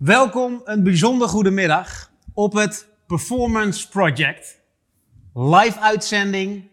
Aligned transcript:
Welkom, 0.00 0.60
een 0.64 0.82
bijzonder 0.82 1.28
goede 1.28 1.50
middag 1.50 2.10
op 2.34 2.52
het 2.52 2.88
Performance 3.06 3.88
Project. 3.88 4.60
Live 5.34 5.80
uitzending, 5.80 6.70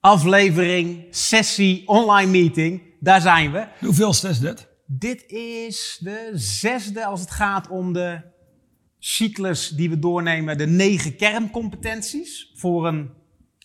aflevering, 0.00 1.06
sessie, 1.10 1.88
online 1.88 2.30
meeting. 2.30 2.82
Daar 3.00 3.20
zijn 3.20 3.52
we. 3.52 3.66
Hoeveelste 3.80 4.28
is 4.28 4.38
dit? 4.38 4.68
Dit 4.86 5.24
is 5.30 5.98
de 6.00 6.30
zesde 6.34 7.06
als 7.06 7.20
het 7.20 7.30
gaat 7.30 7.68
om 7.68 7.92
de 7.92 8.20
cyclus 8.98 9.68
die 9.68 9.90
we 9.90 9.98
doornemen. 9.98 10.58
De 10.58 10.66
negen 10.66 11.16
kerncompetenties 11.16 12.52
voor 12.54 12.86
een 12.86 13.10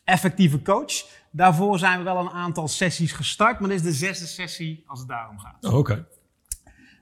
effectieve 0.03 0.61
coach. 0.61 1.05
Daarvoor 1.31 1.79
zijn 1.79 1.97
we 1.97 2.03
wel 2.03 2.17
een 2.17 2.29
aantal 2.29 2.67
sessies 2.67 3.11
gestart, 3.11 3.59
maar 3.59 3.69
dit 3.69 3.77
is 3.77 3.85
de 3.85 4.05
zesde 4.05 4.25
sessie 4.25 4.83
als 4.87 4.99
het 4.99 5.07
daarom 5.07 5.39
gaat. 5.39 5.65
Oh, 5.65 5.77
Oké. 5.77 6.07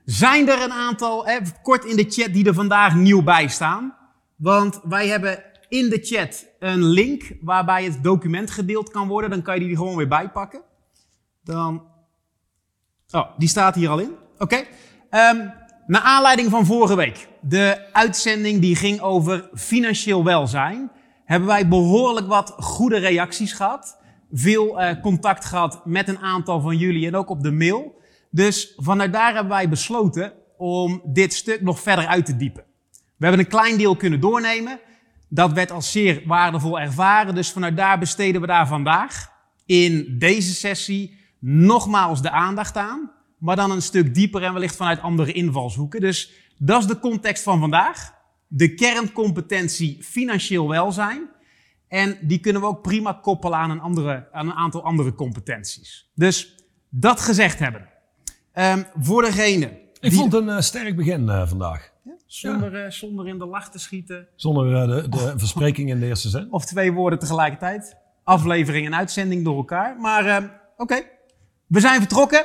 Zijn 0.06 0.48
er 0.48 0.62
een 0.62 0.72
aantal, 0.72 1.26
even 1.26 1.62
kort 1.62 1.84
in 1.84 1.96
de 1.96 2.06
chat, 2.08 2.32
die 2.32 2.46
er 2.46 2.54
vandaag 2.54 2.94
nieuw 2.94 3.22
bij 3.22 3.48
staan? 3.48 3.96
Want 4.36 4.80
wij 4.82 5.08
hebben 5.08 5.42
in 5.68 5.88
de 5.88 5.98
chat 6.02 6.46
een 6.58 6.82
link 6.82 7.32
waarbij 7.40 7.84
het 7.84 8.02
document 8.02 8.50
gedeeld 8.50 8.90
kan 8.90 9.08
worden. 9.08 9.30
Dan 9.30 9.42
kan 9.42 9.54
je 9.54 9.66
die 9.66 9.76
gewoon 9.76 9.96
weer 9.96 10.08
bijpakken. 10.08 10.60
Dan. 11.44 11.82
Oh, 13.10 13.38
die 13.38 13.48
staat 13.48 13.74
hier 13.74 13.88
al 13.88 13.98
in. 13.98 14.10
Oké. 14.38 14.64
Ehm, 15.10 15.48
naar 15.86 16.02
aanleiding 16.02 16.50
van 16.50 16.66
vorige 16.66 16.96
week, 16.96 17.28
de 17.40 17.88
uitzending 17.92 18.60
die 18.60 18.76
ging 18.76 19.00
over 19.00 19.50
financieel 19.54 20.24
welzijn, 20.24 20.90
hebben 21.24 21.48
wij 21.48 21.68
behoorlijk 21.68 22.26
wat 22.26 22.54
goede 22.58 22.98
reacties 22.98 23.52
gehad. 23.52 23.98
Veel 24.32 24.80
eh, 24.80 25.00
contact 25.00 25.44
gehad 25.44 25.86
met 25.86 26.08
een 26.08 26.18
aantal 26.18 26.60
van 26.60 26.76
jullie 26.76 27.06
en 27.06 27.14
ook 27.14 27.30
op 27.30 27.42
de 27.42 27.52
mail. 27.52 27.94
Dus 28.36 28.72
vanuit 28.76 29.12
daar 29.12 29.34
hebben 29.34 29.52
wij 29.52 29.68
besloten 29.68 30.32
om 30.56 31.02
dit 31.04 31.34
stuk 31.34 31.60
nog 31.60 31.80
verder 31.80 32.06
uit 32.06 32.26
te 32.26 32.36
diepen. 32.36 32.64
We 32.92 33.26
hebben 33.26 33.40
een 33.40 33.50
klein 33.50 33.78
deel 33.78 33.96
kunnen 33.96 34.20
doornemen. 34.20 34.80
Dat 35.28 35.52
werd 35.52 35.70
als 35.70 35.92
zeer 35.92 36.22
waardevol 36.26 36.80
ervaren. 36.80 37.34
Dus 37.34 37.50
vanuit 37.50 37.76
daar 37.76 37.98
besteden 37.98 38.40
we 38.40 38.46
daar 38.46 38.66
vandaag 38.66 39.32
in 39.66 40.18
deze 40.18 40.54
sessie 40.54 41.18
nogmaals 41.38 42.22
de 42.22 42.30
aandacht 42.30 42.76
aan. 42.76 43.10
Maar 43.38 43.56
dan 43.56 43.70
een 43.70 43.82
stuk 43.82 44.14
dieper 44.14 44.42
en 44.42 44.52
wellicht 44.52 44.76
vanuit 44.76 45.00
andere 45.00 45.32
invalshoeken. 45.32 46.00
Dus 46.00 46.32
dat 46.58 46.80
is 46.80 46.86
de 46.86 46.98
context 46.98 47.42
van 47.42 47.60
vandaag. 47.60 48.14
De 48.46 48.74
kerncompetentie 48.74 50.02
financieel 50.02 50.68
welzijn. 50.68 51.28
En 51.88 52.18
die 52.22 52.38
kunnen 52.38 52.62
we 52.62 52.68
ook 52.68 52.82
prima 52.82 53.12
koppelen 53.12 53.58
aan 53.58 53.70
een, 53.70 53.80
andere, 53.80 54.28
aan 54.32 54.46
een 54.46 54.56
aantal 54.56 54.82
andere 54.82 55.14
competenties. 55.14 56.10
Dus 56.14 56.54
dat 56.88 57.20
gezegd 57.20 57.58
hebben. 57.58 57.94
Ehm, 58.56 58.82
voor 59.00 59.22
degene. 59.22 59.66
Ik 59.66 60.10
die- 60.10 60.12
vond 60.12 60.32
het 60.32 60.42
een 60.42 60.48
eh, 60.48 60.60
sterk 60.60 60.96
begin 60.96 61.28
eh, 61.28 61.48
vandaag. 61.48 61.90
Zonder, 62.26 62.84
eh, 62.84 62.90
zonder 62.90 63.28
in 63.28 63.38
de 63.38 63.46
lach 63.46 63.70
te 63.70 63.78
schieten. 63.78 64.28
Zonder 64.36 64.86
de, 64.86 65.08
de 65.08 65.32
verspreking 65.36 65.90
in 65.90 66.00
de 66.00 66.06
eerste 66.06 66.28
zin. 66.28 66.48
Of 66.50 66.64
twee 66.64 66.92
woorden 66.92 67.18
tegelijkertijd. 67.18 67.96
Aflevering 68.24 68.86
en 68.86 68.94
uitzending 68.96 69.44
door 69.44 69.56
elkaar. 69.56 69.96
Maar 70.00 70.26
ehm, 70.26 70.46
oké, 70.76 71.02
we 71.66 71.80
zijn 71.80 72.00
vertrokken. 72.00 72.44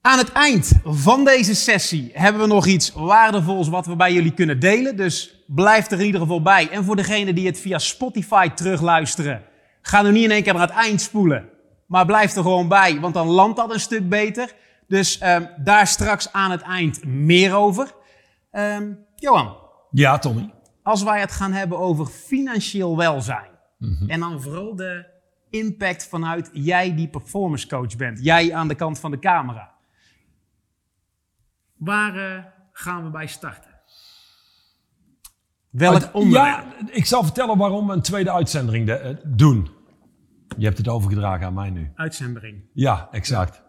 Aan 0.00 0.18
het 0.18 0.32
eind 0.32 0.72
van 0.84 1.24
deze 1.24 1.54
sessie 1.54 2.10
hebben 2.14 2.42
we 2.42 2.48
nog 2.48 2.66
iets 2.66 2.92
waardevols 2.92 3.68
wat 3.68 3.86
we 3.86 3.96
bij 3.96 4.12
jullie 4.12 4.32
kunnen 4.34 4.60
delen. 4.60 4.96
Dus 4.96 5.44
blijf 5.46 5.90
er 5.90 6.00
in 6.00 6.06
ieder 6.06 6.20
geval 6.20 6.42
bij. 6.42 6.68
En 6.70 6.84
voor 6.84 6.96
degenen 6.96 7.34
die 7.34 7.46
het 7.46 7.58
via 7.60 7.78
Spotify 7.78 8.48
terugluisteren, 8.48 9.42
ga 9.82 10.02
nu 10.02 10.10
niet 10.10 10.24
in 10.24 10.30
één 10.30 10.42
keer 10.42 10.52
naar 10.52 10.62
het 10.68 10.76
eind 10.76 11.00
spoelen. 11.00 11.48
Maar 11.86 12.06
blijf 12.06 12.36
er 12.36 12.42
gewoon 12.42 12.68
bij, 12.68 13.00
want 13.00 13.14
dan 13.14 13.26
landt 13.26 13.56
dat 13.56 13.72
een 13.72 13.80
stuk 13.80 14.08
beter. 14.08 14.54
Dus 14.88 15.18
ehm, 15.18 15.46
daar 15.64 15.86
straks 15.86 16.32
aan 16.32 16.50
het 16.50 16.60
eind 16.62 17.04
meer 17.04 17.54
over. 17.54 17.92
Ehm, 18.50 18.92
Johan, 19.14 19.56
Ja, 19.90 20.18
Tommy. 20.18 20.50
als 20.82 21.02
wij 21.02 21.20
het 21.20 21.32
gaan 21.32 21.52
hebben 21.52 21.78
over 21.78 22.06
financieel 22.06 22.96
welzijn. 22.96 23.50
En 24.06 24.20
dan 24.20 24.42
vooral 24.42 24.76
de 24.76 25.06
impact 25.50 26.06
vanuit 26.08 26.50
jij 26.52 26.94
die 26.94 27.08
performance 27.08 27.66
coach 27.68 27.96
bent. 27.96 28.24
Jij 28.24 28.54
aan 28.54 28.68
de 28.68 28.74
kant 28.74 28.98
van 29.00 29.10
de 29.10 29.18
camera. 29.18 29.74
Waar 31.76 32.16
eh, 32.36 32.44
gaan 32.72 33.04
we 33.04 33.10
bij 33.10 33.26
starten? 33.26 33.70
Welk 35.70 36.08
onderwerp? 36.14 36.64
Ja, 36.80 36.86
ik 36.90 37.04
zal 37.06 37.22
vertellen 37.24 37.58
waarom 37.58 37.86
we 37.86 37.92
een 37.92 38.02
tweede 38.02 38.32
uitzending 38.32 38.86
de- 38.86 38.92
eh, 38.94 39.16
doen. 39.26 39.68
Je 40.58 40.64
hebt 40.64 40.78
het 40.78 40.88
overgedragen 40.88 41.46
aan 41.46 41.54
mij 41.54 41.70
nu. 41.70 41.92
Uitzending. 41.94 42.64
Ja, 42.72 43.08
exact. 43.10 43.62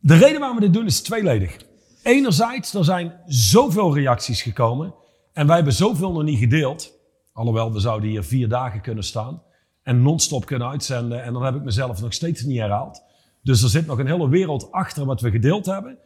De 0.00 0.16
reden 0.16 0.38
waarom 0.38 0.58
we 0.58 0.64
dit 0.64 0.72
doen 0.72 0.86
is 0.86 1.00
tweeledig. 1.00 1.56
Enerzijds, 2.02 2.74
er 2.74 2.84
zijn 2.84 3.20
zoveel 3.26 3.94
reacties 3.94 4.42
gekomen. 4.42 4.94
En 5.32 5.46
wij 5.46 5.56
hebben 5.56 5.74
zoveel 5.74 6.12
nog 6.12 6.22
niet 6.22 6.38
gedeeld. 6.38 6.92
Alhoewel, 7.32 7.72
we 7.72 7.80
zouden 7.80 8.08
hier 8.08 8.24
vier 8.24 8.48
dagen 8.48 8.80
kunnen 8.80 9.04
staan. 9.04 9.42
En 9.82 10.02
non-stop 10.02 10.46
kunnen 10.46 10.68
uitzenden. 10.68 11.22
En 11.22 11.32
dan 11.32 11.44
heb 11.44 11.54
ik 11.54 11.62
mezelf 11.62 12.00
nog 12.00 12.12
steeds 12.12 12.42
niet 12.42 12.58
herhaald. 12.58 13.02
Dus 13.42 13.62
er 13.62 13.68
zit 13.68 13.86
nog 13.86 13.98
een 13.98 14.06
hele 14.06 14.28
wereld 14.28 14.72
achter 14.72 15.04
wat 15.04 15.20
we 15.20 15.30
gedeeld 15.30 15.66
hebben. 15.66 15.98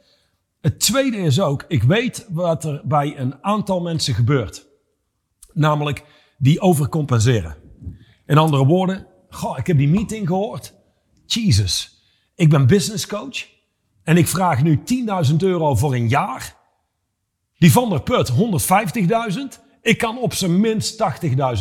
Het 0.60 0.80
tweede 0.80 1.16
is 1.16 1.40
ook, 1.40 1.64
ik 1.68 1.82
weet 1.82 2.26
wat 2.28 2.64
er 2.64 2.82
bij 2.84 3.18
een 3.18 3.34
aantal 3.44 3.80
mensen 3.80 4.14
gebeurt. 4.14 4.66
Namelijk, 5.52 6.04
die 6.38 6.60
overcompenseren. 6.60 7.56
In 8.26 8.38
andere 8.38 8.64
woorden, 8.66 9.06
goh, 9.28 9.58
ik 9.58 9.66
heb 9.66 9.76
die 9.76 9.88
meeting 9.88 10.26
gehoord. 10.26 10.74
Jesus, 11.26 12.02
ik 12.34 12.50
ben 12.50 12.66
business 12.66 13.06
coach. 13.06 13.46
En 14.04 14.16
ik 14.16 14.28
vraag 14.28 14.62
nu 14.62 14.82
10.000 15.30 15.36
euro 15.36 15.74
voor 15.74 15.94
een 15.94 16.08
jaar. 16.08 16.56
Die 17.58 17.72
Van 17.72 17.88
der 17.88 18.02
Put 18.02 18.32
150.000. 18.32 19.70
Ik 19.82 19.98
kan 19.98 20.18
op 20.18 20.34
zijn 20.34 20.60
minst 20.60 21.04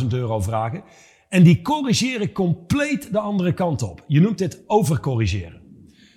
80.000 0.02 0.08
euro 0.08 0.40
vragen. 0.40 0.84
En 1.30 1.44
die 1.44 1.62
corrigeer 1.62 2.22
ik 2.22 2.34
compleet 2.34 3.12
de 3.12 3.20
andere 3.20 3.54
kant 3.54 3.82
op. 3.82 4.04
Je 4.08 4.20
noemt 4.20 4.38
dit 4.38 4.64
overcorrigeren. 4.68 5.62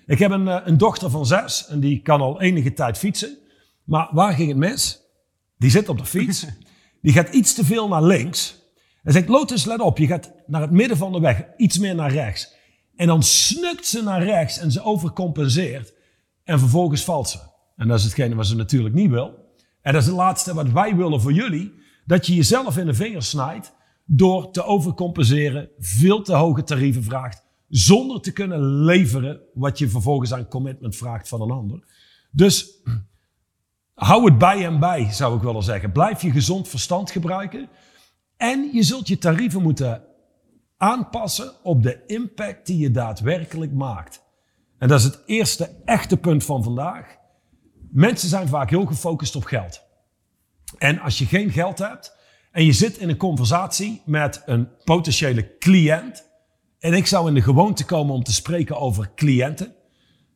Ik 0.06 0.18
heb 0.18 0.30
een, 0.30 0.48
eh, 0.48 0.60
een 0.64 0.78
dochter 0.78 1.10
van 1.10 1.26
zes 1.26 1.66
en 1.66 1.80
die 1.80 2.02
kan 2.02 2.20
al 2.20 2.40
enige 2.40 2.72
tijd 2.72 2.98
fietsen. 2.98 3.38
Maar 3.84 4.08
waar 4.12 4.32
ging 4.32 4.48
het 4.48 4.56
mis? 4.56 5.00
Die 5.58 5.70
zit 5.70 5.88
op 5.88 5.98
de 5.98 6.04
fiets. 6.04 6.46
Die 7.02 7.12
gaat 7.12 7.34
iets 7.34 7.54
te 7.54 7.64
veel 7.64 7.88
naar 7.88 8.02
links. 8.02 8.62
En 9.02 9.12
zegt, 9.12 9.28
Lotus, 9.28 9.64
let 9.64 9.80
op, 9.80 9.98
je 9.98 10.06
gaat 10.06 10.32
naar 10.46 10.60
het 10.60 10.70
midden 10.70 10.96
van 10.96 11.12
de 11.12 11.20
weg, 11.20 11.44
iets 11.56 11.78
meer 11.78 11.94
naar 11.94 12.12
rechts. 12.12 12.54
En 12.96 13.06
dan 13.06 13.22
snukt 13.22 13.86
ze 13.86 14.02
naar 14.02 14.24
rechts 14.24 14.58
en 14.58 14.70
ze 14.72 14.82
overcompenseert. 14.82 15.93
En 16.44 16.58
vervolgens 16.58 17.04
valt 17.04 17.28
ze. 17.28 17.38
En 17.76 17.88
dat 17.88 17.98
is 17.98 18.04
hetgene 18.04 18.34
wat 18.34 18.46
ze 18.46 18.56
natuurlijk 18.56 18.94
niet 18.94 19.10
wil. 19.10 19.34
En 19.80 19.92
dat 19.92 20.02
is 20.02 20.08
het 20.08 20.16
laatste 20.16 20.54
wat 20.54 20.70
wij 20.70 20.96
willen 20.96 21.20
voor 21.20 21.32
jullie. 21.32 21.72
Dat 22.06 22.26
je 22.26 22.34
jezelf 22.34 22.76
in 22.76 22.86
de 22.86 22.94
vingers 22.94 23.28
snijdt 23.28 23.74
door 24.04 24.50
te 24.50 24.64
overcompenseren, 24.64 25.68
veel 25.78 26.22
te 26.22 26.34
hoge 26.34 26.62
tarieven 26.62 27.02
vraagt, 27.02 27.42
zonder 27.68 28.20
te 28.20 28.32
kunnen 28.32 28.60
leveren 28.62 29.40
wat 29.54 29.78
je 29.78 29.88
vervolgens 29.88 30.32
aan 30.32 30.48
commitment 30.48 30.96
vraagt 30.96 31.28
van 31.28 31.40
een 31.40 31.50
ander. 31.50 31.84
Dus 32.30 32.82
hou 33.94 34.24
het 34.24 34.38
bij 34.38 34.66
en 34.66 34.80
bij, 34.80 35.12
zou 35.12 35.36
ik 35.36 35.42
willen 35.42 35.62
zeggen. 35.62 35.92
Blijf 35.92 36.22
je 36.22 36.30
gezond 36.30 36.68
verstand 36.68 37.10
gebruiken. 37.10 37.68
En 38.36 38.70
je 38.72 38.82
zult 38.82 39.08
je 39.08 39.18
tarieven 39.18 39.62
moeten 39.62 40.02
aanpassen 40.76 41.52
op 41.62 41.82
de 41.82 42.02
impact 42.06 42.66
die 42.66 42.78
je 42.78 42.90
daadwerkelijk 42.90 43.72
maakt. 43.72 44.23
En 44.84 44.90
dat 44.90 44.98
is 44.98 45.04
het 45.04 45.18
eerste 45.26 45.70
echte 45.84 46.16
punt 46.16 46.44
van 46.44 46.62
vandaag. 46.62 47.16
Mensen 47.90 48.28
zijn 48.28 48.48
vaak 48.48 48.70
heel 48.70 48.84
gefocust 48.84 49.36
op 49.36 49.44
geld. 49.44 49.82
En 50.78 51.00
als 51.00 51.18
je 51.18 51.26
geen 51.26 51.50
geld 51.50 51.78
hebt 51.78 52.16
en 52.52 52.64
je 52.64 52.72
zit 52.72 52.96
in 52.96 53.08
een 53.08 53.16
conversatie 53.16 54.02
met 54.04 54.42
een 54.46 54.68
potentiële 54.84 55.58
cliënt. 55.58 56.24
En 56.78 56.94
ik 56.94 57.06
zou 57.06 57.28
in 57.28 57.34
de 57.34 57.42
gewoonte 57.42 57.84
komen 57.84 58.14
om 58.14 58.22
te 58.22 58.32
spreken 58.32 58.76
over 58.76 59.10
cliënten. 59.14 59.74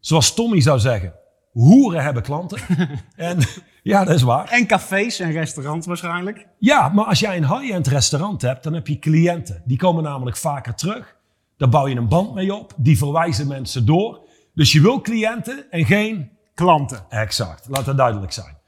Zoals 0.01 0.35
Tommy 0.35 0.61
zou 0.61 0.79
zeggen, 0.79 1.15
hoeren 1.53 2.03
hebben 2.03 2.23
klanten. 2.23 2.59
en 3.17 3.39
ja, 3.83 4.05
dat 4.05 4.15
is 4.15 4.23
waar. 4.23 4.49
En 4.49 4.67
cafés 4.67 5.19
en 5.19 5.33
restaurants 5.33 5.87
waarschijnlijk. 5.87 6.47
Ja, 6.59 6.89
maar 6.89 7.05
als 7.05 7.21
jij 7.21 7.37
een 7.37 7.59
high-end 7.59 7.87
restaurant 7.87 8.43
hebt, 8.43 8.63
dan 8.63 8.75
heb 8.75 8.87
je 8.87 8.99
cliënten. 8.99 9.63
Die 9.65 9.79
komen 9.79 10.03
namelijk 10.03 10.37
vaker 10.37 10.75
terug. 10.75 11.17
Daar 11.57 11.69
bouw 11.69 11.87
je 11.87 11.97
een 11.97 12.09
band 12.09 12.35
mee 12.35 12.55
op. 12.55 12.75
Die 12.77 12.99
verwijzen 12.99 13.47
mensen 13.47 13.87
door. 13.87 14.27
Dus 14.59 14.73
je 14.73 14.81
wil 14.81 15.01
cliënten 15.01 15.71
en 15.71 15.85
geen... 15.85 16.31
Klanten. 16.55 17.05
Exact, 17.09 17.69
laat 17.69 17.85
dat 17.85 17.97
duidelijk 17.97 18.33
zijn. 18.33 18.59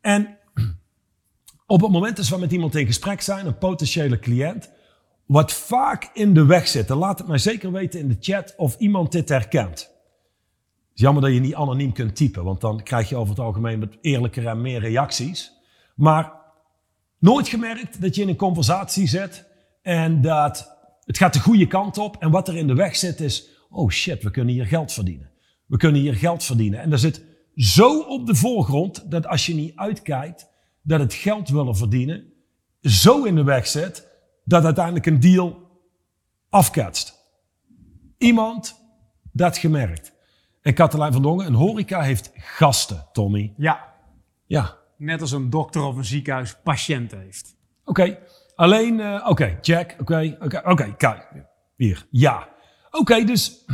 En 0.00 0.38
op 1.66 1.80
het 1.80 1.90
moment 1.90 2.16
dat 2.16 2.28
we 2.28 2.38
met 2.38 2.52
iemand 2.52 2.74
in 2.74 2.86
gesprek 2.86 3.20
zijn, 3.20 3.46
een 3.46 3.58
potentiële 3.58 4.18
cliënt, 4.18 4.70
wat 5.26 5.52
vaak 5.52 6.10
in 6.12 6.34
de 6.34 6.44
weg 6.44 6.68
zit, 6.68 6.90
en 6.90 6.96
laat 6.96 7.18
het 7.18 7.28
mij 7.28 7.38
zeker 7.38 7.72
weten 7.72 8.00
in 8.00 8.08
de 8.08 8.16
chat 8.20 8.54
of 8.56 8.76
iemand 8.78 9.12
dit 9.12 9.28
herkent. 9.28 9.78
Het 9.78 10.94
is 10.94 11.00
jammer 11.00 11.22
dat 11.22 11.32
je 11.32 11.40
niet 11.40 11.54
anoniem 11.54 11.92
kunt 11.92 12.16
typen, 12.16 12.44
want 12.44 12.60
dan 12.60 12.82
krijg 12.82 13.08
je 13.08 13.16
over 13.16 13.30
het 13.30 13.44
algemeen 13.44 13.80
wat 13.80 13.96
eerlijker 14.00 14.46
en 14.46 14.60
meer 14.60 14.80
reacties. 14.80 15.52
Maar 15.94 16.32
nooit 17.18 17.48
gemerkt 17.48 18.00
dat 18.00 18.14
je 18.14 18.22
in 18.22 18.28
een 18.28 18.36
conversatie 18.36 19.08
zit 19.08 19.44
en 19.82 20.20
dat 20.20 20.76
het 21.04 21.18
gaat 21.18 21.32
de 21.32 21.40
goede 21.40 21.66
kant 21.66 21.98
op 21.98 22.16
en 22.16 22.30
wat 22.30 22.48
er 22.48 22.56
in 22.56 22.66
de 22.66 22.74
weg 22.74 22.96
zit 22.96 23.20
is, 23.20 23.48
oh 23.68 23.90
shit, 23.90 24.22
we 24.22 24.30
kunnen 24.30 24.54
hier 24.54 24.66
geld 24.66 24.92
verdienen. 24.92 25.30
We 25.66 25.76
kunnen 25.76 26.00
hier 26.00 26.14
geld 26.14 26.44
verdienen. 26.44 26.80
En 26.80 26.90
dat 26.90 27.00
zit 27.00 27.24
zo 27.54 28.00
op 28.00 28.26
de 28.26 28.34
voorgrond 28.34 29.10
dat 29.10 29.26
als 29.26 29.46
je 29.46 29.54
niet 29.54 29.76
uitkijkt, 29.76 30.48
dat 30.82 31.00
het 31.00 31.14
geld 31.14 31.48
willen 31.48 31.76
verdienen 31.76 32.32
zo 32.80 33.24
in 33.24 33.34
de 33.34 33.44
weg 33.44 33.66
zit 33.66 34.08
dat 34.44 34.64
uiteindelijk 34.64 35.06
een 35.06 35.20
deal 35.20 35.70
afketst. 36.48 37.26
Iemand 38.18 38.80
dat 39.32 39.58
gemerkt. 39.58 40.12
En 40.62 40.74
Katelijn 40.74 41.12
van 41.12 41.22
Dongen, 41.22 41.46
een 41.46 41.54
horeca 41.54 42.02
heeft 42.02 42.30
gasten, 42.34 43.08
Tommy. 43.12 43.54
Ja, 43.56 43.94
Ja, 44.46 44.76
net 44.96 45.20
als 45.20 45.32
een 45.32 45.50
dokter 45.50 45.82
of 45.82 45.96
een 45.96 46.04
ziekenhuis 46.04 46.56
patiënten 46.62 47.20
heeft. 47.20 47.56
Oké, 47.84 48.18
alleen, 48.54 49.00
eh, 49.00 49.26
oké, 49.28 49.58
check, 49.60 49.96
oké, 50.00 50.36
oké, 50.40 50.62
oké, 50.64 50.96
kijk, 50.96 51.28
hier, 51.76 52.06
ja. 52.10 52.48
Oké, 52.98 53.24
dus 53.24 53.64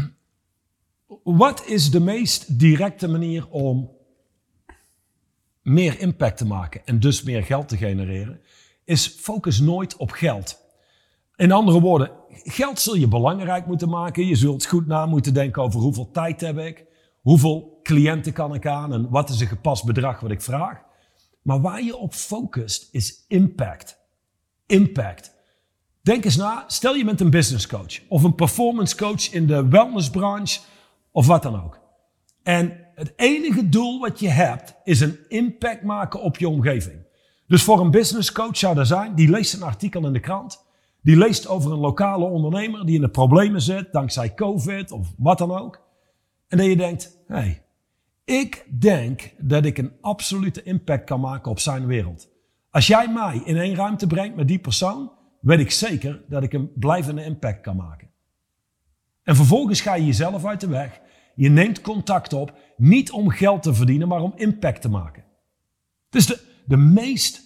wat 1.23 1.67
is 1.67 1.91
de 1.91 2.01
meest 2.01 2.59
directe 2.59 3.09
manier 3.09 3.49
om 3.49 3.91
meer 5.63 6.01
impact 6.01 6.37
te 6.37 6.47
maken 6.47 6.81
en 6.85 7.01
dus 7.01 7.23
meer 7.23 7.43
geld 7.43 7.69
te 7.69 7.77
genereren? 7.77 8.41
Is 8.85 9.07
focus 9.07 9.61
nooit 9.61 9.97
op 9.97 10.11
geld. 10.11 10.63
In 11.37 11.53
andere 11.53 11.81
woorden, 11.81 12.11
geld 12.29 12.81
zul 12.81 12.95
je 12.95 13.09
belangrijk 13.09 13.67
moeten 13.67 13.89
maken. 13.89 14.27
Je 14.27 14.37
zult 14.37 14.67
goed 14.67 14.87
na 14.87 15.07
moeten 15.07 15.35
denken 15.35 15.63
over 15.63 15.81
hoeveel 15.81 16.11
tijd 16.11 16.41
heb 16.41 16.59
ik, 16.59 16.85
hoeveel 17.21 17.81
cliënten 17.83 18.33
kan 18.33 18.55
ik 18.55 18.67
aan 18.67 18.93
en 18.93 19.11
wat 19.11 19.29
is 19.29 19.41
een 19.41 19.47
gepast 19.47 19.85
bedrag 19.85 20.21
wat 20.21 20.31
ik 20.31 20.43
vraag. 20.43 20.83
Maar 21.43 21.61
waar 21.61 21.83
je 21.83 21.97
op 21.97 22.15
focust 22.15 22.89
is 22.93 23.25
impact. 23.29 23.99
Impact. 24.67 25.34
Denk 26.05 26.25
eens 26.25 26.37
na, 26.37 26.65
stel 26.67 26.95
je 26.95 27.05
bent 27.05 27.21
een 27.21 27.31
business 27.31 27.67
coach 27.67 28.01
of 28.09 28.23
een 28.23 28.35
performance 28.35 28.97
coach 28.97 29.33
in 29.33 29.47
de 29.47 29.69
wellnessbranche 29.69 30.61
of 31.11 31.27
wat 31.27 31.43
dan 31.43 31.63
ook. 31.65 31.81
En 32.43 32.79
het 32.95 33.13
enige 33.17 33.69
doel 33.69 34.01
wat 34.01 34.21
je 34.21 34.29
hebt 34.29 34.75
is 34.85 35.01
een 35.01 35.19
impact 35.29 35.83
maken 35.83 36.21
op 36.21 36.37
je 36.37 36.49
omgeving. 36.49 36.97
Dus 37.47 37.63
voor 37.63 37.81
een 37.81 37.91
business 37.91 38.33
coach 38.33 38.57
zou 38.57 38.79
er 38.79 38.87
zijn, 38.87 39.15
die 39.15 39.31
leest 39.31 39.55
een 39.55 39.63
artikel 39.63 40.07
in 40.07 40.13
de 40.13 40.21
krant, 40.21 40.65
die 41.03 41.17
leest 41.17 41.49
over 41.49 41.73
een 41.73 41.79
lokale 41.79 42.25
ondernemer 42.25 42.87
die 42.87 42.95
in 42.95 43.01
de 43.01 43.09
problemen 43.09 43.63
zit 43.63 43.93
dankzij 43.93 44.35
COVID 44.35 44.91
of 44.91 45.13
wat 45.17 45.39
dan 45.39 45.59
ook. 45.59 45.81
En 46.49 46.59
dat 46.59 46.67
je 46.67 46.77
denkt, 46.77 47.19
hé, 47.27 47.37
hey, 47.37 47.63
ik 48.25 48.67
denk 48.81 49.35
dat 49.39 49.65
ik 49.65 49.79
een 49.79 49.93
absolute 50.01 50.63
impact 50.63 51.05
kan 51.05 51.21
maken 51.21 51.51
op 51.51 51.59
zijn 51.59 51.87
wereld. 51.87 52.29
Als 52.71 52.87
jij 52.87 53.09
mij 53.09 53.43
in 53.45 53.57
één 53.57 53.75
ruimte 53.75 54.07
brengt 54.07 54.37
met 54.37 54.49
die 54.49 54.59
persoon, 54.59 55.11
weet 55.45 55.61
ik 55.61 55.71
zeker 55.71 56.23
dat 56.29 56.43
ik 56.43 56.53
een 56.53 56.73
blijvende 56.75 57.25
impact 57.25 57.61
kan 57.61 57.77
maken. 57.77 58.11
En 59.23 59.37
vervolgens 59.37 59.81
ga 59.81 59.95
je 59.95 60.07
jezelf 60.07 60.45
uit 60.45 60.61
de 60.61 60.69
weg. 60.69 61.01
Je 61.35 61.49
neemt 61.49 61.81
contact 61.81 62.33
op, 62.33 62.55
niet 62.77 63.11
om 63.11 63.29
geld 63.29 63.63
te 63.63 63.75
verdienen, 63.75 64.09
maar 64.09 64.21
om 64.21 64.33
impact 64.37 64.81
te 64.81 64.89
maken. 64.89 65.25
Het 66.11 66.15
is 66.15 66.27
de, 66.27 66.41
de 66.67 66.77
meest 66.77 67.43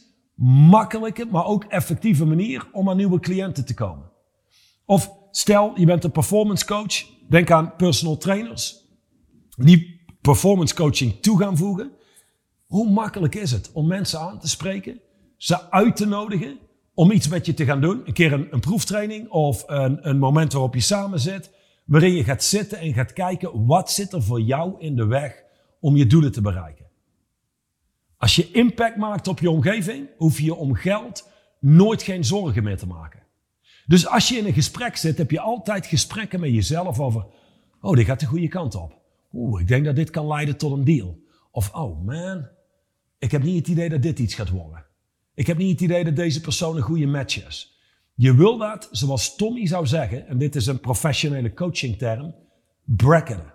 makkelijke, 0.70 1.26
maar 1.30 1.44
ook 1.44 1.64
effectieve 1.64 2.24
manier 2.24 2.68
om 2.72 2.90
aan 2.90 2.96
nieuwe 2.96 3.20
cliënten 3.20 3.64
te 3.64 3.74
komen. 3.74 4.10
Of 4.84 5.12
stel, 5.30 5.72
je 5.78 5.86
bent 5.86 6.04
een 6.04 6.10
performance 6.10 6.66
coach. 6.66 7.06
Denk 7.28 7.50
aan 7.50 7.76
personal 7.76 8.16
trainers. 8.16 8.86
Die 9.56 10.06
performance 10.20 10.74
coaching 10.74 11.20
toe 11.20 11.38
gaan 11.38 11.56
voegen. 11.56 11.92
Hoe 12.66 12.90
makkelijk 12.90 13.34
is 13.34 13.50
het 13.50 13.72
om 13.72 13.86
mensen 13.86 14.20
aan 14.20 14.38
te 14.38 14.48
spreken, 14.48 15.00
ze 15.36 15.70
uit 15.70 15.96
te 15.96 16.06
nodigen 16.06 16.58
om 16.98 17.10
iets 17.10 17.28
met 17.28 17.46
je 17.46 17.54
te 17.54 17.64
gaan 17.64 17.80
doen? 17.80 18.02
Een 18.04 18.12
keer 18.12 18.32
een, 18.32 18.46
een 18.50 18.60
proeftraining 18.60 19.28
of 19.28 19.64
een, 19.66 20.08
een 20.08 20.18
moment 20.18 20.52
waarop 20.52 20.74
je 20.74 20.80
samen 20.80 21.20
zit, 21.20 21.50
waarin 21.84 22.14
je 22.14 22.24
gaat 22.24 22.44
zitten 22.44 22.78
en 22.78 22.92
gaat 22.92 23.12
kijken 23.12 23.66
wat 23.66 23.90
zit 23.90 24.12
er 24.12 24.22
voor 24.22 24.40
jou 24.40 24.74
in 24.78 24.96
de 24.96 25.06
weg 25.06 25.42
om 25.80 25.96
je 25.96 26.06
doelen 26.06 26.32
te 26.32 26.40
bereiken. 26.40 26.86
Als 28.16 28.36
je 28.36 28.50
impact 28.50 28.96
maakt 28.96 29.28
op 29.28 29.38
je 29.38 29.50
omgeving, 29.50 30.08
hoef 30.16 30.40
je 30.40 30.54
om 30.54 30.74
geld 30.74 31.28
nooit 31.60 32.02
geen 32.02 32.24
zorgen 32.24 32.62
meer 32.62 32.78
te 32.78 32.86
maken. 32.86 33.22
Dus 33.86 34.06
als 34.06 34.28
je 34.28 34.36
in 34.36 34.46
een 34.46 34.52
gesprek 34.52 34.96
zit, 34.96 35.18
heb 35.18 35.30
je 35.30 35.40
altijd 35.40 35.86
gesprekken 35.86 36.40
met 36.40 36.50
jezelf 36.50 37.00
over, 37.00 37.26
oh, 37.80 37.96
dit 37.96 38.06
gaat 38.06 38.20
de 38.20 38.26
goede 38.26 38.48
kant 38.48 38.74
op. 38.74 38.98
Oeh, 39.32 39.60
ik 39.60 39.68
denk 39.68 39.84
dat 39.84 39.96
dit 39.96 40.10
kan 40.10 40.26
leiden 40.26 40.56
tot 40.56 40.72
een 40.72 40.84
deal. 40.84 41.18
Of, 41.50 41.74
oh 41.74 42.04
man, 42.04 42.48
ik 43.18 43.30
heb 43.30 43.42
niet 43.42 43.58
het 43.58 43.68
idee 43.68 43.88
dat 43.88 44.02
dit 44.02 44.18
iets 44.18 44.34
gaat 44.34 44.50
worden. 44.50 44.86
Ik 45.38 45.46
heb 45.46 45.58
niet 45.58 45.70
het 45.70 45.80
idee 45.80 46.04
dat 46.04 46.16
deze 46.16 46.40
persoon 46.40 46.76
een 46.76 46.82
goede 46.82 47.06
match 47.06 47.46
is. 47.46 47.78
Je 48.14 48.34
wil 48.34 48.58
dat, 48.58 48.88
zoals 48.90 49.36
Tommy 49.36 49.66
zou 49.66 49.86
zeggen, 49.86 50.28
en 50.28 50.38
dit 50.38 50.56
is 50.56 50.66
een 50.66 50.80
professionele 50.80 51.54
coachingterm, 51.54 52.34
bracketen. 52.84 53.54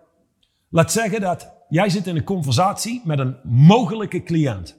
Laat 0.70 0.92
zeggen 0.92 1.22
dat 1.22 1.54
jij 1.70 1.90
zit 1.90 2.08
in 2.08 2.16
een 2.16 2.24
conversatie 2.24 3.02
met 3.06 3.20
een 3.20 3.36
mogelijke 3.44 4.24
cliënt. 4.24 4.78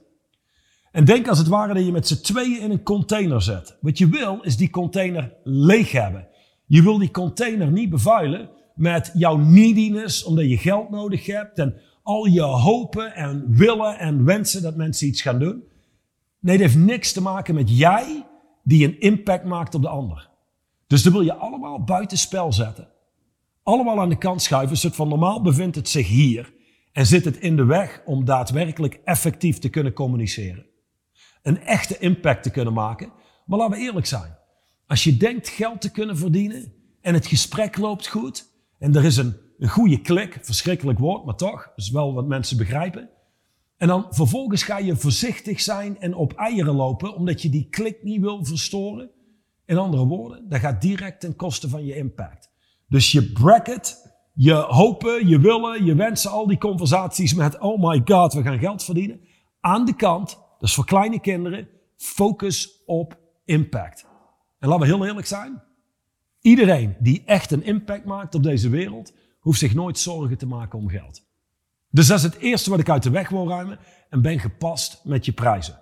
En 0.91 1.05
denk 1.05 1.27
als 1.27 1.37
het 1.37 1.47
ware 1.47 1.73
dat 1.73 1.85
je 1.85 1.91
met 1.91 2.07
z'n 2.07 2.21
tweeën 2.21 2.61
in 2.61 2.71
een 2.71 2.83
container 2.83 3.41
zit. 3.41 3.77
Wat 3.81 3.97
je 3.97 4.07
wil 4.07 4.39
is 4.41 4.57
die 4.57 4.69
container 4.69 5.33
leeg 5.43 5.91
hebben. 5.91 6.27
Je 6.65 6.83
wil 6.83 6.97
die 6.97 7.11
container 7.11 7.71
niet 7.71 7.89
bevuilen 7.89 8.49
met 8.75 9.11
jouw 9.13 9.37
neediness, 9.37 10.23
omdat 10.23 10.49
je 10.49 10.57
geld 10.57 10.89
nodig 10.89 11.25
hebt 11.25 11.59
en 11.59 11.81
al 12.03 12.25
je 12.25 12.41
hopen 12.41 13.15
en 13.15 13.45
willen 13.49 13.99
en 13.99 14.25
wensen 14.25 14.61
dat 14.61 14.75
mensen 14.75 15.07
iets 15.07 15.21
gaan 15.21 15.39
doen. 15.39 15.73
Nee, 16.45 16.57
het 16.57 16.65
heeft 16.65 16.85
niks 16.85 17.11
te 17.11 17.21
maken 17.21 17.55
met 17.55 17.77
jij 17.77 18.25
die 18.63 18.85
een 18.85 18.99
impact 18.99 19.45
maakt 19.45 19.75
op 19.75 19.81
de 19.81 19.87
ander. 19.87 20.29
Dus 20.87 21.03
dat 21.03 21.13
wil 21.13 21.21
je 21.21 21.33
allemaal 21.33 21.83
buitenspel 21.83 22.53
zetten. 22.53 22.87
Allemaal 23.63 23.99
aan 23.99 24.09
de 24.09 24.17
kant 24.17 24.41
schuiven, 24.41 24.77
zodat 24.77 24.95
van 24.97 25.07
normaal 25.07 25.41
bevindt 25.41 25.75
het 25.75 25.89
zich 25.89 26.07
hier 26.07 26.53
en 26.91 27.05
zit 27.05 27.25
het 27.25 27.37
in 27.37 27.55
de 27.55 27.65
weg 27.65 28.01
om 28.05 28.25
daadwerkelijk 28.25 28.99
effectief 29.03 29.59
te 29.59 29.69
kunnen 29.69 29.93
communiceren. 29.93 30.65
Een 31.41 31.61
echte 31.61 31.97
impact 31.97 32.43
te 32.43 32.51
kunnen 32.51 32.73
maken. 32.73 33.11
Maar 33.45 33.59
laten 33.59 33.77
we 33.77 33.83
eerlijk 33.83 34.05
zijn. 34.05 34.37
Als 34.87 35.03
je 35.03 35.17
denkt 35.17 35.49
geld 35.49 35.81
te 35.81 35.91
kunnen 35.91 36.17
verdienen 36.17 36.73
en 37.01 37.13
het 37.13 37.25
gesprek 37.25 37.77
loopt 37.77 38.07
goed 38.07 38.51
en 38.79 38.95
er 38.95 39.05
is 39.05 39.17
een, 39.17 39.37
een 39.57 39.69
goede 39.69 40.01
klik, 40.01 40.37
verschrikkelijk 40.41 40.99
woord, 40.99 41.25
maar 41.25 41.35
toch, 41.35 41.71
is 41.75 41.89
wel 41.89 42.13
wat 42.13 42.27
mensen 42.27 42.57
begrijpen. 42.57 43.09
En 43.77 43.87
dan 43.87 44.05
vervolgens 44.09 44.63
ga 44.63 44.77
je 44.77 44.95
voorzichtig 44.95 45.61
zijn 45.61 45.99
en 45.99 46.15
op 46.15 46.33
eieren 46.33 46.75
lopen 46.75 47.15
omdat 47.15 47.41
je 47.41 47.49
die 47.49 47.67
klik 47.69 48.03
niet 48.03 48.21
wil 48.21 48.45
verstoren. 48.45 49.11
In 49.65 49.77
andere 49.77 50.05
woorden, 50.05 50.49
dat 50.49 50.59
gaat 50.59 50.81
direct 50.81 51.19
ten 51.19 51.35
koste 51.35 51.69
van 51.69 51.85
je 51.85 51.95
impact. 51.95 52.49
Dus 52.87 53.11
je 53.11 53.31
bracket, 53.31 54.13
je 54.33 54.53
hopen, 54.53 55.27
je 55.27 55.39
willen, 55.39 55.85
je 55.85 55.95
wensen, 55.95 56.31
al 56.31 56.47
die 56.47 56.57
conversaties 56.57 57.33
met 57.33 57.59
oh 57.59 57.89
my 57.89 58.01
god, 58.05 58.33
we 58.33 58.41
gaan 58.41 58.59
geld 58.59 58.83
verdienen. 58.83 59.19
Aan 59.59 59.85
de 59.85 59.95
kant, 59.95 60.39
dus 60.59 60.73
voor 60.73 60.85
kleine 60.85 61.19
kinderen, 61.19 61.67
focus 61.95 62.83
op 62.85 63.19
impact. 63.45 64.05
En 64.59 64.67
laten 64.67 64.87
we 64.87 64.93
heel 64.93 65.05
eerlijk 65.05 65.27
zijn. 65.27 65.63
Iedereen 66.41 66.95
die 66.99 67.23
echt 67.25 67.51
een 67.51 67.63
impact 67.63 68.05
maakt 68.05 68.35
op 68.35 68.43
deze 68.43 68.69
wereld, 68.69 69.13
hoeft 69.39 69.59
zich 69.59 69.73
nooit 69.73 69.99
zorgen 69.99 70.37
te 70.37 70.47
maken 70.47 70.79
om 70.79 70.89
geld. 70.89 71.24
Dus 71.95 72.07
dat 72.07 72.17
is 72.17 72.23
het 72.23 72.37
eerste 72.37 72.69
wat 72.69 72.79
ik 72.79 72.89
uit 72.89 73.03
de 73.03 73.09
weg 73.09 73.29
wil 73.29 73.47
ruimen. 73.47 73.79
En 74.09 74.21
ben 74.21 74.39
gepast 74.39 75.01
met 75.03 75.25
je 75.25 75.31
prijzen. 75.31 75.79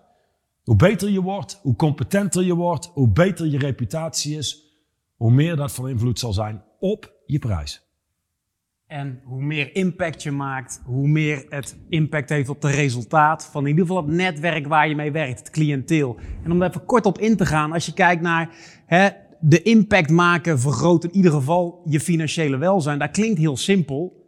Hoe 0.64 0.76
beter 0.76 1.10
je 1.10 1.22
wordt, 1.22 1.60
hoe 1.62 1.76
competenter 1.76 2.44
je 2.44 2.56
wordt, 2.56 2.86
hoe 2.94 3.10
beter 3.10 3.46
je 3.46 3.58
reputatie 3.58 4.38
is, 4.38 4.64
hoe 5.16 5.32
meer 5.32 5.56
dat 5.56 5.72
van 5.72 5.90
invloed 5.90 6.20
zal 6.20 6.34
zijn 6.34 6.64
op 6.80 7.14
je 7.26 7.40
prijs. 7.40 7.84
En 8.88 9.22
hoe 9.24 9.42
meer 9.42 9.76
impact 9.76 10.24
je 10.24 10.32
maakt, 10.32 10.82
hoe 10.86 11.08
meer 11.08 11.46
het 11.50 11.78
impact 11.90 12.30
heeft 12.30 12.50
op 12.50 12.62
het 12.62 12.74
resultaat 12.74 13.46
van 13.46 13.62
in 13.64 13.70
ieder 13.70 13.86
geval 13.86 14.02
het 14.02 14.16
netwerk 14.16 14.68
waar 14.68 14.90
je 14.90 14.96
mee 14.96 15.12
werkt, 15.12 15.40
het 15.40 15.50
cliënteel. 15.50 16.18
En 16.44 16.52
om 16.52 16.60
daar 16.60 16.70
even 16.70 16.86
kort 16.86 17.06
op 17.06 17.20
in 17.20 17.38
te 17.38 17.46
gaan, 17.46 17.72
als 17.72 17.86
je 17.86 17.94
kijkt 17.94 18.22
naar 18.22 18.56
hè, 18.86 19.10
de 19.40 19.62
impact 19.62 20.10
maken 20.10 20.60
vergroot 20.60 21.04
in 21.04 21.16
ieder 21.16 21.32
geval 21.32 21.82
je 21.86 22.00
financiële 22.00 22.58
welzijn, 22.58 23.00
dat 23.00 23.12
klinkt 23.12 23.40
heel 23.40 23.58
simpel. 23.58 24.23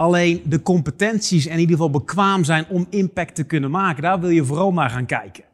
Alleen 0.00 0.42
de 0.44 0.62
competenties 0.62 1.46
en 1.46 1.52
in 1.52 1.58
ieder 1.58 1.76
geval 1.76 1.90
bekwaam 1.90 2.44
zijn 2.44 2.66
om 2.68 2.86
impact 2.90 3.34
te 3.34 3.44
kunnen 3.44 3.70
maken, 3.70 4.02
daar 4.02 4.20
wil 4.20 4.30
je 4.30 4.44
vooral 4.44 4.72
naar 4.72 4.90
gaan 4.90 5.06
kijken. 5.06 5.44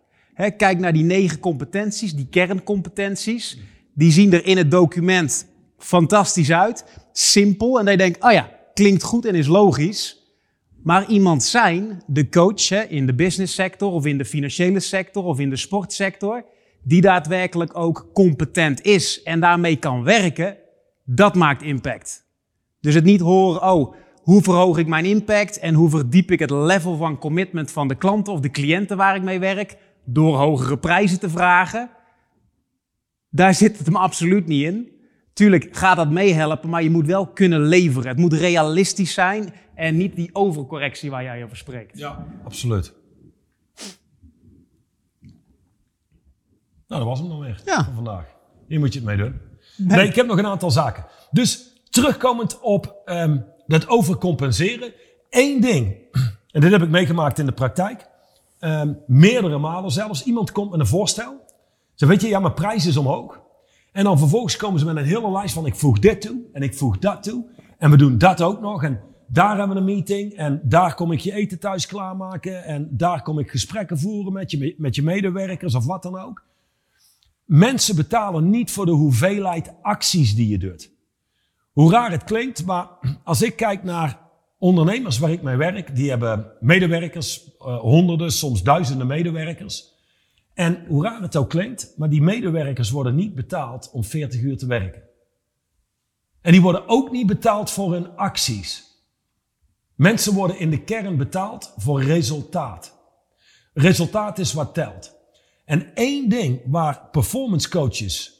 Kijk 0.56 0.78
naar 0.78 0.92
die 0.92 1.04
negen 1.04 1.38
competenties, 1.38 2.14
die 2.14 2.26
kerncompetenties. 2.30 3.58
Die 3.94 4.12
zien 4.12 4.32
er 4.32 4.46
in 4.46 4.56
het 4.56 4.70
document 4.70 5.46
fantastisch 5.78 6.52
uit, 6.52 6.84
simpel. 7.12 7.78
En 7.78 7.84
dat 7.84 7.94
je 7.94 8.00
denkt, 8.00 8.24
oh 8.24 8.32
ja, 8.32 8.50
klinkt 8.74 9.02
goed 9.02 9.24
en 9.24 9.34
is 9.34 9.46
logisch. 9.46 10.22
Maar 10.82 11.08
iemand 11.08 11.42
zijn, 11.42 12.02
de 12.06 12.28
coach 12.28 12.88
in 12.88 13.06
de 13.06 13.14
business 13.14 13.54
sector 13.54 13.92
of 13.92 14.06
in 14.06 14.18
de 14.18 14.24
financiële 14.24 14.80
sector 14.80 15.24
of 15.24 15.40
in 15.40 15.50
de 15.50 15.56
sportsector, 15.56 16.44
die 16.82 17.00
daadwerkelijk 17.00 17.78
ook 17.78 18.06
competent 18.12 18.82
is 18.82 19.22
en 19.22 19.40
daarmee 19.40 19.76
kan 19.76 20.02
werken, 20.02 20.56
dat 21.04 21.34
maakt 21.34 21.62
impact. 21.62 22.24
Dus 22.80 22.94
het 22.94 23.04
niet 23.04 23.20
horen, 23.20 23.72
oh, 23.72 23.94
hoe 24.26 24.42
verhoog 24.42 24.78
ik 24.78 24.86
mijn 24.86 25.04
impact 25.04 25.58
en 25.58 25.74
hoe 25.74 25.90
verdiep 25.90 26.30
ik 26.30 26.38
het 26.38 26.50
level 26.50 26.96
van 26.96 27.18
commitment 27.18 27.70
van 27.70 27.88
de 27.88 27.94
klanten 27.94 28.32
of 28.32 28.40
de 28.40 28.50
cliënten 28.50 28.96
waar 28.96 29.16
ik 29.16 29.22
mee 29.22 29.38
werk, 29.38 29.76
door 30.04 30.36
hogere 30.36 30.78
prijzen 30.78 31.20
te 31.20 31.30
vragen. 31.30 31.90
Daar 33.30 33.54
zit 33.54 33.76
het 33.78 33.86
hem 33.86 33.96
absoluut 33.96 34.46
niet 34.46 34.62
in. 34.64 34.90
Tuurlijk 35.32 35.68
gaat 35.76 35.96
dat 35.96 36.10
meehelpen, 36.10 36.68
maar 36.70 36.82
je 36.82 36.90
moet 36.90 37.06
wel 37.06 37.26
kunnen 37.26 37.60
leveren. 37.60 38.08
Het 38.08 38.18
moet 38.18 38.32
realistisch 38.32 39.14
zijn 39.14 39.52
en 39.74 39.96
niet 39.96 40.16
die 40.16 40.30
overcorrectie 40.32 41.10
waar 41.10 41.22
jij 41.22 41.44
over 41.44 41.56
spreekt. 41.56 41.98
Ja, 41.98 42.26
absoluut. 42.44 42.94
Nou, 46.88 47.00
dat 47.02 47.04
was 47.04 47.18
hem 47.18 47.28
dan 47.28 47.40
weer 47.40 47.60
Ja. 47.64 47.84
voor 47.84 47.94
vandaag. 47.94 48.24
Hier 48.68 48.78
moet 48.78 48.92
je 48.92 48.98
het 48.98 49.08
mee 49.08 49.16
doen. 49.16 49.40
Nee. 49.76 50.06
ik 50.08 50.14
heb 50.14 50.26
nog 50.26 50.38
een 50.38 50.46
aantal 50.46 50.70
zaken. 50.70 51.06
Dus 51.30 51.80
terugkomend 51.90 52.60
op 52.60 53.00
ehm, 53.04 53.38
dat 53.66 53.88
overcompenseren. 53.88 54.92
Eén 55.30 55.60
ding, 55.60 55.96
en 56.50 56.60
dit 56.60 56.70
heb 56.70 56.82
ik 56.82 56.88
meegemaakt 56.88 57.38
in 57.38 57.46
de 57.46 57.52
praktijk. 57.52 58.06
ehm, 58.58 58.92
meerdere 59.06 59.58
malen 59.58 59.90
zelfs. 59.90 60.24
Iemand 60.24 60.52
komt 60.52 60.70
met 60.70 60.80
een 60.80 60.86
voorstel. 60.86 61.44
Ze 61.94 62.06
weet 62.06 62.20
je, 62.20 62.28
ja, 62.28 62.40
mijn 62.40 62.54
prijs 62.54 62.86
is 62.86 62.96
omhoog. 62.96 63.40
En 63.92 64.04
dan 64.04 64.18
vervolgens 64.18 64.56
komen 64.56 64.78
ze 64.78 64.84
met 64.84 64.96
een 64.96 65.04
hele 65.04 65.30
lijst 65.30 65.54
van 65.54 65.66
ik 65.66 65.74
voeg 65.74 65.98
dit 65.98 66.20
toe 66.20 66.40
en 66.52 66.62
ik 66.62 66.74
voeg 66.74 66.98
dat 66.98 67.22
toe. 67.22 67.44
En 67.78 67.90
we 67.90 67.96
doen 67.96 68.18
dat 68.18 68.42
ook 68.42 68.60
nog. 68.60 68.82
En 68.82 69.00
daar 69.26 69.58
hebben 69.58 69.68
we 69.68 69.80
een 69.80 69.94
meeting. 69.94 70.32
En 70.32 70.60
daar 70.64 70.94
kom 70.94 71.12
ik 71.12 71.18
je 71.20 71.32
eten 71.32 71.58
thuis 71.58 71.86
klaarmaken. 71.86 72.64
En 72.64 72.88
daar 72.90 73.22
kom 73.22 73.38
ik 73.38 73.50
gesprekken 73.50 73.98
voeren 73.98 74.32
met 74.32 74.50
je, 74.50 74.74
met 74.78 74.94
je 74.94 75.02
medewerkers 75.02 75.74
of 75.74 75.86
wat 75.86 76.02
dan 76.02 76.18
ook. 76.18 76.44
Mensen 77.44 77.96
betalen 77.96 78.50
niet 78.50 78.70
voor 78.70 78.86
de 78.86 78.92
hoeveelheid 78.92 79.72
acties 79.82 80.34
die 80.34 80.48
je 80.48 80.58
doet. 80.58 80.90
Hoe 81.76 81.90
raar 81.90 82.10
het 82.10 82.24
klinkt, 82.24 82.64
maar 82.64 82.88
als 83.24 83.42
ik 83.42 83.56
kijk 83.56 83.82
naar 83.82 84.20
ondernemers 84.58 85.18
waar 85.18 85.30
ik 85.30 85.42
mee 85.42 85.56
werk, 85.56 85.96
die 85.96 86.08
hebben 86.08 86.52
medewerkers, 86.60 87.56
eh, 87.58 87.78
honderden, 87.78 88.32
soms 88.32 88.62
duizenden 88.62 89.06
medewerkers. 89.06 89.94
En 90.54 90.84
hoe 90.88 91.04
raar 91.04 91.22
het 91.22 91.36
ook 91.36 91.50
klinkt, 91.50 91.94
maar 91.96 92.08
die 92.08 92.22
medewerkers 92.22 92.90
worden 92.90 93.14
niet 93.14 93.34
betaald 93.34 93.90
om 93.92 94.04
40 94.04 94.40
uur 94.40 94.56
te 94.56 94.66
werken. 94.66 95.02
En 96.40 96.52
die 96.52 96.62
worden 96.62 96.88
ook 96.88 97.10
niet 97.10 97.26
betaald 97.26 97.70
voor 97.70 97.92
hun 97.92 98.16
acties. 98.16 98.84
Mensen 99.94 100.34
worden 100.34 100.58
in 100.58 100.70
de 100.70 100.84
kern 100.84 101.16
betaald 101.16 101.74
voor 101.76 102.02
resultaat. 102.02 102.94
Resultaat 103.74 104.38
is 104.38 104.52
wat 104.52 104.74
telt. 104.74 105.14
En 105.64 105.94
één 105.94 106.28
ding 106.28 106.60
waar 106.66 107.08
performance 107.10 107.68
coaches. 107.68 108.35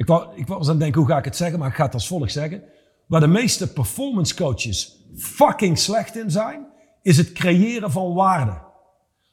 Ik, 0.00 0.06
wou, 0.06 0.28
ik 0.34 0.46
was 0.46 0.64
aan 0.64 0.70
het 0.70 0.80
denken, 0.80 1.00
hoe 1.00 1.10
ga 1.10 1.18
ik 1.18 1.24
het 1.24 1.36
zeggen? 1.36 1.58
Maar 1.58 1.68
ik 1.68 1.74
ga 1.74 1.84
het 1.84 1.94
als 1.94 2.06
volgt 2.06 2.32
zeggen. 2.32 2.62
Waar 3.06 3.20
de 3.20 3.26
meeste 3.26 3.72
performance 3.72 4.34
coaches 4.34 5.06
fucking 5.16 5.78
slecht 5.78 6.16
in 6.16 6.30
zijn, 6.30 6.66
is 7.02 7.16
het 7.16 7.32
creëren 7.32 7.90
van 7.90 8.14
waarde. 8.14 8.62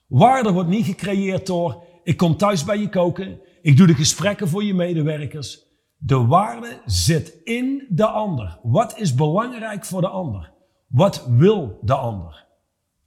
Waarde 0.08 0.52
wordt 0.52 0.70
niet 0.70 0.86
gecreëerd 0.86 1.46
door, 1.46 1.84
ik 2.04 2.18
kom 2.18 2.38
thuis 2.38 2.64
bij 2.64 2.78
je 2.78 2.90
koken, 2.90 3.40
ik 3.62 3.78
doe 3.78 3.88
de 3.88 3.94
gesprekken 3.94 4.48
voor 4.48 4.64
je 4.64 4.74
medewerkers. 4.74 5.66
De 5.98 6.26
waarde 6.26 6.82
zit 6.86 7.36
in 7.44 7.86
de 7.90 8.08
ander. 8.08 8.60
Wat 8.64 9.00
is 9.00 9.16
belangrijk 9.16 9.86
voor 9.86 10.02
de 10.02 10.10
ander? 10.10 10.52
Wat 10.88 11.28
wil 11.30 11.80
de 11.82 11.96
ander? 11.96 12.46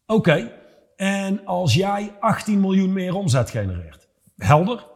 Oké, 0.06 0.52
en 0.96 1.46
als 1.46 1.74
jij 1.74 2.16
18 2.20 2.60
miljoen 2.60 2.92
meer 2.92 3.14
omzet 3.14 3.50
genereert, 3.50 4.08
helder, 4.36 4.86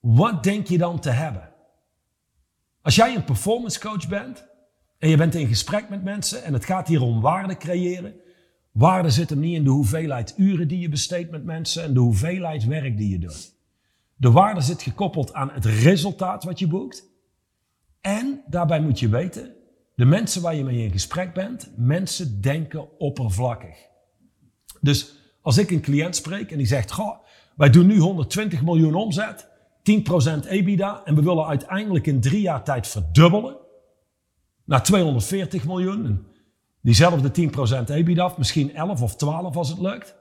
wat 0.00 0.42
denk 0.42 0.66
je 0.66 0.78
dan 0.78 1.00
te 1.00 1.10
hebben? 1.10 1.56
Als 2.88 2.96
jij 2.96 3.14
een 3.14 3.24
performance 3.24 3.80
coach 3.80 4.08
bent 4.08 4.46
en 4.98 5.08
je 5.08 5.16
bent 5.16 5.34
in 5.34 5.46
gesprek 5.46 5.88
met 5.88 6.04
mensen 6.04 6.44
en 6.44 6.52
het 6.52 6.64
gaat 6.64 6.88
hier 6.88 7.02
om 7.02 7.20
waarde 7.20 7.56
creëren, 7.56 8.14
waarde 8.72 9.10
zit 9.10 9.30
hem 9.30 9.38
niet 9.38 9.54
in 9.54 9.64
de 9.64 9.70
hoeveelheid 9.70 10.34
uren 10.36 10.68
die 10.68 10.78
je 10.80 10.88
besteedt 10.88 11.30
met 11.30 11.44
mensen 11.44 11.82
en 11.82 11.94
de 11.94 12.00
hoeveelheid 12.00 12.64
werk 12.64 12.96
die 12.96 13.10
je 13.10 13.18
doet. 13.18 13.54
De 14.16 14.30
waarde 14.30 14.60
zit 14.60 14.82
gekoppeld 14.82 15.32
aan 15.32 15.50
het 15.50 15.64
resultaat 15.64 16.44
wat 16.44 16.58
je 16.58 16.66
boekt. 16.66 17.04
En 18.00 18.42
daarbij 18.46 18.80
moet 18.80 18.98
je 18.98 19.08
weten, 19.08 19.54
de 19.94 20.04
mensen 20.04 20.42
waar 20.42 20.54
je 20.54 20.64
mee 20.64 20.84
in 20.84 20.90
gesprek 20.90 21.34
bent, 21.34 21.72
mensen 21.76 22.40
denken 22.40 22.98
oppervlakkig. 22.98 23.78
Dus 24.80 25.14
als 25.42 25.58
ik 25.58 25.70
een 25.70 25.80
cliënt 25.80 26.16
spreek 26.16 26.50
en 26.50 26.58
die 26.58 26.66
zegt, 26.66 26.90
goh, 26.90 27.18
wij 27.56 27.70
doen 27.70 27.86
nu 27.86 27.98
120 27.98 28.62
miljoen 28.62 28.94
omzet, 28.94 29.48
10% 29.88 30.48
EBITDA 30.48 31.04
en 31.04 31.14
we 31.14 31.22
willen 31.22 31.46
uiteindelijk 31.46 32.06
in 32.06 32.20
drie 32.20 32.40
jaar 32.40 32.64
tijd 32.64 32.86
verdubbelen 32.86 33.56
naar 34.64 34.82
240 34.82 35.66
miljoen. 35.66 36.04
En 36.04 36.26
diezelfde 36.80 37.50
10% 37.86 37.90
EBITDA, 37.90 38.34
misschien 38.36 38.74
11 38.74 39.02
of 39.02 39.16
12 39.16 39.56
als 39.56 39.68
het 39.68 39.78
lukt. 39.78 40.16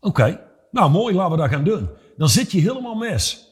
Oké, 0.00 0.40
nou 0.70 0.90
mooi, 0.90 1.14
laten 1.14 1.30
we 1.30 1.42
dat 1.42 1.50
gaan 1.50 1.64
doen. 1.64 1.88
Dan 2.16 2.28
zit 2.28 2.52
je 2.52 2.60
helemaal 2.60 2.94
mis. 2.94 3.48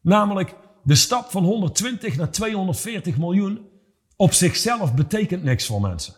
Namelijk, 0.00 0.56
de 0.82 0.94
stap 0.94 1.30
van 1.30 1.44
120 1.44 2.16
naar 2.16 2.30
240 2.30 3.18
miljoen 3.18 3.66
op 4.16 4.32
zichzelf 4.32 4.94
betekent 4.94 5.42
niks 5.42 5.66
voor 5.66 5.80
mensen. 5.80 6.14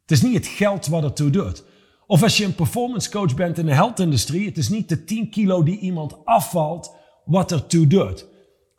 Het 0.00 0.10
is 0.10 0.22
niet 0.22 0.34
het 0.34 0.46
geld 0.46 0.86
wat 0.86 1.02
ertoe 1.02 1.30
doet. 1.30 1.64
Of 2.06 2.22
als 2.22 2.36
je 2.36 2.44
een 2.44 2.54
performance 2.54 3.10
coach 3.10 3.34
bent 3.34 3.58
in 3.58 3.66
de 3.66 3.74
health-industrie, 3.74 4.46
het 4.46 4.58
is 4.58 4.68
niet 4.68 4.88
de 4.88 5.04
10 5.04 5.30
kilo 5.30 5.62
die 5.62 5.78
iemand 5.78 6.24
afvalt 6.24 6.94
wat 7.24 7.52
ertoe 7.52 7.86
doet. 7.86 8.26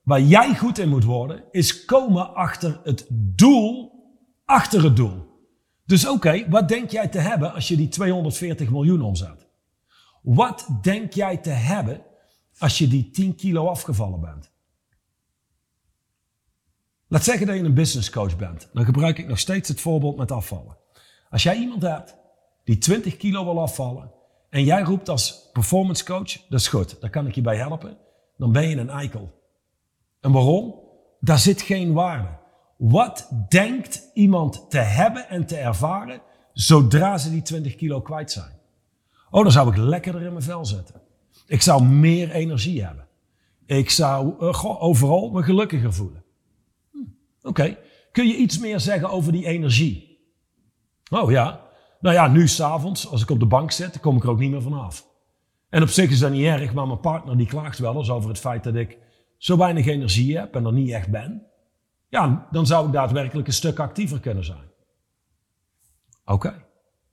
Waar 0.04 0.22
jij 0.22 0.56
goed 0.56 0.78
in 0.78 0.90
moet 0.90 1.04
worden, 1.04 1.44
is 1.52 1.86
komen 1.86 2.34
achter 2.34 2.80
het 2.84 3.06
doel, 3.10 3.92
achter 4.46 4.84
het 4.84 4.96
doel. 4.96 5.34
Dus 5.86 6.08
oké, 6.08 6.50
wat 6.50 6.68
denk 6.68 6.90
jij 6.90 7.08
te 7.08 7.20
hebben 7.20 7.54
als 7.54 7.68
je 7.68 7.76
die 7.76 7.88
240 7.88 8.70
miljoen 8.70 9.02
omzet? 9.02 9.48
Wat 10.22 10.68
denk 10.82 11.14
jij 11.14 11.38
te 11.38 11.50
hebben 11.50 12.02
als 12.58 12.78
je 12.78 12.88
die 12.88 13.10
10 13.10 13.36
kilo 13.36 13.68
afgevallen 13.68 14.22
bent? 14.22 14.52
Laat 17.08 17.24
zeggen 17.24 17.48
dat 17.48 17.56
je 17.56 17.64
een 17.64 17.74
business 17.74 18.10
coach 18.10 18.38
bent. 18.38 18.70
Dan 18.74 18.86
gebruik 18.86 19.18
ik 19.18 19.28
nog 19.28 19.40
steeds 19.40 19.70
het 19.70 19.82
voorbeeld 19.82 20.18
met 20.18 20.32
afvallen. 20.32 20.78
Als 21.30 21.44
jij 21.44 21.58
iemand 21.58 21.82
hebt 21.82 22.16
die 22.64 22.78
20 22.78 23.18
kilo 23.18 23.44
wil 23.44 23.62
afvallen 23.62 24.12
en 24.50 24.64
jij 24.64 24.82
roept 24.82 25.10
als 25.10 25.50
performance 25.54 26.06
coach, 26.06 26.48
dat 26.50 26.60
is 26.60 26.68
goed, 26.68 27.02
daar 27.02 27.10
kan 27.10 27.28
ik 27.28 27.36
je 27.36 27.42
bij 27.42 27.58
helpen, 27.58 27.98
dan 28.38 28.52
ben 28.52 28.70
je 28.70 28.78
een 28.78 28.90
eikel. 28.90 29.42
En 30.20 30.32
waarom? 30.32 30.76
Daar 31.20 31.40
zit 31.40 31.62
geen 31.62 31.94
waarde. 31.94 32.28
Wat 32.78 33.30
denkt 33.50 34.10
iemand 34.14 34.70
te 34.70 34.78
hebben 34.78 35.30
en 35.30 35.46
te 35.46 35.58
ervaren 35.58 36.22
zodra 36.54 37.18
ze 37.18 37.30
die 37.30 37.42
20 37.42 37.76
kilo 37.76 38.02
kwijt 38.02 38.32
zijn? 38.32 38.60
Oh, 39.30 39.44
dan 39.44 39.52
zou 39.52 39.70
ik 39.70 39.78
lekkerder 39.78 40.22
in 40.22 40.32
mijn 40.32 40.44
vel 40.44 40.66
zitten. 40.66 41.02
Ik 41.48 41.62
zou 41.62 41.84
meer 41.84 42.32
energie 42.32 42.84
hebben. 42.84 43.08
Ik 43.66 43.90
zou 43.90 44.54
goh, 44.54 44.84
overal 44.84 45.30
me 45.30 45.44
gelukkiger 45.44 45.94
voelen. 45.94 46.24
Hm, 46.92 46.98
Oké, 47.42 47.78
kun 48.12 48.28
je 48.28 48.36
iets 48.36 48.60
meer 48.60 48.80
zeggen 48.80 49.10
over 49.10 49.32
die 49.32 49.46
energie? 49.46 50.20
Oh 51.10 51.32
ja, 51.32 51.62
nou 52.00 52.16
ja, 52.16 52.28
nu 52.28 52.48
s'avonds, 52.48 53.08
als 53.08 53.22
ik 53.22 53.30
op 53.30 53.40
de 53.40 53.46
bank 53.46 53.72
zit, 53.72 54.00
kom 54.00 54.18
ik 54.18 54.24
er 54.24 54.30
ook 54.30 54.40
niet 54.40 54.52
meer 54.52 54.62
vanaf. 54.62 55.08
En 55.70 55.82
op 55.82 55.90
zich 55.90 56.10
is 56.10 56.20
dat 56.20 56.32
niet 56.32 56.46
erg, 56.46 56.74
maar 56.74 56.88
mijn 56.88 57.00
partner 57.00 57.38
die 57.38 57.48
klaagt 57.48 57.80
wel 57.80 57.96
eens 57.96 58.10
over 58.10 58.30
het 58.30 58.40
feit 58.40 58.64
dat 58.64 58.76
ik 58.76 58.98
zo 59.38 59.58
weinig 59.58 59.86
energie 59.86 60.38
heb 60.38 60.56
en 60.56 60.66
er 60.66 60.74
niet 60.74 60.92
echt 60.92 61.10
ben. 61.10 61.48
Ja, 62.10 62.48
dan 62.52 62.66
zou 62.66 62.86
ik 62.88 62.94
daadwerkelijk 62.94 63.48
een 63.48 63.54
stuk 63.54 63.80
actiever 63.80 64.20
kunnen 64.20 64.46
zijn. 64.46 64.72
Oké, 66.26 66.66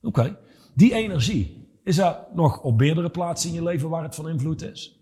oké. 0.03 0.39
Die 0.75 0.95
energie, 0.95 1.63
is 1.85 1.99
er 1.99 2.19
nog 2.35 2.61
op 2.61 2.79
meerdere 2.79 3.11
plaatsen 3.11 3.49
in 3.49 3.55
je 3.55 3.63
leven 3.63 3.89
waar 3.89 4.03
het 4.03 4.15
van 4.15 4.29
invloed 4.29 4.63
is? 4.63 5.01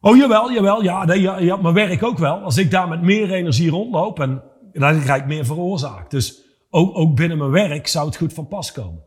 Oh 0.00 0.16
jawel, 0.16 0.52
jawel, 0.52 0.82
ja, 0.82 1.04
nee, 1.04 1.20
ja, 1.20 1.38
ja, 1.38 1.56
mijn 1.56 1.74
werk 1.74 2.02
ook 2.02 2.18
wel. 2.18 2.38
Als 2.38 2.56
ik 2.56 2.70
daar 2.70 2.88
met 2.88 3.02
meer 3.02 3.32
energie 3.32 3.70
rondloop 3.70 4.20
en 4.20 4.42
dan 4.72 5.00
krijg 5.00 5.20
ik 5.20 5.26
meer 5.26 5.44
veroorzaakt. 5.44 6.10
Dus 6.10 6.42
ook, 6.70 6.98
ook 6.98 7.16
binnen 7.16 7.38
mijn 7.38 7.50
werk 7.50 7.86
zou 7.86 8.06
het 8.06 8.16
goed 8.16 8.32
van 8.32 8.48
pas 8.48 8.72
komen. 8.72 9.04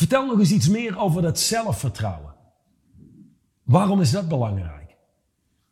Vertel 0.00 0.26
nog 0.26 0.38
eens 0.38 0.52
iets 0.52 0.68
meer 0.68 0.98
over 0.98 1.22
dat 1.22 1.38
zelfvertrouwen. 1.38 2.34
Waarom 3.64 4.00
is 4.00 4.10
dat 4.10 4.28
belangrijk? 4.28 4.96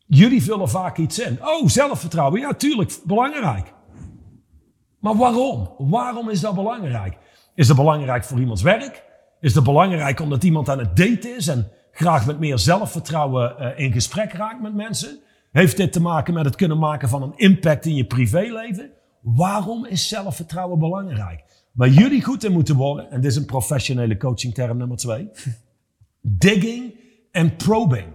Jullie 0.06 0.42
vullen 0.42 0.68
vaak 0.68 0.96
iets 0.96 1.18
in. 1.18 1.38
Oh, 1.42 1.68
zelfvertrouwen. 1.68 2.40
Ja, 2.40 2.52
tuurlijk, 2.52 2.98
belangrijk. 3.04 3.72
Maar 4.98 5.16
waarom? 5.16 5.74
Waarom 5.78 6.28
is 6.30 6.40
dat 6.40 6.54
belangrijk? 6.54 7.18
Is 7.54 7.66
dat 7.66 7.76
belangrijk 7.76 8.24
voor 8.24 8.38
iemands 8.38 8.62
werk? 8.62 9.04
Is 9.40 9.52
dat 9.52 9.64
belangrijk 9.64 10.20
omdat 10.20 10.44
iemand 10.44 10.68
aan 10.68 10.78
het 10.78 10.96
daten 10.96 11.36
is 11.36 11.48
en 11.48 11.70
graag 11.92 12.26
met 12.26 12.38
meer 12.38 12.58
zelfvertrouwen 12.58 13.54
uh, 13.58 13.78
in 13.78 13.92
gesprek 13.92 14.32
raakt 14.32 14.62
met 14.62 14.74
mensen? 14.74 15.18
Heeft 15.52 15.76
dit 15.76 15.92
te 15.92 16.00
maken 16.00 16.34
met 16.34 16.44
het 16.44 16.56
kunnen 16.56 16.78
maken 16.78 17.08
van 17.08 17.22
een 17.22 17.36
impact 17.36 17.86
in 17.86 17.94
je 17.94 18.04
privéleven? 18.04 18.90
Waarom 19.20 19.86
is 19.86 20.08
zelfvertrouwen 20.08 20.78
belangrijk? 20.78 21.44
Waar 21.72 21.88
jullie 21.88 22.22
goed 22.22 22.44
in 22.44 22.52
moeten 22.52 22.76
worden, 22.76 23.10
en 23.10 23.20
dit 23.20 23.30
is 23.30 23.36
een 23.36 23.44
professionele 23.44 24.16
coachingterm 24.16 24.76
nummer 24.76 24.96
twee, 24.96 25.30
digging 26.20 26.94
en 27.30 27.56
probing. 27.56 28.06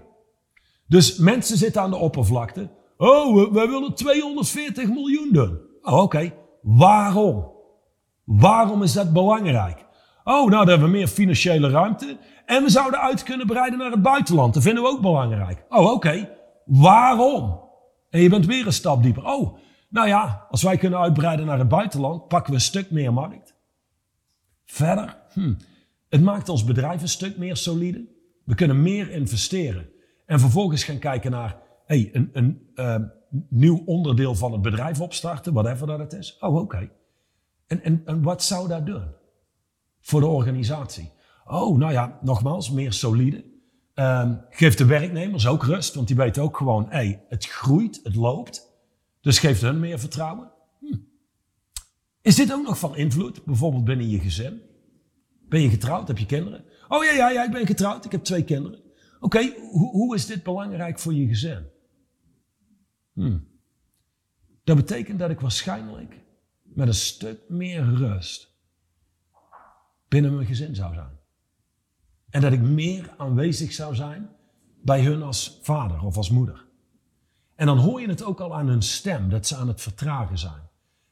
Dus 0.88 1.18
mensen 1.18 1.58
zitten 1.58 1.82
aan 1.82 1.90
de 1.90 1.98
oppervlakte. 1.98 2.70
Oh, 2.98 3.52
we 3.52 3.68
willen 3.68 3.94
240 3.94 4.88
miljoen 4.90 5.30
doen. 5.32 5.60
Oh, 5.82 6.02
oké. 6.02 6.34
Waarom? 6.62 7.52
Waarom 8.24 8.84
is 8.84 8.94
dat 8.94 9.14
belangrijk? 9.14 9.86
Oh, 10.24 10.34
nou, 10.34 10.50
dan 10.50 10.68
hebben 10.68 10.92
we 10.92 10.98
meer 10.98 11.08
financiële 11.08 11.70
ruimte. 11.70 12.18
En 12.46 12.64
we 12.64 12.70
zouden 12.70 13.00
uit 13.00 13.24
kunnen 13.24 13.48
breiden 13.48 13.80
naar 13.80 13.92
het 13.92 14.02
buitenland. 14.02 14.54
Dat 14.54 14.64
vinden 14.64 14.84
we 14.84 14.90
ook 14.90 15.02
belangrijk. 15.02 15.66
Oh, 15.70 15.92
oké. 15.92 16.30
Waarom? 16.66 17.60
En 18.10 18.22
je 18.22 18.30
bent 18.30 18.46
weer 18.46 18.66
een 18.66 18.74
stap 18.74 19.04
dieper. 19.04 19.26
Oh, 19.26 19.58
nou 19.94 20.08
ja, 20.08 20.48
als 20.50 20.64
wij 20.64 20.78
kunnen 20.78 21.00
uitbreiden 21.00 21.46
naar 21.46 21.60
het 21.60 21.68
buitenland, 21.68 22.28
pakken 22.28 22.50
we 22.50 22.58
een 22.58 22.64
stuk 22.64 22.92
meer 22.92 23.14
markt. 23.14 23.56
Verder, 24.66 25.18
hm, 25.34 25.54
het 26.10 26.22
maakt 26.22 26.50
ons 26.50 26.64
bedrijf 26.64 27.02
een 27.02 27.08
stuk 27.08 27.38
meer 27.38 27.56
solide. 27.56 28.06
We 28.44 28.56
kunnen 28.56 28.82
meer 28.82 29.10
investeren. 29.12 29.90
En 30.26 30.40
vervolgens 30.40 30.84
gaan 30.84 31.00
kijken 31.00 31.32
naar 31.32 31.58
hey, 31.86 32.10
een, 32.14 32.30
een 32.34 32.70
ehm, 32.76 33.04
nieuw 33.50 33.84
onderdeel 33.86 34.36
van 34.36 34.52
het 34.52 34.62
bedrijf 34.62 35.02
opstarten, 35.02 35.54
whatever 35.54 35.88
dat 35.88 36.00
het 36.00 36.14
is. 36.14 36.38
Oh, 36.40 36.56
oké. 36.56 36.90
En, 37.68 37.84
en, 37.84 38.02
en 38.06 38.22
wat 38.22 38.44
zou 38.44 38.68
dat 38.68 38.86
doen 38.86 39.08
voor 40.00 40.20
de 40.20 40.28
organisatie? 40.28 41.12
Oh, 41.46 41.78
nou 41.78 41.92
ja, 41.92 42.20
nogmaals, 42.22 42.72
meer 42.72 42.94
solide. 42.94 43.44
Um, 43.96 44.46
geeft 44.50 44.78
de 44.78 44.86
werknemers 44.86 45.48
ook 45.48 45.64
rust, 45.64 45.94
want 45.94 46.08
die 46.08 46.16
weten 46.16 46.44
ook 46.44 46.58
gewoon, 46.58 46.86
hey, 46.90 47.26
het 47.30 47.46
groeit, 47.46 48.00
het 48.04 48.16
loopt. 48.16 48.73
Dus 49.24 49.40
geeft 49.40 49.62
hun 49.62 49.80
meer 49.80 50.00
vertrouwen. 50.00 50.52
Hm. 50.80 50.98
Is 52.22 52.36
dit 52.36 52.54
ook 52.54 52.66
nog 52.66 52.80
van 52.80 52.96
invloed, 52.96 53.46
bijvoorbeeld 53.46 53.84
binnen 53.84 54.10
je 54.10 54.20
gezin? 54.20 54.62
Ben 55.50 55.62
je 55.62 55.70
getrouwd? 55.70 56.08
Heb 56.08 56.18
je 56.18 56.26
kinderen? 56.26 56.66
Oh 56.88 57.04
ja, 57.04 57.12
ja, 57.12 57.30
ja, 57.30 57.44
ik 57.44 57.52
ben 57.52 57.66
getrouwd, 57.66 58.06
ik 58.06 58.12
heb 58.12 58.24
twee 58.24 58.44
kinderen. 58.44 58.82
Oké, 59.20 59.54
hoe, 59.72 59.90
hoe 59.90 60.16
is 60.16 60.26
dit 60.26 60.44
belangrijk 60.44 61.00
voor 61.00 61.14
je 61.14 61.28
gezin? 61.28 61.66
Hm. 63.14 63.40
Dat 64.64 64.76
betekent 64.76 65.20
dat 65.20 65.30
ik 65.30 65.40
waarschijnlijk 65.40 66.20
met 66.62 66.88
een 66.88 66.94
stuk 66.94 67.50
meer 67.50 67.84
rust 67.84 68.52
binnen 70.08 70.36
mijn 70.36 70.48
gezin 70.48 70.76
zou 70.76 70.94
zijn. 70.94 71.20
En 72.30 72.42
dat 72.42 72.52
ik 72.52 72.62
meer 72.62 73.14
aanwezig 73.18 73.74
zou 73.74 73.96
zijn 73.96 74.30
bij 74.82 75.04
hun 75.04 75.22
als 75.22 75.60
vader 75.62 76.02
of 76.02 76.18
als 76.18 76.30
moeder. 76.30 76.63
En 77.56 77.66
dan 77.66 77.78
hoor 77.78 78.02
je 78.02 78.08
het 78.08 78.24
ook 78.24 78.40
al 78.40 78.56
aan 78.56 78.68
hun 78.68 78.82
stem, 78.82 79.30
dat 79.30 79.48
ze 79.48 79.56
aan 79.56 79.68
het 79.68 79.82
vertragen 79.82 80.38
zijn. 80.38 80.70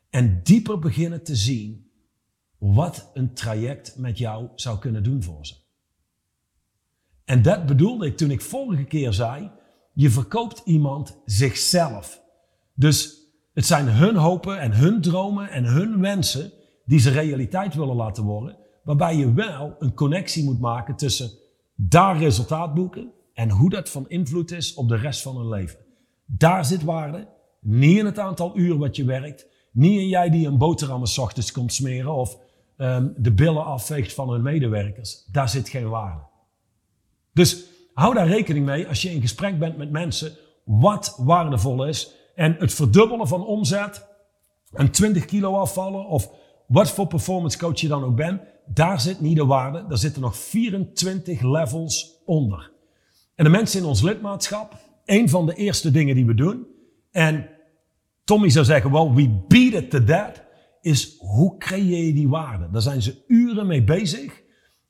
En 0.10 0.44
dieper 0.44 0.80
beginnen 0.80 1.24
te 1.24 1.36
zien 1.36 1.92
wat 2.58 3.10
een 3.14 3.34
traject 3.34 3.98
met 3.98 4.18
jou 4.18 4.48
zou 4.56 4.80
kunnen 4.80 5.04
doen 5.04 5.24
voor 5.24 5.46
ze. 5.46 5.56
En 7.26 7.42
dat 7.42 7.66
bedoelde 7.66 8.06
ik 8.06 8.18
toen 8.18 8.32
ik 8.32 8.42
vorige 8.42 8.84
keer 8.84 9.14
zei, 9.14 9.52
je 9.94 10.10
verkoopt 10.10 10.62
iemand 10.66 11.18
zichzelf. 11.26 12.22
Dus 12.74 13.22
het 13.54 13.66
zijn 13.66 13.88
hun 13.88 14.16
hopen 14.16 14.60
en 14.60 14.74
hun 14.74 15.02
dromen 15.02 15.50
en 15.50 15.64
hun 15.64 16.00
wensen 16.00 16.52
die 16.86 17.00
ze 17.00 17.10
realiteit 17.10 17.76
willen 17.76 17.96
laten 17.96 18.24
worden. 18.24 18.58
Waarbij 18.84 19.16
je 19.16 19.34
wel 19.34 19.76
een 19.80 19.94
connectie 19.94 20.44
moet 20.44 20.60
maken 20.60 20.96
tussen 20.96 21.32
daar 21.76 22.18
resultaat 22.18 22.74
boeken 22.74 23.12
en 23.34 23.50
hoe 23.50 23.70
dat 23.70 23.90
van 23.90 24.10
invloed 24.10 24.52
is 24.52 24.74
op 24.74 24.88
de 24.88 24.96
rest 24.96 25.22
van 25.22 25.38
hun 25.38 25.50
leven. 25.50 25.80
Daar 26.38 26.66
zit 26.66 26.84
waarde. 26.84 27.28
Niet 27.60 27.98
in 27.98 28.06
het 28.06 28.20
aantal 28.20 28.58
uur 28.58 28.78
wat 28.78 28.96
je 28.96 29.06
werkt. 29.06 29.48
Niet 29.72 30.00
in 30.00 30.08
jij 30.08 30.30
die 30.30 30.48
een 30.48 30.58
boterhammen 30.58 31.10
ochtends 31.20 31.52
komt 31.52 31.74
smeren 31.74 32.14
of 32.14 32.38
um, 32.78 33.14
de 33.18 33.32
billen 33.32 33.66
afveegt 33.66 34.14
van 34.14 34.30
hun 34.30 34.42
medewerkers. 34.42 35.26
Daar 35.32 35.50
zit 35.50 35.70
geen 35.70 35.90
waarde. 35.90 36.22
Dus 37.34 37.64
hou 37.94 38.14
daar 38.14 38.28
rekening 38.28 38.66
mee 38.66 38.88
als 38.88 39.02
je 39.02 39.12
in 39.12 39.22
gesprek 39.22 39.60
bent 39.60 39.78
met 39.78 39.92
mensen 39.92 40.38
wat 40.64 41.16
waardevol 41.18 41.86
is. 41.86 42.16
En 42.36 42.56
het 42.60 42.74
verdubbelen 42.74 43.28
van 43.28 43.46
omzet 43.46 44.08
en 44.72 44.92
20 44.92 45.26
kilo 45.26 45.58
afvallen 45.58 46.06
of 46.06 46.30
wat 46.68 46.92
voor 46.92 47.08
performance 47.08 47.58
coach 47.58 47.80
je 47.80 47.88
dan 47.88 48.04
ook 48.04 48.16
bent, 48.16 48.42
daar 48.66 49.02
zit 49.02 49.22
niet 49.22 49.36
de 49.36 49.46
waarde. 49.46 49.86
Daar 49.88 49.98
zitten 49.98 50.22
nog 50.22 50.38
24 50.38 51.42
levels 51.42 52.22
onder. 52.26 52.72
En 53.36 53.44
de 53.44 53.50
mensen 53.50 53.80
in 53.80 53.86
ons 53.86 54.02
lidmaatschap, 54.02 54.78
een 55.06 55.30
van 55.30 55.46
de 55.46 55.54
eerste 55.54 55.92
dingen 55.92 56.16
die 56.16 56.26
we 56.26 56.34
doen, 56.34 56.68
en 57.12 57.50
Tommy 58.24 58.50
zou 58.50 58.66
zeggen, 58.66 58.92
well, 58.92 59.12
we 59.14 59.46
beat 59.48 59.84
it 59.84 59.90
to 59.90 60.04
that, 60.04 60.44
is 60.82 61.18
hoe 61.18 61.58
creëer 61.58 62.06
je 62.06 62.14
die 62.14 62.30
waarde? 62.30 62.70
Daar 62.70 62.82
zijn 62.82 63.02
ze 63.02 63.24
uren 63.28 63.68
mee 63.68 63.84
bezig 63.84 64.42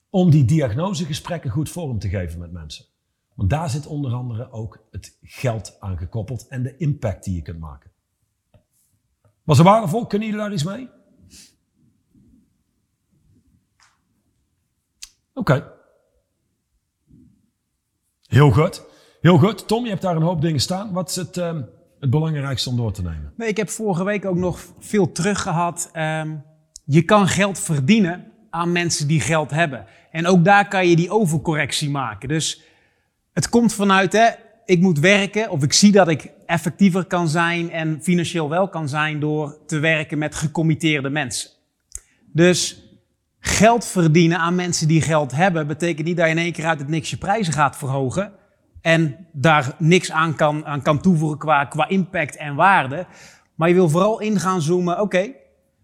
om 0.09 0.29
die 0.29 0.45
diagnosegesprekken 0.45 1.49
goed 1.49 1.69
vorm 1.69 1.99
te 1.99 2.09
geven 2.09 2.39
met 2.39 2.51
mensen. 2.51 2.85
Want 3.35 3.49
daar 3.49 3.69
zit 3.69 3.85
onder 3.85 4.13
andere 4.13 4.51
ook 4.51 4.87
het 4.91 5.17
geld 5.21 5.77
aan 5.79 5.97
gekoppeld 5.97 6.47
en 6.47 6.63
de 6.63 6.77
impact 6.77 7.23
die 7.23 7.35
je 7.35 7.41
kunt 7.41 7.59
maken. 7.59 7.91
Was 9.43 9.57
het 9.57 9.67
waardevol? 9.67 10.05
Kunnen 10.05 10.27
jullie 10.27 10.43
daar 10.43 10.53
iets 10.53 10.63
mee? 10.63 10.89
Oké. 15.33 15.73
Heel 18.21 18.51
goed. 18.51 18.85
Heel 19.21 19.37
goed. 19.37 19.67
Tom, 19.67 19.83
je 19.83 19.89
hebt 19.89 20.01
daar 20.01 20.15
een 20.15 20.21
hoop 20.21 20.41
dingen 20.41 20.59
staan. 20.59 20.91
Wat 20.91 21.09
is 21.09 21.15
het, 21.15 21.37
um, 21.37 21.65
het 21.99 22.09
belangrijkste 22.09 22.69
om 22.69 22.77
door 22.77 22.93
te 22.93 23.01
nemen? 23.01 23.33
Nee, 23.37 23.47
ik 23.47 23.57
heb 23.57 23.69
vorige 23.69 24.03
week 24.03 24.25
ook 24.25 24.35
nog 24.37 24.59
veel 24.79 25.11
terug 25.11 25.41
gehad. 25.41 25.91
Um, 25.97 26.43
je 26.85 27.01
kan 27.01 27.27
geld 27.27 27.59
verdienen 27.59 28.27
aan 28.49 28.71
mensen 28.71 29.07
die 29.07 29.21
geld 29.21 29.51
hebben. 29.51 29.85
En 30.11 30.27
ook 30.27 30.45
daar 30.45 30.67
kan 30.67 30.87
je 30.87 30.95
die 30.95 31.09
overcorrectie 31.09 31.89
maken. 31.89 32.29
Dus 32.29 32.61
het 33.33 33.49
komt 33.49 33.73
vanuit, 33.73 34.13
hè, 34.13 34.29
ik 34.65 34.79
moet 34.79 34.99
werken 34.99 35.49
of 35.49 35.63
ik 35.63 35.73
zie 35.73 35.91
dat 35.91 36.07
ik 36.07 36.31
effectiever 36.45 37.05
kan 37.05 37.29
zijn 37.29 37.71
en 37.71 37.99
financieel 38.01 38.49
wel 38.49 38.69
kan 38.69 38.89
zijn 38.89 39.19
door 39.19 39.57
te 39.65 39.79
werken 39.79 40.17
met 40.17 40.35
gecommitteerde 40.35 41.09
mensen. 41.09 41.49
Dus 42.33 42.83
geld 43.39 43.85
verdienen 43.85 44.37
aan 44.37 44.55
mensen 44.55 44.87
die 44.87 45.01
geld 45.01 45.31
hebben, 45.31 45.67
betekent 45.67 46.07
niet 46.07 46.17
dat 46.17 46.25
je 46.25 46.31
in 46.31 46.37
één 46.37 46.51
keer 46.51 46.65
uit 46.65 46.79
het 46.79 46.87
niks 46.87 47.09
je 47.09 47.17
prijzen 47.17 47.53
gaat 47.53 47.77
verhogen 47.77 48.39
en 48.81 49.27
daar 49.31 49.75
niks 49.77 50.11
aan 50.11 50.35
kan, 50.35 50.65
aan 50.65 50.81
kan 50.81 51.01
toevoegen 51.01 51.37
qua, 51.37 51.65
qua 51.65 51.87
impact 51.87 52.35
en 52.35 52.55
waarde. 52.55 53.05
Maar 53.55 53.67
je 53.67 53.73
wil 53.73 53.89
vooral 53.89 54.19
in 54.19 54.39
gaan 54.39 54.61
zoomen, 54.61 55.01
oké, 55.01 55.31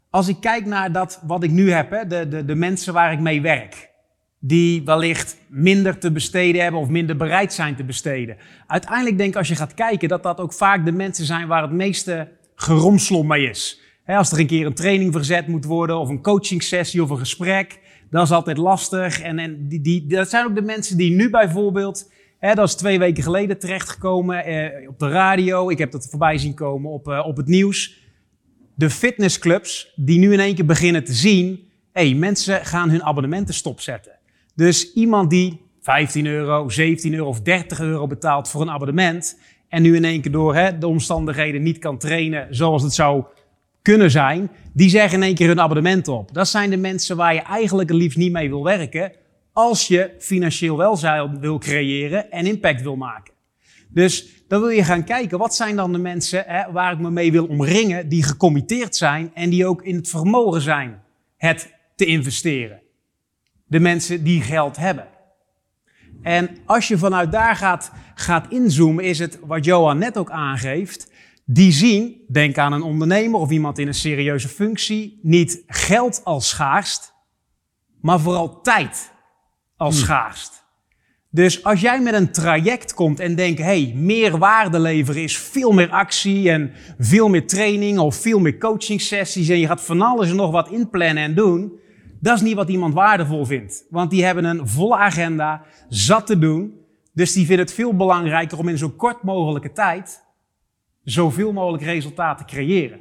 als 0.09 0.27
ik 0.27 0.37
kijk 0.39 0.65
naar 0.65 0.91
dat 0.91 1.21
wat 1.23 1.43
ik 1.43 1.51
nu 1.51 1.71
heb, 1.71 1.91
hè, 1.91 2.07
de, 2.07 2.27
de, 2.27 2.45
de 2.45 2.55
mensen 2.55 2.93
waar 2.93 3.11
ik 3.11 3.19
mee 3.19 3.41
werk, 3.41 3.89
die 4.39 4.85
wellicht 4.85 5.37
minder 5.47 5.97
te 5.97 6.11
besteden 6.11 6.61
hebben 6.61 6.79
of 6.81 6.87
minder 6.87 7.17
bereid 7.17 7.53
zijn 7.53 7.75
te 7.75 7.83
besteden. 7.83 8.37
Uiteindelijk 8.67 9.17
denk 9.17 9.29
ik 9.29 9.37
als 9.37 9.47
je 9.47 9.55
gaat 9.55 9.73
kijken 9.73 10.09
dat 10.09 10.23
dat 10.23 10.39
ook 10.39 10.53
vaak 10.53 10.85
de 10.85 10.91
mensen 10.91 11.25
zijn 11.25 11.47
waar 11.47 11.61
het 11.61 11.71
meeste 11.71 12.27
geromslom 12.55 13.27
mee 13.27 13.49
is 13.49 13.85
als 14.15 14.31
er 14.31 14.39
een 14.39 14.47
keer 14.47 14.65
een 14.65 14.73
training 14.73 15.13
verzet 15.13 15.47
moet 15.47 15.65
worden, 15.65 15.99
of 15.99 16.09
een 16.09 16.21
coaching 16.21 16.63
sessie 16.63 17.03
of 17.03 17.09
een 17.09 17.17
gesprek, 17.17 17.79
dat 18.09 18.23
is 18.23 18.31
altijd 18.31 18.57
lastig. 18.57 19.21
En, 19.21 19.39
en 19.39 19.67
die, 19.67 19.81
die, 19.81 20.07
dat 20.07 20.29
zijn 20.29 20.45
ook 20.45 20.55
de 20.55 20.61
mensen 20.61 20.97
die 20.97 21.11
nu 21.11 21.29
bijvoorbeeld, 21.29 22.11
dat 22.39 22.67
is 22.67 22.75
twee 22.75 22.99
weken 22.99 23.23
geleden 23.23 23.59
terechtgekomen 23.59 24.45
eh, 24.45 24.89
op 24.89 24.99
de 24.99 25.09
radio. 25.09 25.69
Ik 25.69 25.77
heb 25.77 25.91
dat 25.91 26.07
voorbij 26.09 26.37
zien 26.37 26.53
komen 26.53 26.91
op, 26.91 27.07
eh, 27.07 27.25
op 27.25 27.37
het 27.37 27.47
nieuws. 27.47 28.05
De 28.75 28.89
fitnessclubs 28.89 29.93
die 29.95 30.19
nu 30.19 30.33
in 30.33 30.39
één 30.39 30.55
keer 30.55 30.65
beginnen 30.65 31.03
te 31.03 31.13
zien, 31.13 31.69
hey, 31.91 32.13
mensen 32.13 32.65
gaan 32.65 32.89
hun 32.89 33.03
abonnementen 33.03 33.53
stopzetten. 33.53 34.11
Dus 34.55 34.93
iemand 34.93 35.29
die 35.29 35.61
15 35.81 36.25
euro, 36.25 36.69
17 36.69 37.13
euro 37.13 37.27
of 37.27 37.41
30 37.41 37.79
euro 37.79 38.07
betaalt 38.07 38.49
voor 38.49 38.61
een 38.61 38.69
abonnement 38.69 39.39
en 39.69 39.81
nu 39.81 39.95
in 39.95 40.05
één 40.05 40.21
keer 40.21 40.31
door 40.31 40.53
de 40.79 40.87
omstandigheden 40.87 41.63
niet 41.63 41.77
kan 41.77 41.97
trainen 41.97 42.55
zoals 42.55 42.83
het 42.83 42.93
zou 42.93 43.23
kunnen 43.81 44.11
zijn, 44.11 44.51
die 44.73 44.89
zeggen 44.89 45.17
in 45.17 45.23
één 45.23 45.35
keer 45.35 45.47
hun 45.47 45.61
abonnement 45.61 46.07
op. 46.07 46.33
Dat 46.33 46.47
zijn 46.47 46.69
de 46.69 46.77
mensen 46.77 47.17
waar 47.17 47.33
je 47.33 47.41
eigenlijk 47.41 47.89
het 47.89 47.97
liefst 47.97 48.17
niet 48.17 48.31
mee 48.31 48.49
wil 48.49 48.63
werken 48.63 49.11
als 49.57 49.87
je 49.87 50.15
financieel 50.19 50.77
welzijn 50.77 51.39
wil 51.39 51.57
creëren 51.57 52.31
en 52.31 52.45
impact 52.45 52.81
wil 52.81 52.95
maken. 52.95 53.33
Dus 53.89 54.43
dan 54.47 54.59
wil 54.59 54.69
je 54.69 54.83
gaan 54.83 55.03
kijken, 55.03 55.37
wat 55.37 55.55
zijn 55.55 55.75
dan 55.75 55.91
de 55.91 55.97
mensen 55.97 56.43
hè, 56.47 56.71
waar 56.71 56.93
ik 56.93 56.99
me 56.99 57.11
mee 57.11 57.31
wil 57.31 57.45
omringen, 57.45 58.09
die 58.09 58.23
gecommitteerd 58.23 58.95
zijn 58.95 59.31
en 59.33 59.49
die 59.49 59.65
ook 59.65 59.81
in 59.81 59.95
het 59.95 60.09
vermogen 60.09 60.61
zijn 60.61 61.03
het 61.37 61.73
te 61.95 62.05
investeren. 62.05 62.81
De 63.65 63.79
mensen 63.79 64.23
die 64.23 64.41
geld 64.41 64.77
hebben. 64.77 65.07
En 66.21 66.57
als 66.65 66.87
je 66.87 66.97
vanuit 66.97 67.31
daar 67.31 67.55
gaat, 67.55 67.91
gaat 68.15 68.51
inzoomen, 68.51 69.03
is 69.03 69.19
het 69.19 69.39
wat 69.41 69.65
Johan 69.65 69.97
net 69.97 70.17
ook 70.17 70.31
aangeeft, 70.31 71.11
die 71.45 71.71
zien, 71.71 72.21
denk 72.31 72.57
aan 72.57 72.73
een 72.73 72.81
ondernemer 72.81 73.39
of 73.39 73.49
iemand 73.49 73.79
in 73.79 73.87
een 73.87 73.93
serieuze 73.93 74.47
functie, 74.47 75.19
niet 75.21 75.63
geld 75.67 76.21
als 76.23 76.49
schaarst, 76.49 77.13
maar 78.01 78.19
vooral 78.19 78.61
tijd 78.61 79.15
als 79.77 79.95
hmm. 79.95 80.03
schaarst. 80.03 80.65
Dus 81.29 81.63
als 81.63 81.81
jij 81.81 82.01
met 82.01 82.13
een 82.13 82.31
traject 82.31 82.93
komt 82.93 83.19
en 83.19 83.35
denkt, 83.35 83.59
hey, 83.59 83.93
meer 83.95 84.37
waarde 84.37 84.79
leveren 84.79 85.23
is 85.23 85.37
veel 85.37 85.71
meer 85.71 85.89
actie 85.89 86.49
en 86.49 86.71
veel 86.99 87.29
meer 87.29 87.47
training 87.47 87.99
of 87.99 88.15
veel 88.15 88.39
meer 88.39 88.57
coaching 88.57 89.01
sessies 89.01 89.49
en 89.49 89.59
je 89.59 89.67
gaat 89.67 89.81
van 89.81 90.01
alles 90.01 90.29
en 90.29 90.35
nog 90.35 90.51
wat 90.51 90.69
inplannen 90.69 91.23
en 91.23 91.35
doen, 91.35 91.79
dat 92.19 92.35
is 92.35 92.41
niet 92.41 92.55
wat 92.55 92.69
iemand 92.69 92.93
waardevol 92.93 93.45
vindt. 93.45 93.85
Want 93.89 94.09
die 94.09 94.25
hebben 94.25 94.43
een 94.43 94.67
volle 94.67 94.97
agenda, 94.97 95.63
zat 95.89 96.25
te 96.25 96.39
doen. 96.39 96.73
Dus 97.13 97.33
die 97.33 97.45
vinden 97.45 97.65
het 97.65 97.75
veel 97.75 97.95
belangrijker 97.95 98.57
om 98.57 98.67
in 98.67 98.77
zo 98.77 98.89
kort 98.89 99.23
mogelijke 99.23 99.71
tijd 99.71 100.23
zoveel 101.03 101.53
mogelijk 101.53 101.83
resultaten 101.83 102.45
creëren. 102.45 102.99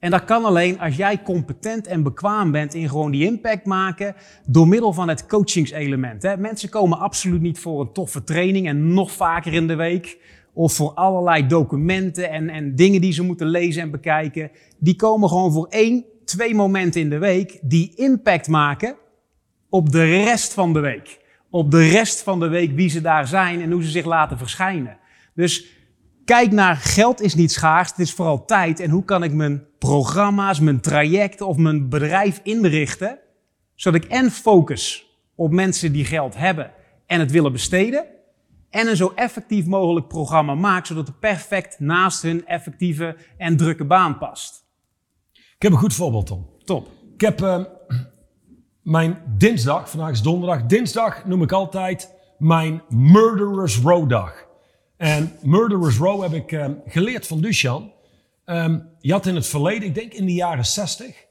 En 0.00 0.10
dat 0.10 0.24
kan 0.24 0.44
alleen 0.44 0.80
als 0.80 0.96
jij 0.96 1.22
competent 1.22 1.86
en 1.86 2.02
bekwaam 2.02 2.50
bent 2.50 2.74
in 2.74 2.88
gewoon 2.88 3.10
die 3.10 3.24
impact 3.24 3.66
maken 3.66 4.14
door 4.46 4.68
middel 4.68 4.92
van 4.92 5.08
het 5.08 5.26
coachingselement. 5.26 6.36
Mensen 6.38 6.68
komen 6.68 6.98
absoluut 6.98 7.40
niet 7.40 7.58
voor 7.58 7.80
een 7.80 7.92
toffe 7.92 8.24
training 8.24 8.66
en 8.66 8.94
nog 8.94 9.12
vaker 9.12 9.52
in 9.52 9.66
de 9.66 9.74
week. 9.74 10.18
Of 10.52 10.72
voor 10.72 10.92
allerlei 10.94 11.46
documenten 11.46 12.30
en, 12.30 12.48
en 12.48 12.74
dingen 12.74 13.00
die 13.00 13.12
ze 13.12 13.22
moeten 13.22 13.46
lezen 13.46 13.82
en 13.82 13.90
bekijken. 13.90 14.50
Die 14.78 14.96
komen 14.96 15.28
gewoon 15.28 15.52
voor 15.52 15.66
één, 15.68 16.04
twee 16.24 16.54
momenten 16.54 17.00
in 17.00 17.10
de 17.10 17.18
week 17.18 17.58
die 17.62 17.92
impact 17.96 18.48
maken 18.48 18.96
op 19.68 19.90
de 19.90 20.04
rest 20.04 20.52
van 20.52 20.72
de 20.72 20.80
week. 20.80 21.18
op 21.50 21.70
de 21.70 21.88
rest 21.88 22.22
van 22.22 22.40
de 22.40 22.48
week 22.48 22.72
wie 22.72 22.88
ze 22.88 23.00
daar 23.00 23.26
zijn 23.26 23.62
en 23.62 23.70
hoe 23.70 23.82
ze 23.82 23.90
zich 23.90 24.04
laten 24.04 24.38
verschijnen. 24.38 24.98
Dus 25.34 25.79
kijk 26.30 26.50
naar 26.50 26.76
geld 26.76 27.20
is 27.20 27.34
niet 27.34 27.52
schaars, 27.52 27.90
het 27.90 27.98
is 27.98 28.12
vooral 28.12 28.44
tijd. 28.44 28.80
En 28.80 28.90
hoe 28.90 29.04
kan 29.04 29.22
ik 29.22 29.32
mijn 29.32 29.66
programma's, 29.78 30.60
mijn 30.60 30.80
trajecten 30.80 31.46
of 31.46 31.56
mijn 31.56 31.88
bedrijf 31.88 32.40
inrichten, 32.42 33.18
zodat 33.74 34.04
ik 34.04 34.10
en 34.10 34.30
focus 34.30 35.06
op 35.34 35.52
mensen 35.52 35.92
die 35.92 36.04
geld 36.04 36.36
hebben 36.36 36.70
en 37.06 37.20
het 37.20 37.30
willen 37.30 37.52
besteden, 37.52 38.04
en 38.70 38.88
een 38.88 38.96
zo 38.96 39.12
effectief 39.14 39.66
mogelijk 39.66 40.08
programma 40.08 40.54
maak, 40.54 40.86
zodat 40.86 41.06
het 41.06 41.18
perfect 41.18 41.80
naast 41.80 42.22
hun 42.22 42.46
effectieve 42.46 43.16
en 43.36 43.56
drukke 43.56 43.84
baan 43.84 44.18
past. 44.18 44.64
Ik 45.32 45.62
heb 45.62 45.72
een 45.72 45.78
goed 45.78 45.94
voorbeeld, 45.94 46.26
Tom. 46.26 46.48
Top. 46.64 46.88
Ik 47.14 47.20
heb 47.20 47.40
uh, 47.40 47.64
mijn 48.82 49.22
dinsdag, 49.36 49.90
vandaag 49.90 50.10
is 50.10 50.22
donderdag, 50.22 50.66
dinsdag 50.66 51.24
noem 51.24 51.42
ik 51.42 51.52
altijd 51.52 52.14
mijn 52.38 52.82
Murderers 52.88 53.78
Row 53.78 54.08
dag. 54.08 54.48
En 55.00 55.32
Murderers 55.42 55.98
Row 55.98 56.22
heb 56.22 56.32
ik 56.32 56.52
uh, 56.52 56.66
geleerd 56.86 57.26
van 57.26 57.40
Duchan. 57.40 57.92
Um, 58.46 58.88
je 58.98 59.12
had 59.12 59.26
in 59.26 59.34
het 59.34 59.46
verleden, 59.46 59.88
ik 59.88 59.94
denk 59.94 60.12
in 60.12 60.26
de 60.26 60.34
jaren 60.34 60.66
60, 60.66 61.26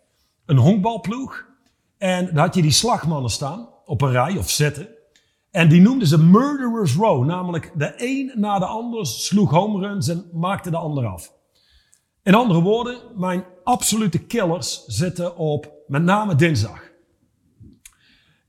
een 0.45 0.57
honkbalploeg. 0.57 1.45
En 1.97 2.25
daar 2.25 2.45
had 2.45 2.55
je 2.55 2.61
die 2.61 2.71
slagmannen 2.71 3.31
staan 3.31 3.69
op 3.85 4.01
een 4.01 4.11
rij 4.11 4.37
of 4.37 4.49
zitten. 4.49 4.87
En 5.51 5.69
die 5.69 5.81
noemden 5.81 6.07
ze 6.07 6.17
Murderers 6.17 6.95
Row. 6.95 7.25
Namelijk 7.25 7.71
de 7.75 7.93
een 7.97 8.31
na 8.35 8.59
de 8.59 8.65
ander 8.65 9.05
sloeg 9.05 9.51
home 9.51 9.87
runs 9.87 10.07
en 10.07 10.29
maakte 10.33 10.69
de 10.69 10.77
ander 10.77 11.05
af. 11.05 11.33
In 12.23 12.33
andere 12.33 12.61
woorden, 12.61 12.97
mijn 13.15 13.43
absolute 13.63 14.19
killers 14.19 14.85
zitten 14.85 15.37
op 15.37 15.71
met 15.87 16.03
name 16.03 16.35
dinsdag. 16.35 16.88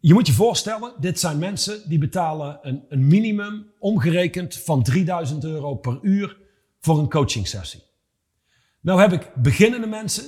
Je 0.00 0.12
moet 0.14 0.26
je 0.26 0.32
voorstellen, 0.32 0.92
dit 1.00 1.20
zijn 1.20 1.38
mensen 1.38 1.88
die 1.88 1.98
betalen 1.98 2.58
een, 2.62 2.84
een 2.88 3.06
minimum 3.06 3.66
omgerekend 3.78 4.56
van 4.56 4.82
3000 4.82 5.44
euro 5.44 5.74
per 5.74 5.98
uur 6.02 6.36
voor 6.80 6.98
een 6.98 7.10
coaching 7.10 7.48
sessie. 7.48 7.82
Nou 8.80 9.00
heb 9.00 9.12
ik 9.12 9.32
beginnende 9.34 9.86
mensen, 9.86 10.24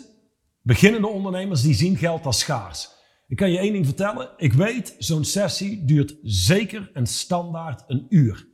beginnende 0.63 1.07
ondernemers, 1.07 1.63
die 1.63 1.75
zien 1.75 1.97
geld 1.97 2.27
als 2.27 2.39
schaars. 2.39 2.91
Ik 3.29 3.37
kan 3.37 3.51
je 3.51 3.59
één 3.59 3.73
ding 3.73 3.87
vertellen. 3.87 4.31
Ik 4.37 4.53
weet, 4.53 4.95
zo'n 4.99 5.25
sessie 5.25 5.85
duurt 5.85 6.17
zeker 6.23 6.91
en 6.95 7.07
standaard 7.07 7.85
een 7.87 8.07
uur. 8.09 8.47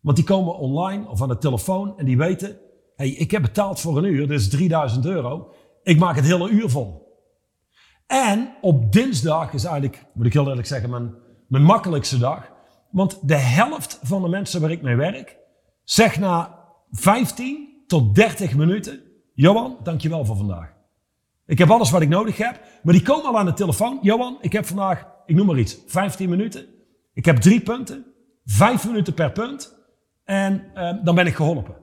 Want 0.00 0.16
die 0.16 0.26
komen 0.26 0.58
online 0.58 1.08
of 1.08 1.22
aan 1.22 1.28
de 1.28 1.38
telefoon 1.38 1.98
en 1.98 2.04
die 2.04 2.16
weten, 2.16 2.58
hey, 2.96 3.08
ik 3.08 3.30
heb 3.30 3.42
betaald 3.42 3.80
voor 3.80 3.98
een 3.98 4.04
uur, 4.04 4.26
dat 4.26 4.40
is 4.40 4.48
3000 4.48 5.04
euro. 5.04 5.52
Ik 5.82 5.98
maak 5.98 6.16
het 6.16 6.24
hele 6.24 6.50
uur 6.50 6.70
vol. 6.70 7.03
En 8.06 8.54
op 8.60 8.92
dinsdag 8.92 9.52
is 9.52 9.64
eigenlijk, 9.64 10.04
moet 10.12 10.26
ik 10.26 10.32
heel 10.32 10.48
eerlijk 10.48 10.66
zeggen, 10.66 10.90
mijn, 10.90 11.14
mijn 11.48 11.62
makkelijkste 11.62 12.18
dag. 12.18 12.52
Want 12.90 13.28
de 13.28 13.36
helft 13.36 13.98
van 14.02 14.22
de 14.22 14.28
mensen 14.28 14.60
waar 14.60 14.70
ik 14.70 14.82
mee 14.82 14.96
werk, 14.96 15.36
zegt 15.84 16.18
na 16.18 16.58
15 16.90 17.84
tot 17.86 18.14
30 18.14 18.54
minuten, 18.54 19.02
Johan, 19.34 19.76
dankjewel 19.82 20.24
voor 20.24 20.36
vandaag. 20.36 20.72
Ik 21.46 21.58
heb 21.58 21.70
alles 21.70 21.90
wat 21.90 22.02
ik 22.02 22.08
nodig 22.08 22.36
heb, 22.36 22.60
maar 22.82 22.94
die 22.94 23.02
komen 23.02 23.24
al 23.24 23.38
aan 23.38 23.46
de 23.46 23.52
telefoon. 23.52 23.98
Johan, 24.02 24.38
ik 24.40 24.52
heb 24.52 24.66
vandaag, 24.66 25.06
ik 25.26 25.36
noem 25.36 25.46
maar 25.46 25.58
iets, 25.58 25.78
15 25.86 26.28
minuten. 26.28 26.66
Ik 27.12 27.24
heb 27.24 27.36
drie 27.36 27.60
punten, 27.60 28.06
vijf 28.44 28.86
minuten 28.86 29.14
per 29.14 29.32
punt. 29.32 29.74
En 30.24 30.70
uh, 30.74 30.92
dan 31.04 31.14
ben 31.14 31.26
ik 31.26 31.34
geholpen. 31.34 31.76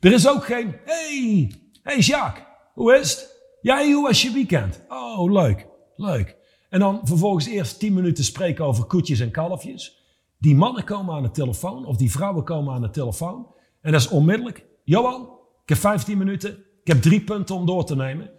Er 0.00 0.12
is 0.12 0.28
ook 0.28 0.44
geen, 0.44 0.74
hey, 0.84 1.52
hey 1.82 1.98
Jacques, 1.98 2.44
hoe 2.74 2.96
is 2.96 3.10
het? 3.10 3.37
Ja, 3.60 3.92
hoe 3.92 4.02
was 4.02 4.22
je 4.22 4.32
weekend? 4.32 4.84
Oh, 4.88 5.32
leuk, 5.32 5.66
leuk. 5.96 6.36
En 6.68 6.80
dan 6.80 7.00
vervolgens 7.04 7.46
eerst 7.46 7.78
10 7.78 7.94
minuten 7.94 8.24
spreken 8.24 8.64
over 8.64 8.84
koetjes 8.84 9.20
en 9.20 9.30
kalfjes. 9.30 10.06
Die 10.38 10.54
mannen 10.54 10.84
komen 10.84 11.14
aan 11.14 11.22
de 11.22 11.30
telefoon, 11.30 11.86
of 11.86 11.96
die 11.96 12.10
vrouwen 12.10 12.44
komen 12.44 12.74
aan 12.74 12.80
de 12.80 12.90
telefoon. 12.90 13.54
En 13.80 13.92
dat 13.92 14.00
is 14.00 14.08
onmiddellijk, 14.08 14.66
Johan, 14.84 15.22
ik 15.62 15.68
heb 15.68 15.78
15 15.78 16.18
minuten, 16.18 16.50
ik 16.82 16.86
heb 16.86 17.02
drie 17.02 17.20
punten 17.20 17.54
om 17.54 17.66
door 17.66 17.84
te 17.84 17.96
nemen. 17.96 18.30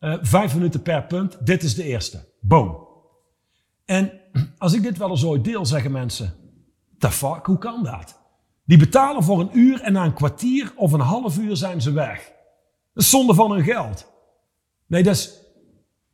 Uh, 0.00 0.14
vijf 0.20 0.54
minuten 0.54 0.82
per 0.82 1.04
punt, 1.04 1.46
dit 1.46 1.62
is 1.62 1.74
de 1.74 1.82
eerste. 1.82 2.32
Boom. 2.40 2.86
En 3.84 4.12
als 4.58 4.72
ik 4.72 4.82
dit 4.82 4.98
wel 4.98 5.10
eens 5.10 5.24
ooit 5.24 5.44
deel, 5.44 5.66
zeggen 5.66 5.92
mensen, 5.92 6.34
the 6.98 7.10
fuck, 7.10 7.46
hoe 7.46 7.58
kan 7.58 7.82
dat? 7.82 8.20
Die 8.64 8.78
betalen 8.78 9.22
voor 9.22 9.40
een 9.40 9.58
uur 9.58 9.80
en 9.80 9.92
na 9.92 10.04
een 10.04 10.14
kwartier 10.14 10.72
of 10.76 10.92
een 10.92 11.00
half 11.00 11.38
uur 11.38 11.56
zijn 11.56 11.80
ze 11.80 11.92
weg. 11.92 12.32
Dat 12.94 13.02
is 13.02 13.10
zonde 13.10 13.34
van 13.34 13.50
hun 13.50 13.64
geld. 13.64 14.07
Nee, 14.88 15.02
dat 15.02 15.14
is 15.14 15.42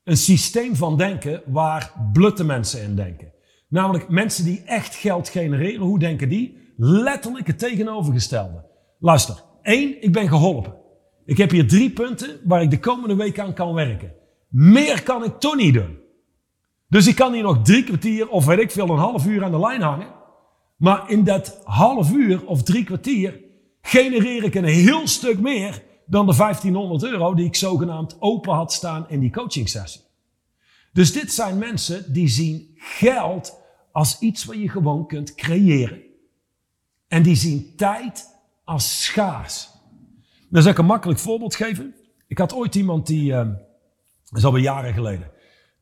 een 0.05 0.17
systeem 0.17 0.77
van 0.77 0.97
denken 0.97 1.43
waar 1.47 1.93
blutte 2.13 2.45
mensen 2.45 2.83
in 2.83 2.97
denken. 2.97 3.33
Namelijk 3.69 4.09
mensen 4.09 4.45
die 4.45 4.63
echt 4.65 4.95
geld 4.95 5.29
genereren, 5.29 5.87
hoe 5.87 5.99
denken 5.99 6.29
die? 6.29 6.59
Letterlijk 6.77 7.47
het 7.47 7.59
tegenovergestelde. 7.59 8.65
Luister, 8.99 9.43
één, 9.63 10.03
ik 10.03 10.13
ben 10.13 10.29
geholpen. 10.29 10.75
Ik 11.25 11.37
heb 11.37 11.51
hier 11.51 11.69
drie 11.69 11.91
punten 11.91 12.41
waar 12.45 12.63
ik 12.63 12.71
de 12.71 12.81
komende 12.81 13.17
week 13.17 13.39
aan 13.39 13.55
kan 13.55 13.75
werken. 13.75 14.13
Meer 14.49 15.03
kan 15.03 15.25
ik 15.25 15.39
toch 15.39 15.57
niet 15.57 15.75
doen. 15.75 15.99
Dus 16.89 17.07
ik 17.07 17.15
kan 17.15 17.33
hier 17.33 17.43
nog 17.43 17.63
drie 17.63 17.85
kwartier 17.85 18.29
of 18.29 18.47
weet 18.47 18.59
ik 18.59 18.71
veel, 18.71 18.89
een 18.89 18.99
half 18.99 19.27
uur 19.27 19.45
aan 19.45 19.51
de 19.51 19.59
lijn 19.59 19.83
hangen. 19.83 20.09
Maar 20.77 21.11
in 21.11 21.25
dat 21.25 21.61
half 21.65 22.13
uur 22.13 22.47
of 22.47 22.63
drie 22.63 22.85
kwartier 22.85 23.41
genereer 23.83 24.45
ik 24.45 24.55
een 24.55 24.65
heel 24.65 25.07
stuk 25.07 25.41
meer 25.41 25.83
dan 26.07 26.27
de 26.27 26.37
1500 26.37 27.05
euro 27.05 27.35
die 27.35 27.47
ik 27.47 27.57
zogenaamd 27.57 28.17
open 28.21 28.53
had 28.53 28.73
staan 28.73 29.09
in 29.09 29.21
die 29.21 29.31
coaching 29.31 29.69
sessie. 29.69 30.01
Dus 30.93 31.13
dit 31.13 31.33
zijn 31.33 31.59
mensen 31.59 32.13
die 32.13 32.29
zien 32.29 32.71
geld 32.77 33.61
als 33.93 34.19
iets 34.19 34.45
wat 34.45 34.57
je 34.57 34.69
gewoon 34.69 35.07
kunt 35.07 35.35
creëren. 35.35 36.03
En 37.09 37.23
die 37.23 37.37
zien 37.37 37.73
tijd 37.77 38.27
als 38.65 39.05
schaars. 39.05 39.69
Dan 40.51 40.63
zal 40.63 40.71
ik 40.71 40.79
een 40.79 40.87
makkelijk 40.87 41.19
voorbeeld 41.19 41.55
geven. 41.55 41.95
Ik 42.27 42.39
had 42.39 42.55
ooit 42.55 42.75
iemand 42.75 43.07
die, 43.07 43.31
uh, 43.31 43.37
dat 43.37 44.39
is 44.39 44.45
alweer 44.45 44.63
jaren 44.63 44.95
geleden, 44.95 45.31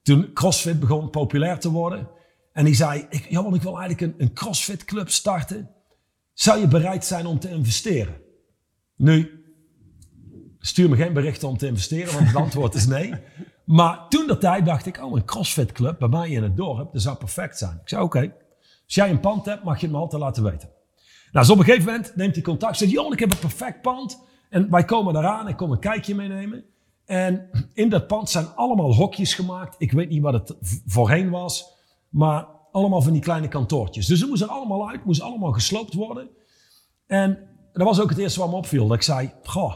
toen 0.02 0.32
CrossFit 0.32 0.80
begon 0.80 1.10
populair 1.10 1.58
te 1.58 1.70
worden. 1.70 2.08
En 2.52 2.64
die 2.64 2.74
zei, 2.74 3.06
ik, 3.10 3.26
ja, 3.30 3.42
want 3.42 3.54
ik 3.54 3.62
wil 3.62 3.78
eigenlijk 3.78 4.00
een, 4.00 4.26
een 4.26 4.32
CrossFit 4.32 4.84
club 4.84 5.10
starten. 5.10 5.70
Zou 6.32 6.60
je 6.60 6.68
bereid 6.68 7.04
zijn 7.04 7.26
om 7.26 7.38
te 7.38 7.50
investeren? 7.50 8.20
Nu, 8.96 9.41
stuur 10.66 10.88
me 10.88 10.96
geen 10.96 11.12
berichten 11.12 11.48
om 11.48 11.56
te 11.56 11.66
investeren, 11.66 12.14
want 12.14 12.26
het 12.26 12.36
antwoord 12.36 12.74
is 12.74 12.86
nee. 12.86 13.14
Maar 13.64 14.08
toen 14.08 14.26
dat 14.26 14.40
tijd 14.40 14.66
dacht 14.66 14.86
ik, 14.86 15.04
oh, 15.04 15.16
een 15.16 15.24
CrossFit 15.24 15.72
club 15.72 15.98
bij 15.98 16.08
mij 16.08 16.30
in 16.30 16.42
het 16.42 16.56
dorp, 16.56 16.92
dat 16.92 17.02
zou 17.02 17.16
perfect 17.16 17.58
zijn. 17.58 17.78
Ik 17.82 17.88
zei, 17.88 18.02
oké, 18.02 18.34
als 18.84 18.94
jij 18.94 19.10
een 19.10 19.20
pand 19.20 19.44
hebt, 19.44 19.64
mag 19.64 19.80
je 19.80 19.86
het 19.86 19.94
me 19.94 20.00
altijd 20.00 20.22
laten 20.22 20.42
weten. 20.42 20.68
Nou, 21.32 21.46
dus 21.46 21.50
op 21.50 21.58
een 21.58 21.64
gegeven 21.64 21.86
moment 21.86 22.16
neemt 22.16 22.34
hij 22.34 22.42
contact. 22.42 22.76
Zegt, 22.76 22.90
joh, 22.90 23.12
ik 23.12 23.18
heb 23.18 23.30
een 23.32 23.38
perfect 23.38 23.82
pand. 23.82 24.22
En 24.50 24.70
wij 24.70 24.84
komen 24.84 25.16
eraan, 25.16 25.48
ik 25.48 25.56
kom 25.56 25.72
een 25.72 25.78
kijkje 25.78 26.14
meenemen. 26.14 26.64
En 27.04 27.48
in 27.74 27.88
dat 27.88 28.06
pand 28.06 28.30
zijn 28.30 28.46
allemaal 28.54 28.94
hokjes 28.94 29.34
gemaakt. 29.34 29.74
Ik 29.78 29.92
weet 29.92 30.08
niet 30.08 30.22
wat 30.22 30.32
het 30.32 30.56
voorheen 30.86 31.30
was, 31.30 31.72
maar 32.08 32.46
allemaal 32.72 33.02
van 33.02 33.12
die 33.12 33.22
kleine 33.22 33.48
kantoortjes. 33.48 34.06
Dus 34.06 34.18
ze 34.18 34.26
moesten 34.26 34.48
er 34.48 34.54
allemaal 34.54 34.88
uit, 34.88 35.04
moesten 35.04 35.26
allemaal 35.26 35.52
gesloopt 35.52 35.94
worden. 35.94 36.28
En 37.06 37.38
dat 37.72 37.86
was 37.86 38.00
ook 38.00 38.08
het 38.08 38.18
eerste 38.18 38.40
wat 38.40 38.50
me 38.50 38.56
opviel. 38.56 38.86
Dat 38.86 38.96
ik 38.96 39.02
zei, 39.02 39.32
goh, 39.42 39.74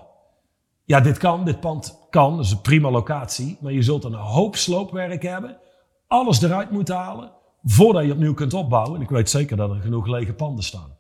ja, 0.86 1.00
dit 1.00 1.18
kan, 1.18 1.44
dit 1.44 1.60
pand 1.60 2.06
kan, 2.10 2.36
dat 2.36 2.44
is 2.44 2.50
een 2.50 2.60
prima 2.60 2.90
locatie. 2.90 3.58
Maar 3.60 3.72
je 3.72 3.82
zult 3.82 4.04
een 4.04 4.14
hoop 4.14 4.56
sloopwerk 4.56 5.22
hebben. 5.22 5.58
Alles 6.06 6.42
eruit 6.42 6.70
moeten 6.70 6.94
halen 6.94 7.32
voordat 7.62 8.04
je 8.04 8.12
opnieuw 8.12 8.34
kunt 8.34 8.54
opbouwen. 8.54 8.94
En 8.94 9.02
ik 9.02 9.08
weet 9.08 9.30
zeker 9.30 9.56
dat 9.56 9.70
er 9.70 9.80
genoeg 9.80 10.06
lege 10.06 10.32
panden 10.32 10.64
staan. 10.64 10.96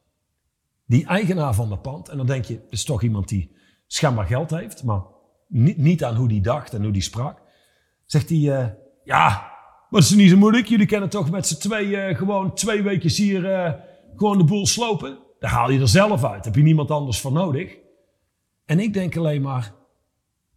Die 0.86 1.06
eigenaar 1.06 1.54
van 1.54 1.68
dat 1.68 1.82
pand, 1.82 2.08
en 2.08 2.16
dan 2.16 2.26
denk 2.26 2.44
je, 2.44 2.54
het 2.54 2.72
is 2.72 2.84
toch 2.84 3.02
iemand 3.02 3.28
die 3.28 3.56
schijnbaar 3.86 4.26
geld 4.26 4.50
heeft, 4.50 4.84
maar 4.84 5.02
niet, 5.48 5.76
niet 5.76 6.04
aan 6.04 6.16
hoe 6.16 6.28
die 6.28 6.40
dacht 6.40 6.74
en 6.74 6.82
hoe 6.82 6.92
die 6.92 7.02
sprak. 7.02 7.42
Zegt 8.04 8.28
hij, 8.28 8.38
uh, 8.38 8.66
ja, 9.04 9.28
maar 9.90 10.00
het 10.00 10.10
is 10.10 10.16
niet 10.16 10.30
zo 10.30 10.36
moeilijk. 10.36 10.66
Jullie 10.66 10.86
kennen 10.86 11.08
toch 11.08 11.30
met 11.30 11.46
z'n 11.46 11.58
twee 11.58 11.86
uh, 11.86 12.16
gewoon 12.16 12.54
twee 12.54 12.82
weken 12.82 13.10
hier 13.10 13.44
uh, 13.44 13.72
gewoon 14.16 14.38
de 14.38 14.44
boel 14.44 14.66
slopen. 14.66 15.18
Daar 15.38 15.50
haal 15.50 15.70
je 15.70 15.80
er 15.80 15.88
zelf 15.88 16.24
uit. 16.24 16.44
Heb 16.44 16.54
je 16.54 16.62
niemand 16.62 16.90
anders 16.90 17.20
voor 17.20 17.32
nodig. 17.32 17.76
En 18.64 18.80
ik 18.80 18.92
denk 18.92 19.16
alleen 19.16 19.42
maar, 19.42 19.72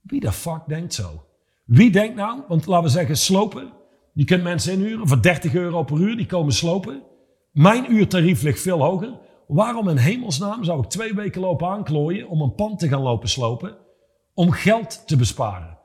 wie 0.02 0.20
de 0.20 0.32
fuck 0.32 0.62
denkt 0.68 0.94
zo? 0.94 1.24
Wie 1.66 1.92
denkt 1.92 2.16
nou, 2.16 2.42
want 2.48 2.66
laten 2.66 2.86
we 2.86 2.92
zeggen 2.92 3.18
slopen. 3.18 3.72
Je 4.14 4.24
kunt 4.26 4.44
mensen 4.44 4.74
inhuren 4.74 5.08
voor 5.08 5.22
30 5.22 5.54
euro 5.54 5.84
per 5.84 5.98
uur, 5.98 6.18
die 6.18 6.26
komen 6.26 6.54
slopen. 6.54 7.04
Mijn 7.52 7.94
uurtarief 7.94 8.42
ligt 8.42 8.62
veel 8.62 8.84
hoger. 8.84 9.20
Waarom 9.48 9.90
in 9.90 9.98
hemelsnaam 9.98 10.64
zou 10.64 10.84
ik 10.84 10.90
twee 10.90 11.14
weken 11.14 11.42
lopen 11.42 11.68
aanklooien 11.68 12.28
om 12.28 12.42
een 12.42 12.56
pand 12.56 12.80
te 12.80 12.88
gaan 12.88 13.02
lopen 13.02 13.30
slopen? 13.30 13.78
Om 14.34 14.52
geld 14.52 15.08
te 15.08 15.16
besparen. 15.16 15.78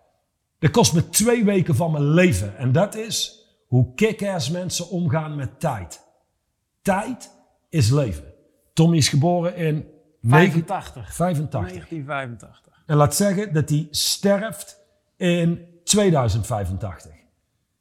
Dat 0.59 0.70
kost 0.70 0.94
me 0.94 1.09
twee 1.09 1.44
weken 1.44 1.74
van 1.74 1.92
mijn 1.92 2.09
leven. 2.09 2.57
En 2.57 2.72
dat 2.72 2.94
is 2.94 3.44
hoe 3.66 3.94
kick-ass 3.94 4.50
mensen 4.50 4.88
omgaan 4.88 5.37
met 5.37 5.61
tijd. 5.61 6.05
Tijd 6.83 7.31
is 7.68 7.90
leven. 7.90 8.33
Tommy 8.72 8.96
is 8.96 9.09
geboren 9.09 9.57
in 9.57 9.88
85. 10.22 11.14
85. 11.14 11.61
1985. 11.61 12.73
En 12.87 12.97
laat 12.97 13.14
zeggen 13.14 13.53
dat 13.53 13.68
hij 13.68 13.88
sterft 13.90 14.81
in 15.16 15.66
2085. 15.85 17.12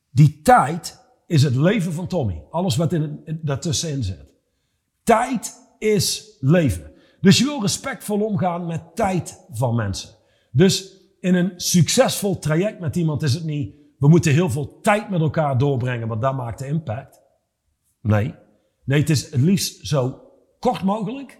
Die 0.09 0.41
tijd 0.41 1.01
is 1.27 1.43
het 1.43 1.55
leven 1.55 1.93
van 1.93 2.07
Tommy. 2.07 2.43
Alles 2.49 2.75
wat 2.75 2.93
in, 2.93 3.21
in, 3.25 3.39
daartussenin 3.41 4.03
zit. 4.03 4.33
Tijd 5.03 5.53
is 5.77 6.37
leven. 6.39 6.91
Dus 7.21 7.37
je 7.37 7.45
wil 7.45 7.61
respectvol 7.61 8.25
omgaan 8.25 8.65
met 8.65 8.95
tijd 8.95 9.45
van 9.51 9.75
mensen. 9.75 10.09
Dus 10.51 10.97
in 11.19 11.35
een 11.35 11.53
succesvol 11.55 12.39
traject 12.39 12.79
met 12.79 12.95
iemand 12.95 13.23
is 13.23 13.33
het 13.33 13.43
niet, 13.43 13.75
we 13.97 14.07
moeten 14.07 14.33
heel 14.33 14.49
veel 14.49 14.79
tijd 14.81 15.09
met 15.09 15.21
elkaar 15.21 15.57
doorbrengen, 15.57 16.07
want 16.07 16.21
dat 16.21 16.35
maakt 16.35 16.59
de 16.59 16.67
impact. 16.67 17.21
Nee. 18.01 18.35
Nee, 18.83 18.99
het 18.99 19.09
is 19.09 19.31
het 19.31 19.41
liefst 19.41 19.87
zo 19.87 20.21
kort 20.59 20.83
mogelijk, 20.83 21.39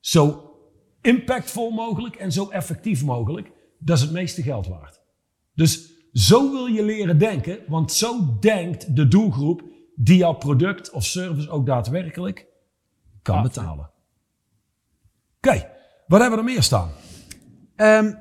zo 0.00 0.53
impactvol 1.04 1.70
mogelijk 1.70 2.16
en 2.16 2.32
zo 2.32 2.48
effectief 2.48 3.04
mogelijk. 3.04 3.50
Dat 3.78 3.96
is 3.96 4.02
het 4.02 4.12
meeste 4.12 4.42
geld 4.42 4.66
waard. 4.66 5.00
Dus 5.54 5.92
zo 6.12 6.50
wil 6.52 6.66
je 6.66 6.84
leren 6.84 7.18
denken, 7.18 7.58
want 7.68 7.92
zo 7.92 8.36
denkt 8.40 8.96
de 8.96 9.08
doelgroep 9.08 9.62
die 9.94 10.16
jouw 10.16 10.32
product 10.32 10.90
of 10.90 11.04
service 11.04 11.50
ook 11.50 11.66
daadwerkelijk 11.66 12.46
kan 13.22 13.42
betalen. 13.42 13.90
Oké, 15.36 15.70
wat 16.06 16.20
hebben 16.20 16.38
we 16.38 16.44
er 16.44 16.52
meer 16.52 16.62
staan? 16.62 16.90
Ehm, 17.76 18.12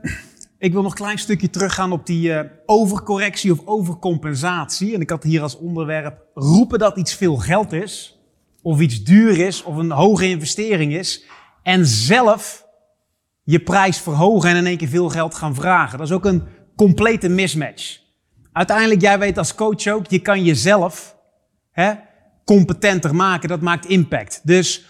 ik 0.57 0.71
wil 0.71 0.81
nog 0.81 0.91
een 0.91 0.97
klein 0.97 1.17
stukje 1.17 1.49
teruggaan 1.49 1.91
op 1.91 2.05
die 2.05 2.33
eh, 2.33 2.49
overcorrectie 2.65 3.51
of 3.51 3.65
overcompensatie. 3.65 4.93
En 4.93 5.01
ik 5.01 5.09
had 5.09 5.23
hier 5.23 5.41
als 5.41 5.57
onderwerp 5.57 6.25
roepen 6.33 6.79
dat 6.79 6.97
iets 6.97 7.13
veel 7.15 7.35
geld 7.35 7.71
is, 7.71 8.19
of 8.61 8.79
iets 8.79 9.03
duur 9.03 9.39
is, 9.39 9.63
of 9.63 9.75
een 9.75 9.91
hoge 9.91 10.27
investering 10.27 10.93
is. 10.93 11.25
En 11.63 11.85
zelf 11.85 12.62
je 13.43 13.59
prijs 13.59 13.97
verhogen 13.97 14.49
en 14.49 14.55
in 14.55 14.65
één 14.65 14.77
keer 14.77 14.87
veel 14.87 15.09
geld 15.09 15.35
gaan 15.35 15.55
vragen. 15.55 15.97
Dat 15.97 16.07
is 16.07 16.13
ook 16.13 16.25
een 16.25 16.43
complete 16.75 17.29
mismatch. 17.29 18.01
Uiteindelijk, 18.51 19.01
jij 19.01 19.19
weet 19.19 19.37
als 19.37 19.55
coach 19.55 19.87
ook, 19.87 20.07
je 20.07 20.19
kan 20.19 20.43
jezelf 20.43 21.15
hè, 21.71 21.93
competenter 22.45 23.15
maken. 23.15 23.49
Dat 23.49 23.61
maakt 23.61 23.85
impact. 23.85 24.41
Dus 24.43 24.85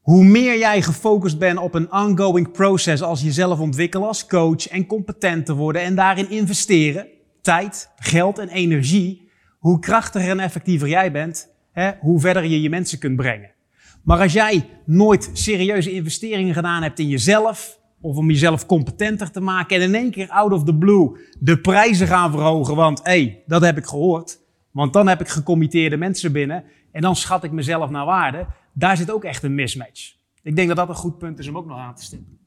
hoe 0.00 0.24
meer 0.24 0.58
jij 0.58 0.82
gefocust 0.82 1.38
bent 1.38 1.58
op 1.58 1.74
een 1.74 1.92
ongoing 1.92 2.52
process 2.52 3.02
als 3.02 3.22
jezelf 3.22 3.58
ontwikkelen 3.58 4.06
als 4.06 4.26
coach 4.26 4.68
en 4.68 4.86
competent 4.86 5.46
te 5.46 5.54
worden 5.54 5.82
en 5.82 5.94
daarin 5.94 6.30
investeren, 6.30 7.06
tijd, 7.40 7.90
geld 7.96 8.38
en 8.38 8.48
energie, 8.48 9.30
hoe 9.58 9.78
krachtiger 9.78 10.30
en 10.30 10.40
effectiever 10.40 10.88
jij 10.88 11.12
bent, 11.12 11.48
hè, 11.72 11.90
hoe 12.00 12.20
verder 12.20 12.44
je 12.44 12.62
je 12.62 12.68
mensen 12.68 12.98
kunt 12.98 13.16
brengen. 13.16 13.50
Maar 14.02 14.20
als 14.20 14.32
jij 14.32 14.68
nooit 14.84 15.30
serieuze 15.32 15.92
investeringen 15.92 16.54
gedaan 16.54 16.82
hebt 16.82 16.98
in 16.98 17.08
jezelf, 17.08 17.78
of 18.06 18.16
om 18.16 18.30
jezelf 18.30 18.66
competenter 18.66 19.30
te 19.30 19.40
maken 19.40 19.76
en 19.76 19.82
in 19.82 19.94
één 19.94 20.10
keer 20.10 20.28
out 20.28 20.52
of 20.52 20.64
the 20.64 20.74
blue 20.74 21.18
de 21.38 21.58
prijzen 21.58 22.06
gaan 22.06 22.30
verhogen, 22.30 22.76
want 22.76 22.98
hé, 22.98 23.10
hey, 23.10 23.42
dat 23.46 23.62
heb 23.62 23.76
ik 23.76 23.86
gehoord, 23.86 24.40
want 24.70 24.92
dan 24.92 25.08
heb 25.08 25.20
ik 25.20 25.28
gecommitteerde 25.28 25.96
mensen 25.96 26.32
binnen 26.32 26.64
en 26.92 27.00
dan 27.00 27.16
schat 27.16 27.44
ik 27.44 27.52
mezelf 27.52 27.90
naar 27.90 28.06
waarde, 28.06 28.46
daar 28.72 28.96
zit 28.96 29.10
ook 29.10 29.24
echt 29.24 29.42
een 29.42 29.54
mismatch. 29.54 30.14
Ik 30.42 30.56
denk 30.56 30.68
dat 30.68 30.76
dat 30.76 30.88
een 30.88 30.94
goed 30.94 31.18
punt 31.18 31.38
is 31.38 31.48
om 31.48 31.56
ook 31.56 31.66
nog 31.66 31.78
aan 31.78 31.94
te 31.94 32.02
stippen. 32.02 32.38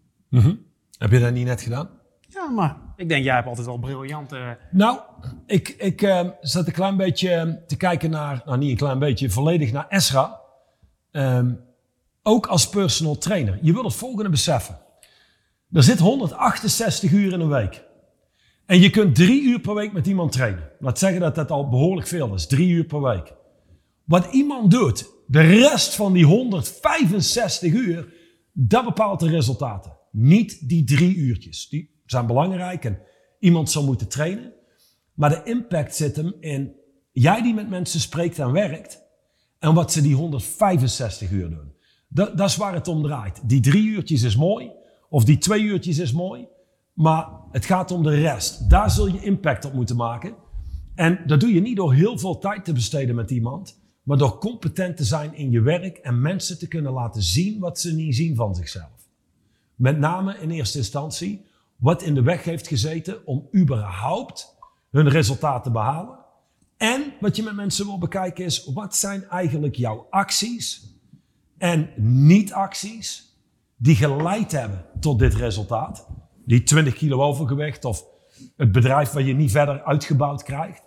Heb 0.98 1.12
je 1.12 1.20
dat 1.20 1.34
niet 1.34 1.46
net 1.46 1.62
gedaan? 1.62 1.90
Ja, 2.28 2.50
maar 2.50 2.78
ik 2.96 3.10
denk, 3.10 3.24
jij 3.24 3.36
hebt 3.36 3.48
altijd 3.48 3.66
wel 3.66 3.78
briljante... 3.78 4.58
Nou, 4.72 5.00
ik, 5.46 5.70
ik 5.70 6.02
eh, 6.02 6.28
zat 6.42 6.68
een 6.68 6.74
klein 6.74 6.98
beetje 6.98 7.64
te 7.68 7.78
kijken 7.78 8.10
naar, 8.10 8.42
nou 8.46 8.58
niet 8.58 8.72
een 8.72 8.78
klein 8.78 9.00
beetje, 9.00 9.30
volledig 9.30 9.72
naar 9.72 9.88
Esra. 9.88 10.40
Ehm, 11.12 11.54
ook 12.24 12.48
als 12.48 12.70
personal 12.70 13.18
trainer. 13.18 13.60
Je 13.62 13.74
wil 13.74 13.84
het 13.84 13.96
volgende 13.96 14.30
beseffen. 14.30 14.78
Er 15.72 15.84
zit 15.84 16.00
168 16.00 17.12
uur 17.12 17.34
in 17.34 17.40
een 17.40 17.50
week. 17.50 17.88
En 18.66 18.80
je 18.80 18.90
kunt 18.90 19.16
drie 19.16 19.44
uur 19.44 19.60
per 19.60 19.76
week 19.76 19.94
met 19.94 20.08
iemand 20.08 20.32
trainen. 20.32 20.70
Laat 20.80 21.00
zeggen 21.00 21.20
dat 21.22 21.36
dat 21.36 21.52
al 21.52 21.70
behoorlijk 21.70 22.08
veel 22.08 22.34
is. 22.34 22.48
Drie 22.48 22.70
uur 22.70 22.84
per 22.84 23.02
week. 23.02 23.34
Wat 24.04 24.34
iemand 24.34 24.72
doet, 24.72 25.10
de 25.28 25.42
rest 25.42 25.96
van 25.96 26.14
die 26.14 26.26
165 26.26 27.74
uur, 27.74 28.14
dat 28.52 28.86
bepaalt 28.86 29.20
de 29.20 29.30
resultaten. 29.30 29.98
Niet 30.12 30.70
die 30.70 30.84
drie 30.84 31.16
uurtjes. 31.16 31.70
Die 31.70 32.02
zijn 32.06 32.28
belangrijk 32.28 32.86
en 32.86 33.00
iemand 33.40 33.70
zal 33.70 33.84
moeten 33.84 34.08
trainen. 34.08 34.54
Maar 35.14 35.30
de 35.30 35.42
impact 35.44 35.96
zit 35.96 36.16
hem 36.16 36.34
in 36.40 36.76
jij 37.12 37.42
die 37.42 37.54
met 37.54 37.70
mensen 37.70 38.00
spreekt 38.00 38.40
en 38.40 38.52
werkt. 38.52 39.02
En 39.60 39.74
wat 39.74 39.92
ze 39.92 40.02
die 40.02 40.16
165 40.16 41.32
uur 41.32 41.50
doen. 41.50 41.74
Dat, 42.08 42.38
dat 42.38 42.50
is 42.50 42.56
waar 42.56 42.74
het 42.74 42.88
om 42.88 43.04
draait. 43.04 43.50
Die 43.50 43.62
drie 43.62 43.88
uurtjes 43.88 44.22
is 44.22 44.36
mooi. 44.36 44.78
Of 45.10 45.24
die 45.24 45.38
twee 45.38 45.64
uurtjes 45.64 45.98
is 45.98 46.12
mooi. 46.12 46.48
Maar 46.94 47.28
het 47.52 47.66
gaat 47.66 47.92
om 47.92 48.04
de 48.04 48.16
rest. 48.16 48.70
Daar 48.70 48.92
zul 48.92 49.08
je 49.08 49.22
impact 49.22 49.66
op 49.66 49.74
moeten 49.74 49.96
maken. 49.96 50.36
En 50.96 51.20
dat 51.26 51.40
doe 51.40 51.54
je 51.54 51.62
niet 51.62 51.76
door 51.76 51.94
heel 51.94 52.18
veel 52.18 52.38
tijd 52.38 52.66
te 52.66 52.74
besteden 52.74 53.16
met 53.16 53.32
iemand. 53.32 53.80
Maar 54.04 54.18
door 54.18 54.38
competent 54.38 54.98
te 54.98 55.04
zijn 55.04 55.36
in 55.36 55.52
je 55.52 55.62
werk. 55.62 55.98
En 55.98 56.22
mensen 56.22 56.60
te 56.60 56.68
kunnen 56.68 56.92
laten 56.92 57.22
zien 57.22 57.60
wat 57.60 57.80
ze 57.80 57.96
niet 57.96 58.16
zien 58.16 58.36
van 58.36 58.56
zichzelf. 58.56 59.08
Met 59.76 59.98
name 59.98 60.38
in 60.38 60.50
eerste 60.50 60.78
instantie 60.78 61.46
wat 61.76 62.02
in 62.02 62.14
de 62.14 62.22
weg 62.22 62.44
heeft 62.44 62.68
gezeten 62.68 63.26
om 63.26 63.48
überhaupt 63.56 64.58
hun 64.92 65.10
resultaat 65.10 65.64
te 65.64 65.72
behalen. 65.72 66.18
En 66.78 67.14
wat 67.20 67.36
je 67.36 67.44
met 67.44 67.56
mensen 67.56 67.86
wil 67.86 67.98
bekijken 67.98 68.46
is, 68.46 68.66
wat 68.74 68.96
zijn 68.96 69.24
eigenlijk 69.24 69.76
jouw 69.76 70.08
acties 70.10 70.94
en 71.58 71.90
niet-acties 71.98 73.29
die 73.82 73.96
geleid 73.96 74.52
hebben 74.52 74.86
tot 75.00 75.20
dit 75.20 75.34
resultaat? 75.34 76.08
Die 76.46 76.64
20 76.64 76.94
kilo 76.94 77.22
overgewicht 77.22 77.86
of 77.86 78.04
het 78.58 78.72
bedrijf 78.72 79.12
waar 79.12 79.24
je 79.24 79.34
niet 79.34 79.52
verder 79.52 79.84
uitgebouwd 79.84 80.44
krijgt. 80.44 80.82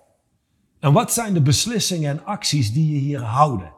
En 0.80 0.92
wat 0.92 1.12
zijn 1.12 1.34
de 1.34 1.42
beslissingen 1.42 2.10
en 2.10 2.24
acties 2.24 2.72
die 2.72 2.92
je 2.92 2.98
hier 2.98 3.20
houden? 3.20 3.72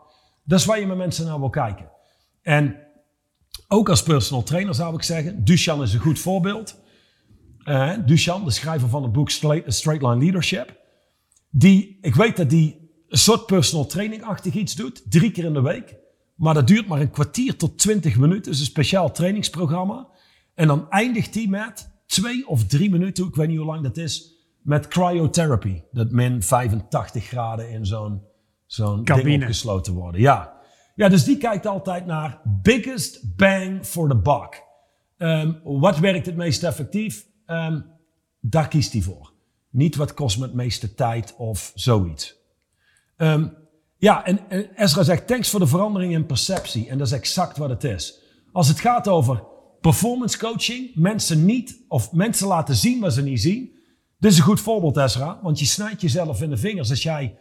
Dat 0.45 0.59
is 0.59 0.65
waar 0.65 0.81
je 0.81 0.87
met 0.87 0.97
mensen 0.97 1.27
naar 1.27 1.39
wil 1.39 1.51
kijken. 1.51 1.91
En 2.43 2.77
ook 3.69 3.89
als 3.89 4.03
personal 4.03 4.43
trainer 4.43 4.75
zou 4.75 4.95
ik 4.95 5.03
zeggen, 5.03 5.45
Duchan 5.45 5.83
is 5.83 5.95
een 5.95 6.01
goed 6.01 6.19
voorbeeld. 6.19 6.83
Uh, 7.65 7.93
Duchan, 8.07 8.45
de 8.45 8.51
schrijver 8.51 8.89
van 8.89 9.03
het 9.03 9.13
boek 9.13 9.31
Straight, 9.31 9.75
Straight 9.75 10.03
Line 10.03 10.19
Leadership. 10.19 10.77
Die, 11.51 11.99
ik 12.01 12.15
weet 12.15 12.37
dat 12.37 12.51
die 12.51 12.91
een 13.09 13.19
soort 13.19 13.47
personal 13.47 13.87
training-achtig 13.87 14.55
iets 14.55 14.75
doet, 14.75 15.11
drie 15.11 15.31
keer 15.31 15.45
in 15.45 15.53
de 15.53 15.63
week. 15.63 15.97
Maar 16.35 16.55
dat 16.55 16.67
duurt 16.67 16.87
maar 16.87 17.01
een 17.01 17.11
kwartier 17.11 17.57
tot 17.57 17.79
twintig 17.79 18.17
minuten. 18.19 18.51
Dus 18.51 18.61
een 18.61 18.67
speciaal 18.67 19.13
trainingsprogramma. 19.13 20.09
En 20.55 20.67
dan 20.67 20.91
eindigt 20.91 21.35
hij 21.35 21.47
met 21.47 21.91
twee 22.07 22.49
of 22.49 22.67
drie 22.67 22.91
minuten, 22.91 23.27
ik 23.27 23.35
weet 23.35 23.49
niet 23.49 23.57
hoe 23.57 23.67
lang 23.67 23.83
dat 23.83 23.97
is, 23.97 24.35
met 24.63 24.89
cryotherapy. 24.89 25.83
Dat 25.93 26.11
min 26.11 26.43
85 26.43 27.25
graden 27.25 27.71
in 27.71 27.87
zo'n 27.87 28.23
zo'n 28.67 29.05
ding 29.05 29.43
opgesloten 29.43 29.93
worden. 29.95 30.21
Ja. 30.21 30.61
ja, 30.95 31.09
dus 31.09 31.25
die 31.25 31.37
kijkt 31.37 31.67
altijd 31.67 32.07
naar 32.07 32.41
biggest 32.63 33.37
bang 33.37 33.87
for 33.87 34.09
the 34.09 34.17
buck. 34.17 34.63
Um, 35.19 35.61
wat 35.65 35.99
werkt 35.99 36.27
het 36.27 36.37
meest 36.37 36.63
effectief? 36.63 37.27
Um, 37.47 37.85
daar 38.41 38.69
kiest 38.69 38.93
hij 38.93 39.03
voor. 39.03 39.33
Niet 39.71 39.97
wat 39.97 40.15
kost 40.15 40.39
me 40.39 40.45
het 40.45 40.55
meeste 40.55 40.95
tijd 40.95 41.35
of 41.37 41.73
zoiets. 41.75 42.37
Um, 43.17 43.57
ja, 44.05 44.25
en, 44.25 44.39
Ezra 44.77 45.03
zegt, 45.03 45.27
thanks 45.27 45.51
voor 45.51 45.61
de 45.61 45.67
verandering 45.67 46.13
in 46.13 46.27
perceptie. 46.27 46.89
En 46.89 46.99
dat 46.99 47.07
is 47.07 47.13
exact 47.13 47.57
wat 47.57 47.69
het 47.69 47.85
is. 47.85 48.19
Als 48.53 48.69
het 48.69 48.81
gaat 48.81 49.09
over 49.09 49.43
performance 49.81 50.39
coaching, 50.39 50.95
mensen 50.95 51.45
niet, 51.45 51.85
of 51.89 52.13
mensen 52.13 52.47
laten 52.47 52.75
zien 52.75 53.01
wat 53.01 53.13
ze 53.13 53.23
niet 53.23 53.41
zien. 53.41 53.73
Dit 54.19 54.31
is 54.31 54.39
een 54.39 54.45
goed 54.45 54.61
voorbeeld, 54.61 54.97
Ezra, 54.97 55.39
want 55.43 55.59
je 55.59 55.65
snijdt 55.65 56.01
jezelf 56.01 56.43
in 56.43 56.51
de 56.51 56.57
vingers 56.57 56.91
als 56.91 57.03
jij 57.03 57.39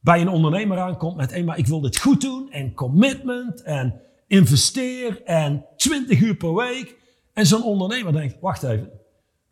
bij 0.00 0.20
een 0.20 0.28
ondernemer 0.28 0.78
aankomt 0.78 1.16
met, 1.16 1.30
hey, 1.30 1.44
maar 1.44 1.58
ik 1.58 1.66
wil 1.66 1.80
dit 1.80 1.98
goed 1.98 2.20
doen, 2.20 2.50
en 2.50 2.74
commitment, 2.74 3.62
en 3.62 4.00
investeer, 4.26 5.22
en 5.22 5.66
20 5.76 6.20
uur 6.20 6.36
per 6.36 6.54
week. 6.54 6.96
En 7.32 7.46
zo'n 7.46 7.64
ondernemer 7.64 8.12
denkt, 8.12 8.36
wacht 8.40 8.62
even, 8.62 8.90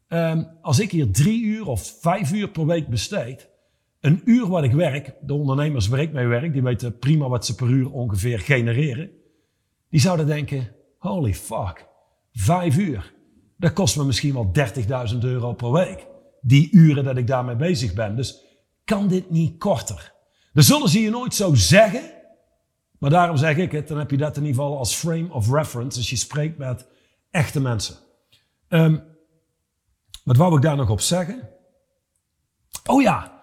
um, 0.08 0.48
als 0.62 0.78
ik 0.78 0.90
hier 0.90 1.10
drie 1.10 1.42
uur 1.42 1.66
of 1.66 1.96
vijf 2.00 2.32
uur 2.32 2.48
per 2.48 2.66
week 2.66 2.88
besteed, 2.88 3.48
een 4.00 4.22
uur 4.24 4.46
wat 4.46 4.64
ik 4.64 4.72
werk, 4.72 5.14
de 5.20 5.34
ondernemers 5.34 5.88
waar 5.88 6.00
ik 6.00 6.12
mee 6.12 6.26
werk, 6.26 6.52
die 6.52 6.62
weten 6.62 6.98
prima 6.98 7.28
wat 7.28 7.46
ze 7.46 7.54
per 7.54 7.68
uur 7.68 7.90
ongeveer 7.92 8.38
genereren. 8.38 9.10
Die 9.90 10.00
zouden 10.00 10.26
denken, 10.26 10.72
holy 10.98 11.34
fuck, 11.34 11.86
vijf 12.32 12.76
uur. 12.76 13.14
Dat 13.56 13.72
kost 13.72 13.96
me 13.96 14.04
misschien 14.04 14.34
wel 14.34 14.52
30.000 15.12 15.18
euro 15.18 15.52
per 15.52 15.72
week. 15.72 16.06
Die 16.40 16.72
uren 16.72 17.04
dat 17.04 17.16
ik 17.16 17.26
daarmee 17.26 17.56
bezig 17.56 17.94
ben. 17.94 18.16
Dus 18.16 18.44
kan 18.84 19.08
dit 19.08 19.30
niet 19.30 19.58
korter? 19.58 20.12
Dat 20.52 20.64
zullen 20.64 20.88
ze 20.88 21.00
je 21.00 21.10
nooit 21.10 21.34
zo 21.34 21.54
zeggen. 21.54 22.16
Maar 22.98 23.10
daarom 23.10 23.36
zeg 23.36 23.56
ik 23.56 23.72
het, 23.72 23.88
dan 23.88 23.98
heb 23.98 24.10
je 24.10 24.16
dat 24.16 24.36
in 24.36 24.44
ieder 24.44 24.62
geval 24.62 24.78
als 24.78 24.94
frame 24.94 25.32
of 25.32 25.50
reference 25.50 25.98
als 25.98 26.10
je 26.10 26.16
spreekt 26.16 26.58
met 26.58 26.86
echte 27.30 27.60
mensen. 27.60 27.96
Um, 28.68 29.02
wat 30.24 30.36
wou 30.36 30.56
ik 30.56 30.62
daar 30.62 30.76
nog 30.76 30.90
op 30.90 31.00
zeggen? 31.00 31.48
Oh 32.86 33.02
ja, 33.02 33.37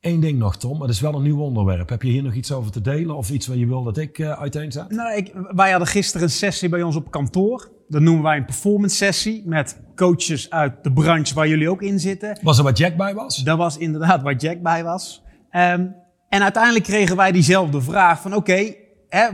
Eén 0.00 0.20
ding 0.20 0.38
nog, 0.38 0.56
Tom, 0.56 0.70
maar 0.70 0.86
dat 0.86 0.96
is 0.96 1.00
wel 1.00 1.14
een 1.14 1.22
nieuw 1.22 1.40
onderwerp. 1.40 1.88
Heb 1.88 2.02
je 2.02 2.10
hier 2.10 2.22
nog 2.22 2.34
iets 2.34 2.52
over 2.52 2.70
te 2.70 2.80
delen 2.80 3.16
of 3.16 3.30
iets 3.30 3.46
waar 3.46 3.56
je 3.56 3.66
wil 3.66 3.82
dat 3.82 3.98
ik 3.98 4.18
uh, 4.18 4.32
uiteenzet? 4.32 4.90
Nou, 4.90 5.16
ik, 5.16 5.32
wij 5.50 5.70
hadden 5.70 5.88
gisteren 5.88 6.22
een 6.22 6.32
sessie 6.32 6.68
bij 6.68 6.82
ons 6.82 6.96
op 6.96 7.10
kantoor. 7.10 7.70
Dat 7.88 8.00
noemen 8.00 8.22
wij 8.22 8.36
een 8.36 8.44
performance 8.44 8.96
sessie 8.96 9.42
met 9.46 9.80
coaches 9.94 10.50
uit 10.50 10.84
de 10.84 10.92
branche 10.92 11.34
waar 11.34 11.48
jullie 11.48 11.70
ook 11.70 11.82
in 11.82 12.00
zitten. 12.00 12.38
Was 12.42 12.58
er 12.58 12.64
waar 12.64 12.72
Jack 12.72 12.96
bij 12.96 13.14
was? 13.14 13.36
Dat 13.36 13.58
was 13.58 13.76
inderdaad 13.76 14.22
waar 14.22 14.36
Jack 14.36 14.62
bij 14.62 14.84
was. 14.84 15.22
Um, 15.52 15.94
En 16.28 16.42
uiteindelijk 16.42 16.84
kregen 16.84 17.16
wij 17.16 17.32
diezelfde 17.32 17.80
vraag 17.80 18.20
van 18.20 18.34
oké, 18.34 18.74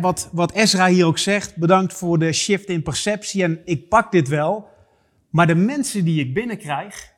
wat, 0.00 0.28
wat 0.32 0.52
Ezra 0.52 0.86
hier 0.86 1.06
ook 1.06 1.18
zegt, 1.18 1.56
bedankt 1.56 1.92
voor 1.92 2.18
de 2.18 2.32
shift 2.32 2.68
in 2.68 2.82
perceptie 2.82 3.42
en 3.42 3.60
ik 3.64 3.88
pak 3.88 4.12
dit 4.12 4.28
wel. 4.28 4.68
Maar 5.30 5.46
de 5.46 5.54
mensen 5.54 6.04
die 6.04 6.20
ik 6.20 6.34
binnenkrijg, 6.34 7.12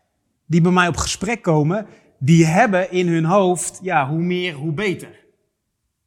die 0.46 0.60
bij 0.60 0.72
mij 0.72 0.88
op 0.88 0.96
gesprek 0.96 1.42
komen, 1.42 1.86
die 2.18 2.46
hebben 2.46 2.90
in 2.92 3.08
hun 3.08 3.24
hoofd, 3.24 3.78
ja, 3.82 4.08
hoe 4.08 4.18
meer, 4.18 4.54
hoe 4.54 4.72
beter. 4.72 5.08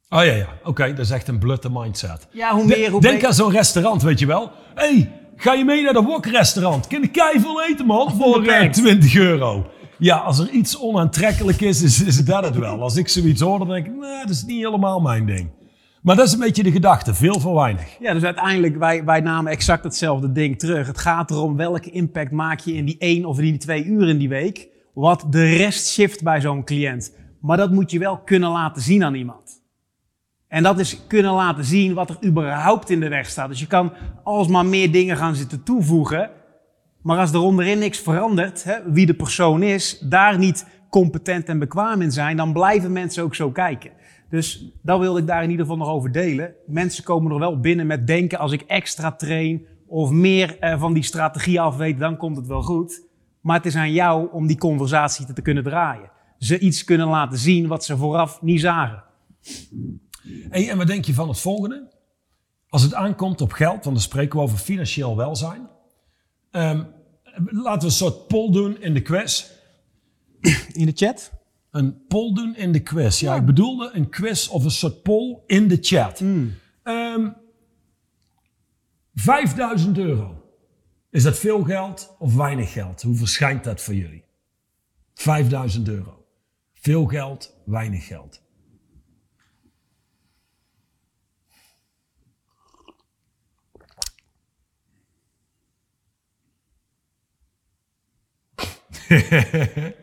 Oh 0.10 0.24
ja, 0.26 0.34
ja. 0.34 0.48
Oké, 0.64 0.88
dat 0.94 1.06
is 1.06 1.12
echt 1.12 1.28
een 1.28 1.40
blutte 1.40 1.70
mindset. 1.72 2.28
Ja, 2.32 2.54
hoe 2.54 2.68
De- 2.68 2.78
meer, 2.78 2.90
hoe 2.92 3.02
Denk 3.02 3.14
beter. 3.14 3.28
aan 3.28 3.34
zo'n 3.36 3.52
restaurant, 3.52 4.02
weet 4.02 4.20
je 4.20 4.26
wel. 4.26 4.52
Hé, 4.76 4.86
hey, 4.94 5.12
ga 5.36 5.54
je 5.54 5.66
mee 5.66 5.84
naar 5.84 5.94
dat 5.94 6.04
wok-restaurant? 6.04 6.88
Kun 6.88 7.02
je 7.02 7.08
keiveel 7.08 7.64
eten, 7.64 7.86
man, 7.86 8.12
voor 8.18 8.26
eh, 8.26 8.34
Onbeperkt. 8.36 8.74
20 8.74 9.16
euro. 9.16 9.66
Ja, 9.98 10.18
als 10.18 10.40
er 10.40 10.50
iets 10.50 10.80
onaantrekkelijk 10.80 11.62
is, 11.62 11.82
is, 11.82 12.04
is 12.04 12.26
dat 12.26 12.44
het 12.44 12.56
wel. 12.58 12.82
Als 12.82 12.96
ik 12.96 13.08
zoiets 13.08 13.42
hoor, 13.42 13.60
dan 13.60 13.68
denk 13.68 13.86
ik, 13.86 13.96
nou, 13.96 14.22
dat 14.22 14.30
is 14.30 14.44
niet 14.46 14.64
helemaal 14.64 15.00
mijn 15.00 15.26
ding. 15.26 15.50
Maar 16.02 16.16
dat 16.16 16.26
is 16.28 16.34
een 16.34 16.40
beetje 16.40 16.64
de 16.64 16.72
gedachte, 16.72 17.14
veel 17.14 17.40
voor 17.40 17.56
weinig. 17.56 17.98
Ja, 18.00 18.14
dus 18.14 18.24
uiteindelijk, 18.24 18.78
wij, 18.78 19.04
wij 19.04 19.20
namen 19.20 19.52
exact 19.52 19.84
hetzelfde 19.84 20.32
ding 20.32 20.60
terug. 20.60 20.88
Het 20.88 20.98
gaat 20.98 21.32
erom 21.32 21.56
welke 21.56 21.90
impact 21.92 22.32
maak 22.32 22.60
je 22.60 22.74
in 22.74 22.86
die 22.86 22.96
één 22.98 23.26
of 23.26 23.38
in 23.38 23.44
die 23.44 23.58
twee 23.58 23.84
uur 23.84 24.08
in 24.10 24.18
die 24.18 24.30
week. 24.30 24.68
Wat 24.94 25.26
de 25.30 25.56
rest 25.56 25.88
shift 25.88 26.24
bij 26.24 26.42
zo'n 26.42 26.64
cliënt. 26.64 27.16
Maar 27.42 27.58
dat 27.58 27.72
moet 27.72 27.92
je 27.92 28.00
wel 28.00 28.18
kunnen 28.18 28.50
laten 28.50 28.82
zien 28.82 29.04
aan 29.04 29.16
iemand. 29.16 29.62
En 30.48 30.64
dat 30.64 30.80
is 30.80 31.08
kunnen 31.08 31.34
laten 31.34 31.66
zien 31.66 31.94
wat 31.94 32.10
er 32.10 32.18
überhaupt 32.26 32.90
in 32.90 33.00
de 33.00 33.08
weg 33.08 33.30
staat. 33.30 33.50
Dus 33.50 33.60
je 33.60 33.68
kan 33.68 33.94
alsmaar 34.24 34.66
meer 34.66 34.92
dingen 34.92 35.18
gaan 35.18 35.36
zitten 35.36 35.64
toevoegen. 35.64 36.30
Maar 37.02 37.18
als 37.18 37.34
er 37.34 37.40
onderin 37.40 37.80
niks 37.80 38.00
verandert, 38.00 38.64
hè, 38.64 38.92
wie 38.92 39.06
de 39.06 39.14
persoon 39.14 39.64
is, 39.64 40.00
daar 40.00 40.38
niet 40.38 40.66
competent 40.90 41.50
en 41.50 41.60
bekwaam 41.60 42.02
in 42.02 42.12
zijn, 42.12 42.38
dan 42.38 42.54
blijven 42.54 42.92
mensen 42.92 43.24
ook 43.24 43.36
zo 43.36 43.52
kijken. 43.52 43.92
Dus 44.30 44.72
dat 44.82 45.00
wilde 45.00 45.20
ik 45.20 45.28
daar 45.28 45.44
in 45.44 45.50
ieder 45.50 45.66
geval 45.66 45.80
nog 45.80 45.94
over 45.94 46.12
delen. 46.12 46.54
Mensen 46.66 47.04
komen 47.04 47.32
nog 47.32 47.40
wel 47.40 47.60
binnen 47.60 47.88
met 47.88 48.08
denken, 48.08 48.40
als 48.40 48.52
ik 48.52 48.62
extra 48.62 49.12
train 49.12 49.66
of 49.88 50.10
meer 50.10 50.60
eh, 50.60 50.80
van 50.80 50.94
die 50.94 51.04
strategie 51.04 51.62
af 51.62 51.78
weet, 51.78 52.00
dan 52.00 52.18
komt 52.18 52.38
het 52.38 52.48
wel 52.48 52.62
goed. 52.62 53.10
Maar 53.42 53.56
het 53.56 53.66
is 53.66 53.76
aan 53.76 53.92
jou 53.92 54.32
om 54.32 54.48
die 54.48 54.58
conversatie 54.58 55.34
te, 55.34 55.42
kunnen 55.42 55.64
draaien. 55.64 56.10
Ze 56.38 56.60
iets 56.60 56.84
kunnen 56.84 57.08
laten 57.08 57.38
zien 57.38 57.68
wat 57.68 57.86
ze 57.86 57.98
vooraf 57.98 58.42
niet 58.42 58.60
zagen. 58.60 59.04
Hey, 60.50 60.70
en 60.70 60.78
wat 60.78 60.88
denk 60.88 61.06
je 61.06 61.14
van 61.14 61.28
het 61.28 61.40
volgende? 61.40 61.94
Als 62.70 62.82
het 62.82 62.94
aankomt 62.94 63.42
op 63.42 63.52
geld, 63.52 63.84
want 63.84 63.96
dan 63.96 64.00
spreken 64.00 64.38
we 64.38 64.44
over 64.44 64.58
financieel 64.58 65.18
welzijn. 65.18 65.70
Ehm, 66.52 66.84
laten 67.46 67.80
we 67.80 67.86
een 67.86 67.92
soort 67.92 68.28
poll 68.28 68.52
doen 68.52 68.82
in 68.82 68.94
de 68.94 69.02
quiz. 69.02 69.46
In 70.74 70.86
de 70.86 70.92
chat? 70.96 71.32
Een 71.72 72.06
poll 72.08 72.34
doen 72.34 72.56
in 72.56 72.72
de 72.72 72.80
quiz. 72.80 73.20
Ja, 73.20 73.36
ik 73.36 73.46
bedoelde 73.46 73.90
een 73.94 74.10
quiz 74.10 74.48
of 74.48 74.64
een 74.64 74.72
soort 74.72 75.02
poll 75.02 75.38
in 75.46 75.68
de 75.68 75.78
chat. 75.82 76.24
Ehm 76.84 77.30
5000 79.14 79.98
euro. 79.98 80.41
Is 81.12 81.24
dat 81.24 81.40
veel 81.40 81.64
geld 81.64 82.16
of 82.20 82.36
weinig 82.36 82.72
geld? 82.72 83.02
Hoe 83.02 83.16
verschijnt 83.16 83.64
dat 83.64 83.82
voor 83.82 83.94
jullie? 83.94 84.24
5000 85.14 85.88
euro. 85.88 86.26
Veel 86.74 87.06
geld, 87.06 87.62
weinig 87.66 88.06
geld. 88.08 88.42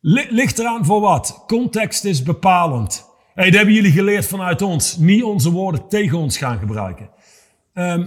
Li- 0.00 0.26
Ligt 0.30 0.58
eraan 0.58 0.84
voor 0.84 1.00
wat? 1.00 1.44
Context 1.46 2.04
is 2.04 2.22
bepalend. 2.22 3.04
Hey, 3.34 3.44
dat 3.44 3.54
hebben 3.54 3.74
jullie 3.74 3.92
geleerd 3.92 4.26
vanuit 4.26 4.62
ons. 4.62 4.96
Niet 4.96 5.22
onze 5.22 5.50
woorden 5.50 5.88
tegen 5.88 6.18
ons 6.18 6.36
gaan 6.38 6.58
gebruiken. 6.58 7.10
Ehm, 7.72 8.06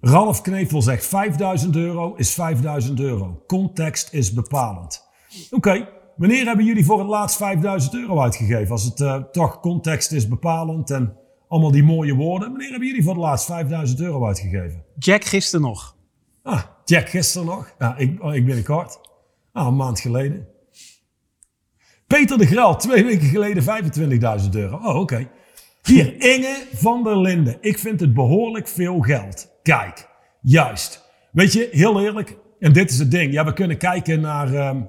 Ralf 0.00 0.40
Knevel 0.40 0.82
zegt 0.82 1.06
5000 1.06 1.76
euro 1.76 2.14
is 2.14 2.34
5000 2.34 3.00
euro. 3.00 3.42
Context 3.46 4.12
is 4.12 4.32
bepalend. 4.32 5.08
Oké, 5.50 5.88
wanneer 6.16 6.46
hebben 6.46 6.64
jullie 6.64 6.84
voor 6.84 6.98
het 6.98 7.08
laatst 7.08 7.36
5000 7.36 7.94
euro 7.94 8.20
uitgegeven? 8.20 8.70
Als 8.70 8.84
het 8.84 9.00
eh, 9.00 9.16
toch 9.32 9.60
context 9.60 10.12
is 10.12 10.28
bepalend 10.28 10.90
en 10.90 11.16
allemaal 11.48 11.70
die 11.70 11.82
mooie 11.82 12.14
woorden. 12.14 12.48
Wanneer 12.50 12.70
hebben 12.70 12.88
jullie 12.88 13.02
voor 13.02 13.12
het 13.12 13.22
laatst 13.22 13.46
5000 13.46 14.00
euro 14.00 14.26
uitgegeven? 14.26 14.84
Jack 14.98 15.24
gisteren 15.24 15.66
nog. 15.66 15.96
Ah, 16.42 16.62
Jack 16.84 17.08
gisteren 17.08 17.46
nog. 17.46 17.74
Ja, 17.78 17.96
ik, 17.96 18.22
oh, 18.22 18.34
ik 18.34 18.44
binnenkort. 18.46 19.00
Ah, 19.52 19.66
een 19.66 19.76
maand 19.76 20.00
geleden. 20.00 20.48
Peter 22.06 22.38
de 22.38 22.46
Graal, 22.46 22.76
twee 22.76 23.04
weken 23.04 23.28
geleden 23.28 23.62
25.000 24.42 24.50
euro. 24.50 24.76
Oh, 24.76 25.00
oké. 25.00 25.28
Hier, 25.82 26.20
Inge 26.20 26.66
van 26.72 27.04
der 27.04 27.20
Linden. 27.20 27.58
Ik 27.60 27.78
vind 27.78 28.00
het 28.00 28.14
behoorlijk 28.14 28.68
veel 28.68 29.00
geld. 29.00 29.49
Kijk, 29.62 30.08
juist. 30.40 31.08
Weet 31.32 31.52
je, 31.52 31.68
heel 31.72 32.00
eerlijk, 32.00 32.36
en 32.58 32.72
dit 32.72 32.90
is 32.90 32.98
het 32.98 33.10
ding. 33.10 33.32
Ja, 33.32 33.44
we 33.44 33.52
kunnen 33.52 33.76
kijken 33.76 34.20
naar... 34.20 34.54
ehm, 34.54 34.82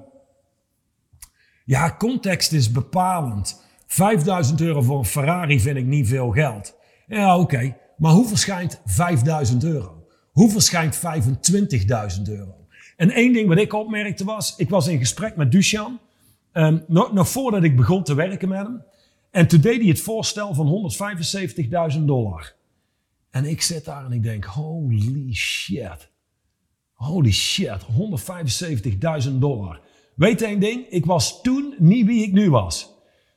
ja, 1.64 1.94
context 1.98 2.52
is 2.52 2.70
bepalend. 2.70 3.62
5000 3.86 4.60
euro 4.60 4.82
voor 4.82 4.98
een 4.98 5.04
Ferrari 5.04 5.60
vind 5.60 5.76
ik 5.76 5.86
niet 5.86 6.08
veel 6.08 6.30
geld. 6.30 6.74
Ja, 7.06 7.38
oké. 7.38 7.76
Maar 7.96 8.12
hoe 8.12 8.28
verschijnt 8.28 8.80
5000 8.84 9.64
euro? 9.64 10.06
Hoe 10.32 10.50
verschijnt 10.50 11.00
25.000 12.16 12.22
euro? 12.24 12.54
En 12.96 13.10
één 13.10 13.32
ding 13.32 13.48
wat 13.48 13.58
ik 13.58 13.72
opmerkte 13.72 14.24
was, 14.24 14.56
ik 14.56 14.68
was 14.70 14.86
in 14.86 14.98
gesprek 14.98 15.36
met 15.36 15.52
Duchan, 15.52 16.00
ehm, 16.52 16.78
nog, 16.86 17.12
nog 17.12 17.28
voordat 17.28 17.62
ik 17.62 17.76
begon 17.76 18.02
te 18.02 18.14
werken 18.14 18.48
met 18.48 18.58
hem. 18.58 18.84
En 19.30 19.46
toen 19.46 19.60
deed 19.60 19.78
hij 19.80 19.88
het 19.88 20.00
voorstel 20.00 20.54
van 20.54 20.66
175.000 21.96 22.06
dollar. 22.06 22.54
En 23.32 23.44
ik 23.44 23.62
zit 23.62 23.84
daar 23.84 24.04
en 24.04 24.12
ik 24.12 24.22
denk, 24.22 24.44
holy 24.44 25.32
shit. 25.32 26.10
Holy 26.92 27.32
shit, 27.32 27.86
175.000 29.24 29.32
dollar. 29.32 29.80
Weet 30.14 30.42
één 30.42 30.60
ding? 30.60 30.86
Ik 30.88 31.04
was 31.04 31.42
toen 31.42 31.74
niet 31.78 32.06
wie 32.06 32.22
ik 32.22 32.32
nu 32.32 32.50
was. 32.50 32.90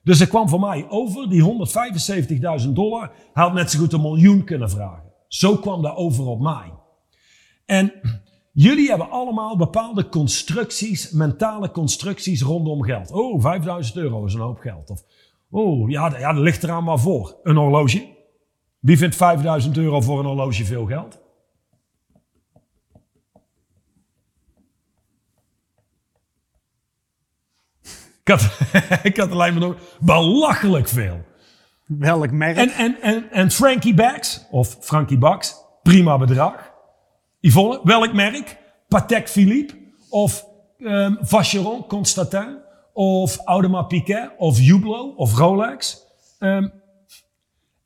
Dus 0.03 0.19
er 0.19 0.27
kwam 0.27 0.49
voor 0.49 0.60
mij 0.60 0.86
over, 0.89 1.29
die 1.29 1.67
175.000 2.63 2.69
dollar, 2.69 3.12
hij 3.34 3.43
had 3.43 3.53
net 3.53 3.71
zo 3.71 3.79
goed 3.79 3.93
een 3.93 4.01
miljoen 4.01 4.43
kunnen 4.43 4.69
vragen. 4.69 5.12
Zo 5.27 5.58
kwam 5.58 5.81
dat 5.81 5.95
over 5.95 6.25
op 6.25 6.39
mij. 6.39 6.73
En 7.65 7.93
jullie 8.53 8.89
hebben 8.89 9.10
allemaal 9.10 9.58
bepaalde 9.58 10.10
constructies, 10.10 11.12
mentale 11.12 11.71
constructies 11.71 12.41
rondom 12.41 12.84
geld. 12.84 13.12
Oh, 13.12 13.41
5000 13.41 13.97
euro 13.97 14.25
is 14.25 14.34
een 14.34 14.39
hoop 14.39 14.60
geld. 14.60 14.89
Of, 14.89 15.03
oh, 15.49 15.89
ja, 15.89 16.17
ja, 16.17 16.34
dat 16.34 16.43
ligt 16.43 16.63
eraan 16.63 16.84
maar 16.84 16.99
voor. 16.99 17.39
Een 17.43 17.55
horloge. 17.55 18.14
Wie 18.85 18.97
vindt 18.97 19.15
5000 19.15 19.77
euro 19.77 20.01
voor 20.01 20.19
een 20.19 20.25
horloge 20.25 20.65
veel 20.65 20.85
geld? 20.85 21.19
Ik 28.23 28.27
had, 28.27 28.57
ik 29.03 29.17
had 29.17 29.31
alleen 29.31 29.53
maar 29.53 29.67
nog 29.67 29.75
belachelijk 29.99 30.87
veel. 30.87 31.25
Welk 31.85 32.31
merk? 32.31 32.57
En, 32.57 32.69
en, 32.69 33.01
en, 33.01 33.31
en 33.31 33.51
Frankie 33.51 33.93
Bags, 33.93 34.45
of 34.51 34.77
Frankie 34.79 35.17
Bax, 35.17 35.55
prima 35.83 36.17
bedrag. 36.17 36.73
Yvonne, 37.39 37.79
welk 37.83 38.13
merk? 38.13 38.57
Patek 38.87 39.29
Philippe, 39.29 39.73
of 40.09 40.45
ehm 40.77 41.15
Vacheron 41.21 41.87
Constantin, 41.87 42.57
of 42.93 43.37
Audemars 43.45 43.87
Piguet, 43.87 44.31
of 44.37 44.57
Hublot, 44.57 45.15
of 45.15 45.37
Rolex. 45.37 46.03
Ehm, 46.39 46.67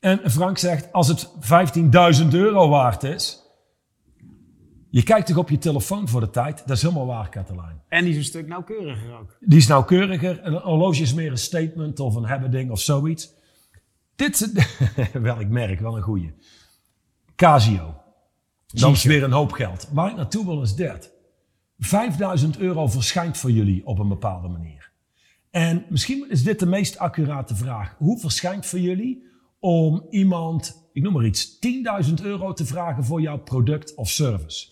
en 0.00 0.30
Frank 0.30 0.58
zegt, 0.58 0.92
als 0.92 1.08
het 1.08 1.28
15.000 2.22 2.28
euro 2.28 2.68
waard 2.68 3.02
is... 3.02 3.40
Je 4.90 5.02
kijkt 5.02 5.26
toch 5.26 5.36
op 5.36 5.48
je 5.48 5.58
telefoon 5.58 6.08
voor 6.08 6.20
de 6.20 6.30
tijd? 6.30 6.62
Dat 6.66 6.76
is 6.76 6.82
helemaal 6.82 7.06
waar, 7.06 7.28
Katelijn. 7.28 7.82
En 7.88 8.04
die 8.04 8.12
is 8.12 8.16
een 8.18 8.24
stuk 8.24 8.46
nauwkeuriger 8.46 9.18
ook. 9.18 9.36
Die 9.40 9.58
is 9.58 9.66
nauwkeuriger. 9.66 10.46
Een 10.46 10.52
horloge 10.52 11.02
is 11.02 11.14
meer 11.14 11.30
een 11.30 11.38
statement 11.38 12.00
of 12.00 12.14
een 12.14 12.26
hebbeding 12.26 12.70
of 12.70 12.80
zoiets. 12.80 13.32
Dit 14.16 14.52
welk 15.12 15.48
merk, 15.48 15.80
wel 15.80 15.96
een 15.96 16.02
goeie. 16.02 16.34
Casio. 17.36 17.94
Dan 18.66 18.92
is 18.92 19.04
weer 19.04 19.22
een 19.22 19.32
hoop 19.32 19.52
geld. 19.52 19.88
Waar 19.92 20.10
ik 20.10 20.16
naartoe 20.16 20.44
wil 20.44 20.62
is 20.62 20.74
dit. 20.74 21.12
5000 21.78 22.58
euro 22.58 22.86
verschijnt 22.86 23.38
voor 23.38 23.50
jullie 23.50 23.86
op 23.86 23.98
een 23.98 24.08
bepaalde 24.08 24.48
manier. 24.48 24.92
En 25.50 25.84
misschien 25.88 26.30
is 26.30 26.42
dit 26.42 26.58
de 26.58 26.66
meest 26.66 26.98
accurate 26.98 27.56
vraag. 27.56 27.94
Hoe 27.98 28.18
verschijnt 28.18 28.66
voor 28.66 28.80
jullie 28.80 29.29
om 29.60 30.06
iemand, 30.10 30.88
ik 30.92 31.02
noem 31.02 31.12
maar 31.12 31.26
iets, 31.26 31.58
10.000 32.06 32.14
euro 32.22 32.52
te 32.52 32.66
vragen 32.66 33.04
voor 33.04 33.20
jouw 33.20 33.38
product 33.38 33.94
of 33.94 34.08
service? 34.08 34.68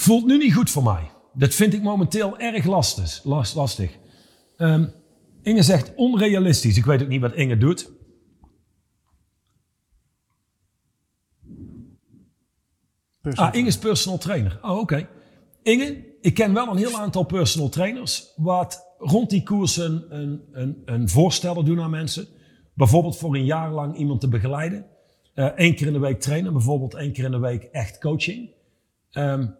Voelt 0.00 0.26
nu 0.26 0.36
niet 0.36 0.54
goed 0.54 0.70
voor 0.70 0.82
mij. 0.82 1.10
Dat 1.32 1.54
vind 1.54 1.74
ik 1.74 1.82
momenteel 1.82 2.38
erg 2.38 2.64
lastig. 2.64 3.24
Last, 3.24 3.54
lastig. 3.54 3.98
Ehm, 4.56 4.86
Inge 5.42 5.62
zegt 5.62 5.94
onrealistisch. 5.94 6.76
Ik 6.76 6.84
weet 6.84 7.02
ook 7.02 7.08
niet 7.08 7.20
wat 7.20 7.34
Inge 7.34 7.58
doet. 7.58 7.92
Ah, 13.34 13.54
Inge 13.54 13.66
is 13.66 13.78
personal 13.78 14.18
trainer. 14.18 14.58
Oh, 14.62 14.78
oké. 14.78 15.08
Inge, 15.62 16.04
ik 16.20 16.34
ken 16.34 16.52
wel 16.52 16.68
een 16.68 16.76
heel 16.76 16.98
aantal 16.98 17.24
personal 17.24 17.68
trainers 17.68 18.32
wat 18.36 18.94
rond 18.98 19.30
die 19.30 19.42
koers 19.42 19.76
een, 19.76 20.16
een, 20.16 20.42
een, 20.52 20.82
een 20.84 21.08
voorstellen 21.08 21.64
doen 21.64 21.80
aan 21.80 21.90
mensen. 21.90 22.28
Bijvoorbeeld 22.74 23.16
voor 23.16 23.34
een 23.34 23.44
jaar 23.44 23.72
lang 23.72 23.96
iemand 23.96 24.20
te 24.20 24.28
begeleiden. 24.28 24.86
Eén 25.34 25.54
eh, 25.56 25.76
keer 25.76 25.86
in 25.86 25.92
de 25.92 25.98
week 25.98 26.20
trainen, 26.20 26.52
bijvoorbeeld 26.52 26.94
één 26.94 27.12
keer 27.12 27.24
in 27.24 27.30
de 27.30 27.38
week 27.38 27.62
echt 27.62 27.98
coaching. 27.98 28.50
Um, 29.12 29.56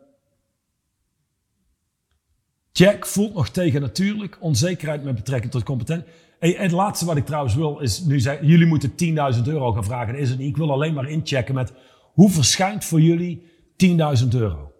Jack 2.81 3.07
voelt 3.07 3.35
nog 3.35 3.49
tegen 3.49 3.81
natuurlijk 3.81 4.37
onzekerheid 4.41 5.05
met 5.05 5.15
betrekking 5.15 5.53
tot 5.53 5.63
competentie. 5.63 6.13
En 6.39 6.55
het 6.57 6.71
laatste 6.71 7.05
wat 7.05 7.17
ik 7.17 7.27
trouwens 7.27 7.55
wil 7.55 7.79
is 7.79 8.01
nu 8.01 8.21
zeggen, 8.21 8.47
jullie 8.47 8.67
moeten 8.67 8.91
10.000 8.91 9.43
euro 9.45 9.73
gaan 9.73 9.85
vragen. 9.85 10.15
Is 10.15 10.29
het 10.29 10.39
niet. 10.39 10.49
Ik 10.49 10.57
wil 10.57 10.73
alleen 10.73 10.95
maar 10.95 11.09
inchecken 11.09 11.55
met 11.55 11.73
hoe 12.13 12.31
verschijnt 12.31 12.85
voor 12.85 13.01
jullie 13.01 13.43
10.000 14.23 14.29
euro. 14.31 14.73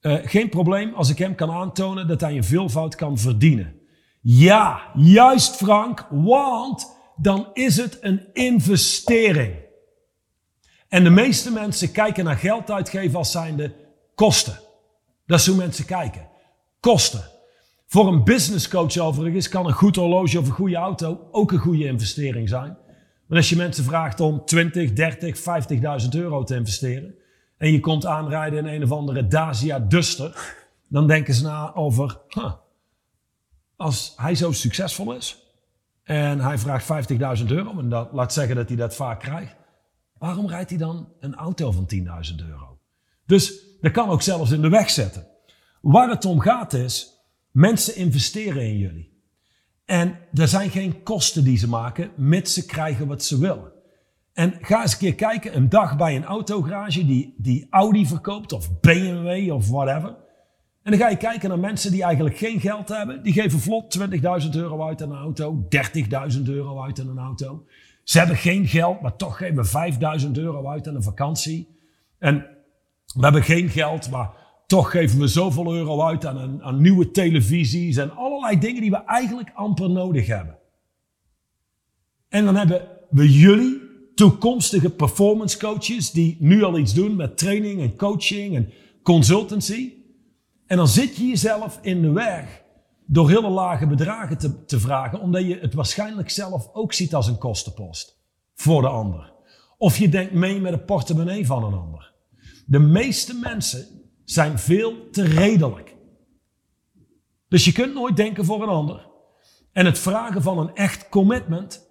Uh, 0.00 0.16
geen 0.24 0.48
probleem 0.48 0.94
als 0.94 1.10
ik 1.10 1.18
hem 1.18 1.34
kan 1.34 1.50
aantonen 1.50 2.08
dat 2.08 2.20
hij 2.20 2.36
een 2.36 2.44
veelvoud 2.44 2.94
kan 2.94 3.18
verdienen. 3.18 3.74
Ja, 4.20 4.90
juist 4.94 5.56
Frank, 5.56 6.06
want 6.10 6.96
dan 7.16 7.48
is 7.52 7.76
het 7.76 7.98
een 8.00 8.20
investering. 8.32 9.54
En 10.88 11.04
de 11.04 11.10
meeste 11.10 11.52
mensen 11.52 11.92
kijken 11.92 12.24
naar 12.24 12.36
geld 12.36 12.70
uitgeven 12.70 13.18
als 13.18 13.30
zijnde 13.30 13.74
kosten. 14.14 14.58
Dat 15.26 15.38
is 15.38 15.46
hoe 15.46 15.56
mensen 15.56 15.84
kijken. 15.84 16.28
Kosten. 16.80 17.32
Voor 17.94 18.08
een 18.08 18.24
business 18.24 18.68
coach 18.68 18.98
overigens 18.98 19.48
kan 19.48 19.66
een 19.66 19.72
goed 19.72 19.96
horloge 19.96 20.38
of 20.38 20.46
een 20.46 20.52
goede 20.52 20.76
auto 20.76 21.28
ook 21.30 21.52
een 21.52 21.58
goede 21.58 21.84
investering 21.84 22.48
zijn. 22.48 22.76
Maar 23.26 23.38
als 23.38 23.48
je 23.48 23.56
mensen 23.56 23.84
vraagt 23.84 24.20
om 24.20 24.44
20, 24.44 24.92
30, 24.92 25.38
50.000 26.02 26.08
euro 26.10 26.44
te 26.44 26.54
investeren 26.54 27.14
en 27.58 27.72
je 27.72 27.80
komt 27.80 28.06
aanrijden 28.06 28.58
in 28.58 28.74
een 28.74 28.82
of 28.82 28.92
andere 28.92 29.26
Dacia 29.26 29.78
Duster, 29.78 30.54
dan 30.88 31.06
denken 31.06 31.34
ze 31.34 31.42
na 31.42 31.74
over, 31.74 32.20
als 33.76 34.12
hij 34.16 34.34
zo 34.34 34.52
succesvol 34.52 35.14
is 35.14 35.38
en 36.02 36.40
hij 36.40 36.58
vraagt 36.58 37.08
50.000 37.40 37.46
euro 37.46 37.78
en 37.78 37.88
dat, 37.88 38.12
laat 38.12 38.32
zeggen 38.32 38.56
dat 38.56 38.68
hij 38.68 38.76
dat 38.76 38.94
vaak 38.94 39.20
krijgt, 39.20 39.56
waarom 40.18 40.48
rijdt 40.48 40.70
hij 40.70 40.78
dan 40.78 41.08
een 41.20 41.34
auto 41.34 41.72
van 41.72 41.86
10.000 41.94 42.02
euro? 42.48 42.78
Dus 43.26 43.52
dat 43.80 43.92
kan 43.92 44.08
ook 44.08 44.22
zelfs 44.22 44.50
in 44.50 44.62
de 44.62 44.68
weg 44.68 44.90
zetten. 44.90 45.26
Waar 45.80 46.08
het 46.08 46.24
om 46.24 46.40
gaat 46.40 46.72
is, 46.72 47.13
mensen 47.54 47.96
investeren 47.96 48.62
in 48.62 48.78
jullie. 48.78 49.12
En 49.84 50.18
er 50.32 50.48
zijn 50.48 50.70
geen 50.70 51.02
kosten 51.02 51.44
die 51.44 51.58
ze 51.58 51.68
maken, 51.68 52.10
mits 52.16 52.54
ze 52.54 52.66
krijgen 52.66 53.06
wat 53.06 53.24
ze 53.24 53.38
willen. 53.38 53.72
En 54.32 54.58
ga 54.60 54.82
eens 54.82 54.92
een 54.92 54.98
keer 54.98 55.14
kijken, 55.14 55.56
een 55.56 55.68
dag 55.68 55.96
bij 55.96 56.16
een 56.16 56.24
autogarage 56.24 57.06
die, 57.06 57.34
die 57.36 57.66
Audi 57.70 58.06
verkoopt, 58.06 58.52
of 58.52 58.80
BMW 58.80 59.52
of 59.52 59.68
whatever. 59.68 60.16
En 60.82 60.90
dan 60.90 61.00
ga 61.00 61.08
je 61.08 61.16
kijken 61.16 61.48
naar 61.48 61.58
mensen 61.58 61.90
die 61.90 62.02
eigenlijk 62.02 62.36
geen 62.36 62.60
geld 62.60 62.88
hebben. 62.88 63.22
Die 63.22 63.32
geven 63.32 63.60
vlot 63.60 63.98
20.000 64.44 64.50
euro 64.50 64.86
uit 64.86 65.02
aan 65.02 65.10
een 65.10 65.18
auto, 65.18 65.68
30.000 66.36 66.42
euro 66.42 66.82
uit 66.82 67.00
aan 67.00 67.08
een 67.08 67.18
auto. 67.18 67.66
Ze 68.04 68.18
hebben 68.18 68.36
geen 68.36 68.66
geld, 68.66 69.00
maar 69.00 69.16
toch 69.16 69.36
geven 69.36 69.94
5.000 70.20 70.30
euro 70.32 70.68
uit 70.68 70.88
aan 70.88 70.94
een 70.94 71.02
vakantie. 71.02 71.78
En 72.18 72.46
we 73.14 73.22
hebben 73.22 73.42
geen 73.42 73.68
geld, 73.68 74.10
maar 74.10 74.43
toch 74.74 74.90
geven 74.90 75.18
we 75.18 75.26
zoveel 75.26 75.74
euro 75.74 76.02
uit 76.02 76.26
aan, 76.26 76.62
aan 76.62 76.80
nieuwe 76.80 77.10
televisies 77.10 77.96
en 77.96 78.16
allerlei 78.16 78.58
dingen 78.58 78.80
die 78.80 78.90
we 78.90 79.04
eigenlijk 79.04 79.50
amper 79.54 79.90
nodig 79.90 80.26
hebben. 80.26 80.58
En 82.28 82.44
dan 82.44 82.56
hebben 82.56 82.88
we 83.10 83.32
jullie, 83.32 83.80
toekomstige 84.14 84.90
performance 84.90 85.58
coaches, 85.58 86.10
die 86.10 86.36
nu 86.40 86.62
al 86.62 86.78
iets 86.78 86.94
doen 86.94 87.16
met 87.16 87.38
training 87.38 87.80
en 87.80 87.96
coaching 87.96 88.56
en 88.56 88.72
consultancy. 89.02 89.92
En 90.66 90.76
dan 90.76 90.88
zit 90.88 91.16
je 91.16 91.26
jezelf 91.26 91.78
in 91.82 92.02
de 92.02 92.10
weg 92.10 92.62
door 93.06 93.28
hele 93.28 93.48
lage 93.48 93.86
bedragen 93.86 94.38
te, 94.38 94.64
te 94.64 94.80
vragen, 94.80 95.20
omdat 95.20 95.46
je 95.46 95.58
het 95.58 95.74
waarschijnlijk 95.74 96.30
zelf 96.30 96.70
ook 96.72 96.92
ziet 96.92 97.14
als 97.14 97.26
een 97.26 97.38
kostenpost 97.38 98.18
voor 98.54 98.80
de 98.80 98.88
ander. 98.88 99.32
Of 99.78 99.98
je 99.98 100.08
denkt 100.08 100.32
mee 100.32 100.60
met 100.60 100.72
de 100.72 100.78
portemonnee 100.78 101.46
van 101.46 101.64
een 101.64 101.74
ander. 101.74 102.12
De 102.66 102.78
meeste 102.78 103.34
mensen 103.34 104.02
zijn 104.24 104.58
veel 104.58 105.10
te 105.10 105.22
redelijk. 105.24 105.94
Dus 107.48 107.64
je 107.64 107.72
kunt 107.72 107.94
nooit 107.94 108.16
denken 108.16 108.44
voor 108.44 108.62
een 108.62 108.68
ander. 108.68 109.06
En 109.72 109.86
het 109.86 109.98
vragen 109.98 110.42
van 110.42 110.58
een 110.58 110.74
echt 110.74 111.08
commitment 111.08 111.88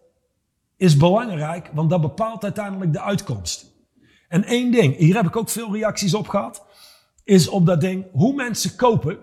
is 0.77 0.97
belangrijk, 0.97 1.69
want 1.73 1.89
dat 1.89 2.01
bepaalt 2.01 2.43
uiteindelijk 2.43 2.93
de 2.93 3.01
uitkomst. 3.01 3.71
En 4.27 4.43
één 4.43 4.71
ding, 4.71 4.95
hier 4.95 5.15
heb 5.15 5.25
ik 5.25 5.35
ook 5.35 5.49
veel 5.49 5.73
reacties 5.73 6.13
op 6.13 6.27
gehad, 6.27 6.65
is 7.23 7.47
op 7.47 7.65
dat 7.65 7.81
ding, 7.81 8.05
hoe 8.11 8.33
mensen 8.33 8.75
kopen, 8.75 9.19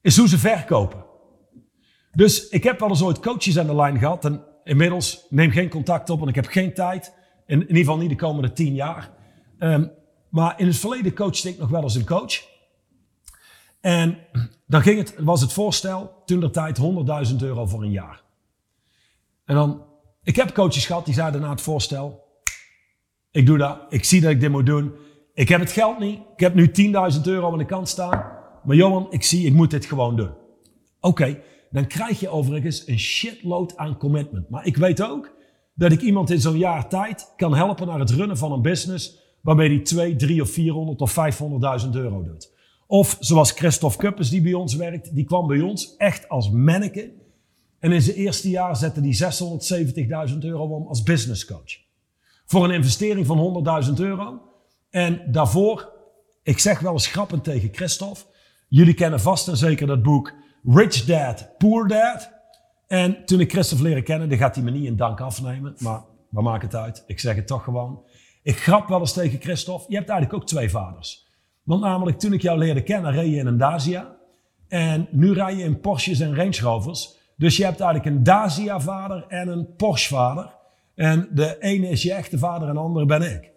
is 0.00 0.16
hoe 0.16 0.28
ze 0.28 0.38
verkopen. 0.38 1.04
Dus 2.12 2.48
ik 2.48 2.64
heb 2.64 2.80
wel 2.80 2.88
eens 2.88 3.02
ooit 3.02 3.20
coaches 3.20 3.58
aan 3.58 3.66
de 3.66 3.74
lijn 3.74 3.98
gehad 3.98 4.24
en 4.24 4.44
inmiddels 4.64 5.26
neem 5.28 5.50
geen 5.50 5.68
contact 5.68 6.10
op, 6.10 6.22
en 6.22 6.28
ik 6.28 6.34
heb 6.34 6.46
geen 6.46 6.74
tijd, 6.74 7.12
in, 7.46 7.60
ieder 7.60 7.76
geval 7.76 7.96
niet 7.96 8.08
de 8.08 8.16
komende 8.16 8.52
tien 8.52 8.74
jaar. 8.74 9.10
Um, 9.58 9.90
maar 10.30 10.60
in 10.60 10.66
het 10.66 10.76
verleden 10.76 11.14
coachte 11.14 11.48
ik 11.48 11.58
nog 11.58 11.68
wel 11.68 11.82
als 11.82 11.94
een 11.94 12.06
coach. 12.06 12.48
En 13.80 14.18
dan 14.66 14.82
ging 14.82 14.98
het, 14.98 15.14
was 15.18 15.40
het 15.40 15.52
voorstel, 15.52 16.22
toen 16.24 16.40
de 16.40 16.50
tijd 16.50 16.78
100.000 17.30 17.36
euro 17.40 17.66
voor 17.66 17.82
een 17.82 17.90
jaar. 17.90 18.22
En 19.44 19.54
dan, 19.54 19.84
ik 20.22 20.36
heb 20.36 20.54
coaches 20.54 20.86
gehad 20.86 21.04
die 21.04 21.14
zeiden 21.14 21.40
na 21.40 21.50
het 21.50 21.60
voorstel, 21.60 22.28
ik 23.30 23.46
doe 23.46 23.58
dat, 23.58 23.78
ik 23.88 24.04
zie 24.04 24.20
dat 24.20 24.30
ik 24.30 24.40
dit 24.40 24.50
moet 24.50 24.66
doen. 24.66 24.92
Ik 25.34 25.48
heb 25.48 25.60
het 25.60 25.72
geld 25.72 25.98
niet, 25.98 26.20
ik 26.34 26.40
heb 26.40 26.54
nu 26.54 26.70
10.000 27.14 27.20
euro 27.22 27.52
aan 27.52 27.58
de 27.58 27.64
kant 27.64 27.88
staan. 27.88 28.38
Maar 28.64 28.76
Johan, 28.76 29.06
ik 29.10 29.22
zie, 29.22 29.46
ik 29.46 29.52
moet 29.52 29.70
dit 29.70 29.84
gewoon 29.84 30.16
doen. 30.16 30.30
Oké, 31.00 31.40
dan 31.70 31.86
krijg 31.86 32.20
je 32.20 32.28
overigens 32.28 32.86
een 32.86 32.98
shitload 32.98 33.76
aan 33.76 33.96
commitment. 33.96 34.50
Maar 34.50 34.66
ik 34.66 34.76
weet 34.76 35.02
ook 35.02 35.30
dat 35.74 35.92
ik 35.92 36.00
iemand 36.00 36.30
in 36.30 36.40
zo'n 36.40 36.58
jaar 36.58 36.88
tijd 36.88 37.32
kan 37.36 37.54
helpen 37.54 37.86
naar 37.86 37.98
het 37.98 38.10
runnen 38.10 38.38
van 38.38 38.52
een 38.52 38.62
business 38.62 39.19
waarmee 39.40 39.68
hij 39.68 39.78
2, 39.78 40.16
3 40.16 40.42
of 40.42 40.50
400 40.50 41.00
of 41.00 41.16
500.000 41.84 41.90
euro 41.90 42.22
doet. 42.22 42.52
Of 42.86 43.16
zoals 43.20 43.50
Christophe 43.50 43.98
Kuppers 43.98 44.30
die 44.30 44.42
bij 44.42 44.54
ons 44.54 44.74
werkt, 44.74 45.14
die 45.14 45.24
kwam 45.24 45.46
bij 45.46 45.60
ons 45.60 45.96
echt 45.96 46.28
als 46.28 46.50
manneke. 46.50 47.12
En 47.78 47.92
in 47.92 48.02
zijn 48.02 48.16
eerste 48.16 48.50
jaar 48.50 48.76
zette 48.76 49.00
hij 49.00 50.28
670.000 50.30 50.38
euro 50.38 50.64
om 50.64 50.86
als 50.86 51.02
business 51.02 51.44
coach. 51.44 51.78
Voor 52.46 52.64
een 52.64 52.70
investering 52.70 53.26
van 53.26 53.64
100.000 53.86 53.92
euro. 53.94 54.40
En 54.90 55.22
daarvoor, 55.32 55.92
ik 56.42 56.58
zeg 56.58 56.80
wel 56.80 56.92
eens 56.92 57.06
grappend 57.06 57.44
tegen 57.44 57.68
Christophe. 57.72 58.20
Jullie 58.68 58.94
kennen 58.94 59.20
vast 59.20 59.48
en 59.48 59.56
zeker 59.56 59.86
dat 59.86 60.02
boek 60.02 60.32
Rich 60.64 61.04
Dad, 61.04 61.48
Poor 61.58 61.88
Dad. 61.88 62.30
En 62.86 63.24
toen 63.24 63.40
ik 63.40 63.50
Christophe 63.50 63.84
leren 63.84 64.04
kennen, 64.04 64.28
dan 64.28 64.38
gaat 64.38 64.54
hij 64.54 64.64
me 64.64 64.70
niet 64.70 64.84
in 64.84 64.96
dank 64.96 65.20
afnemen. 65.20 65.74
Maar 65.78 66.02
we 66.30 66.42
maken 66.42 66.66
het 66.66 66.76
uit. 66.76 67.04
Ik 67.06 67.20
zeg 67.20 67.34
het 67.36 67.46
toch 67.46 67.64
gewoon. 67.64 68.02
Ik 68.42 68.58
grap 68.58 68.88
wel 68.88 69.00
eens 69.00 69.12
tegen 69.12 69.40
Christophe, 69.40 69.84
je 69.88 69.96
hebt 69.96 70.08
eigenlijk 70.08 70.42
ook 70.42 70.48
twee 70.48 70.70
vaders. 70.70 71.28
Want 71.62 71.80
namelijk 71.80 72.18
toen 72.18 72.32
ik 72.32 72.42
jou 72.42 72.58
leerde 72.58 72.82
kennen, 72.82 73.12
reed 73.12 73.30
je 73.30 73.36
in 73.36 73.46
een 73.46 73.58
Dacia. 73.58 74.16
En 74.68 75.08
nu 75.10 75.32
rij 75.32 75.56
je 75.56 75.62
in 75.62 75.80
Porsches 75.80 76.20
en 76.20 76.36
Range 76.36 76.60
Rovers. 76.60 77.18
Dus 77.36 77.56
je 77.56 77.64
hebt 77.64 77.80
eigenlijk 77.80 78.16
een 78.16 78.22
Dacia-vader 78.22 79.24
en 79.28 79.48
een 79.48 79.74
Porsche-vader. 79.76 80.54
En 80.94 81.28
de 81.32 81.56
ene 81.58 81.88
is 81.88 82.02
je 82.02 82.12
echte 82.12 82.38
vader 82.38 82.68
en 82.68 82.74
de 82.74 82.80
andere 82.80 83.06
ben 83.06 83.22
ik. 83.22 83.50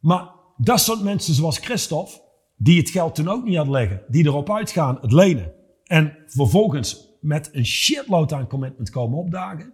Maar 0.00 0.30
dat 0.56 0.80
soort 0.80 1.02
mensen 1.02 1.34
zoals 1.34 1.58
Christophe, 1.58 2.20
die 2.56 2.78
het 2.78 2.90
geld 2.90 3.14
toen 3.14 3.28
ook 3.28 3.44
niet 3.44 3.56
hadden 3.56 3.74
liggen, 3.74 4.02
die 4.08 4.24
erop 4.24 4.52
uitgaan, 4.52 4.98
het 5.00 5.12
lenen. 5.12 5.52
En 5.84 6.16
vervolgens 6.26 7.08
met 7.20 7.48
een 7.52 7.66
shitload 7.66 8.32
aan 8.32 8.48
commitment 8.48 8.90
komen 8.90 9.18
opdagen. 9.18 9.72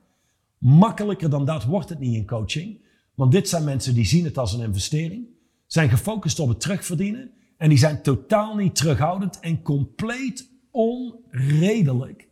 Makkelijker 0.59 1.31
dan 1.31 1.45
dat 1.45 1.65
wordt 1.65 1.89
het 1.89 1.99
niet 1.99 2.15
in 2.15 2.27
coaching. 2.27 2.81
Want 3.15 3.33
dit 3.33 3.49
zijn 3.49 3.65
mensen 3.65 3.95
die 3.95 4.05
zien 4.05 4.25
het 4.25 4.39
als 4.39 4.53
een 4.53 4.65
investering, 4.65 5.27
zijn 5.67 5.89
gefocust 5.89 6.39
op 6.39 6.49
het 6.49 6.61
terugverdienen 6.61 7.31
en 7.57 7.69
die 7.69 7.79
zijn 7.79 8.03
totaal 8.03 8.55
niet 8.55 8.75
terughoudend 8.75 9.41
en 9.41 9.63
compleet 9.63 10.51
onredelijk 10.71 12.29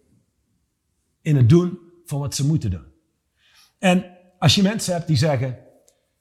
in 1.22 1.36
het 1.36 1.48
doen 1.48 1.78
van 2.04 2.20
wat 2.20 2.34
ze 2.34 2.46
moeten 2.46 2.70
doen. 2.70 2.86
En 3.78 4.16
als 4.38 4.54
je 4.54 4.62
mensen 4.62 4.94
hebt 4.94 5.06
die 5.06 5.16
zeggen, 5.16 5.58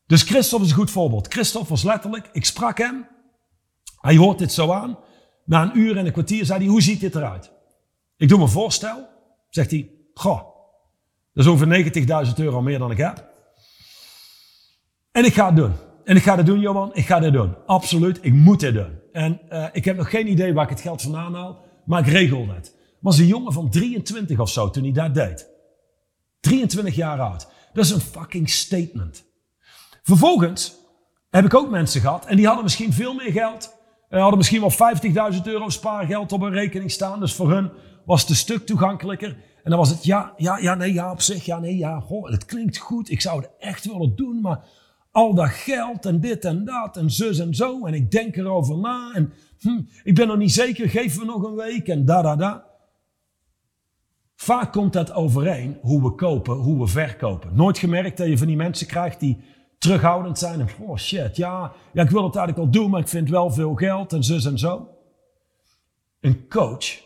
dus 0.06 0.24
Christophe 0.24 0.66
is 0.66 0.72
een 0.72 0.78
goed 0.78 0.92
voorbeeld. 0.92 1.34
Christophe 1.34 1.70
was 1.70 1.84
letterlijk, 1.84 2.30
ik 2.32 2.46
sprak 2.46 2.78
hem, 2.78 3.08
hij 4.02 4.16
hoort 4.16 4.40
dit 4.40 4.52
zo 4.52 4.72
aan. 4.72 4.98
Na 5.46 5.64
een 5.64 5.78
uur 5.78 5.98
en 5.98 6.06
een 6.06 6.12
kwartier 6.12 6.46
zei 6.46 6.60
hij, 6.60 6.68
hoe 6.68 6.82
ziet 6.82 7.00
dit 7.00 7.16
eruit? 7.16 7.52
Ik 8.18 8.30
doe 8.30 8.42
een 8.42 8.50
voorstel, 8.50 9.08
zegt 9.50 9.72
hij, 9.72 9.92
goh, 10.14 10.42
dat 11.34 11.46
is 11.46 11.52
ongeveer 11.52 12.26
90.000 12.28 12.34
euro 12.36 12.62
meer 12.62 12.80
dan 12.80 12.92
ik 12.92 12.98
heb. 12.98 13.29
En 15.12 15.26
ik 15.26 15.34
ga 15.34 15.46
het 15.46 15.56
doen. 15.56 15.74
En 16.04 16.16
ik 16.16 16.24
ga 16.24 16.38
het 16.38 16.46
doen, 16.46 16.60
Johan. 16.60 16.90
Ik 16.94 17.06
ga 17.06 17.20
dit 17.20 17.34
doen. 17.34 17.56
Absoluut. 17.66 18.20
Ik 18.22 18.34
moet 18.34 18.60
dit 18.60 18.74
doen. 18.74 19.00
En 19.12 19.42
uh, 19.50 19.66
ik 19.72 19.86
heb 19.86 19.98
nog 19.98 20.10
geen 20.10 20.32
idee 20.32 20.54
waar 20.54 20.64
ik 20.64 20.70
het 20.70 20.82
geld 20.82 21.02
vandaan 21.02 21.34
haal. 21.34 21.60
maar 21.86 22.00
ik 22.00 22.12
regelde 22.12 22.54
het. 22.54 22.76
Was 23.00 23.18
een 23.18 23.28
jongen 23.28 23.54
van 23.54 23.70
23 23.70 24.40
of 24.40 24.50
zo 24.50 24.70
toen 24.70 24.84
hij 24.84 24.92
dat 24.92 25.14
deed. 25.14 25.48
23 26.40 26.96
jaar 26.96 27.20
oud. 27.20 27.48
Dat 27.74 27.86
is 27.86 27.92
een 27.92 28.02
fucking 28.02 28.50
statement. 28.50 29.26
Vervolgens 30.04 30.76
heb 31.30 31.46
ik 31.46 31.54
ook 31.54 31.70
mensen 31.70 32.02
gehad 32.02 32.26
en 32.26 32.36
die 32.36 32.46
hadden 32.46 32.64
misschien 32.64 32.94
veel 32.94 33.14
meer 33.14 33.32
geld. 33.32 33.78
Uh, 34.10 34.20
hadden 34.20 34.38
misschien 34.38 34.62
wel 34.62 35.34
50.000 35.34 35.42
euro 35.44 35.70
spaargeld 35.70 36.32
op 36.32 36.42
een 36.42 36.52
rekening 36.52 36.92
staan. 36.92 37.20
Dus 37.20 37.34
voor 37.34 37.52
hun 37.52 37.72
was 38.06 38.22
het 38.22 38.30
een 38.30 38.36
stuk 38.36 38.66
toegankelijker. 38.66 39.38
En 39.64 39.70
dan 39.70 39.80
was 39.80 39.90
het 39.90 40.04
ja, 40.04 40.34
ja, 40.38 40.58
ja, 40.58 40.76
nee, 40.76 40.94
ja, 40.94 41.12
op 41.12 41.22
zich, 41.22 41.46
ja, 41.46 41.60
nee, 41.60 41.78
ja, 41.78 42.00
goh, 42.00 42.30
het 42.30 42.46
klinkt 42.46 42.78
goed. 42.78 43.12
Ik 43.12 43.22
zou 43.22 43.42
het 43.42 43.50
echt 43.60 43.86
willen 43.86 44.16
doen, 44.16 44.42
maar 44.42 44.60
al 45.20 45.34
dat 45.34 45.50
geld 45.50 46.06
en 46.06 46.20
dit 46.20 46.46
en 46.46 46.66
dat 46.66 46.98
en 46.98 47.12
zus 47.12 47.40
en 47.40 47.56
zo. 47.56 47.86
En 47.86 47.94
ik 47.94 48.12
denk 48.12 48.36
erover 48.36 48.78
na 48.78 49.12
en 49.14 49.34
hm, 49.60 49.82
ik 50.04 50.16
ben 50.16 50.28
nog 50.28 50.38
niet 50.38 50.52
zeker, 50.52 50.90
geef 50.90 51.20
me 51.20 51.26
nog 51.26 51.44
een 51.44 51.56
week 51.56 51.88
en 51.88 52.06
da, 52.06 52.22
da, 52.22 52.36
da. 52.36 52.68
Vaak 54.36 54.72
komt 54.72 54.94
dat 54.94 55.14
overeen 55.14 55.78
hoe 55.82 56.04
we 56.04 56.16
kopen, 56.16 56.56
hoe 56.56 56.80
we 56.80 56.88
verkopen. 56.88 57.56
Nooit 57.56 57.78
gemerkt 57.78 58.18
dat 58.18 58.28
je 58.28 58.38
van 58.38 58.48
die 58.48 58.56
mensen 58.56 58.88
krijgt 58.88 59.20
die 59.20 59.38
terughoudend 59.78 60.40
zijn 60.40 60.60
en 60.60 60.68
oh 60.80 60.98
shit, 60.98 61.36
ja, 61.36 61.72
ja, 61.94 62.04
ik 62.04 62.10
wil 62.10 62.24
het 62.24 62.36
eigenlijk 62.36 62.68
al 62.68 62.82
doen, 62.82 62.90
maar 62.90 63.02
ik 63.02 63.08
vind 63.08 63.30
wel 63.30 63.52
veel 63.52 63.76
geld 63.76 64.14
en 64.14 64.24
zus 64.24 64.46
en 64.46 64.58
zo. 64.58 64.88
Een 66.20 66.48
coach, 66.48 67.02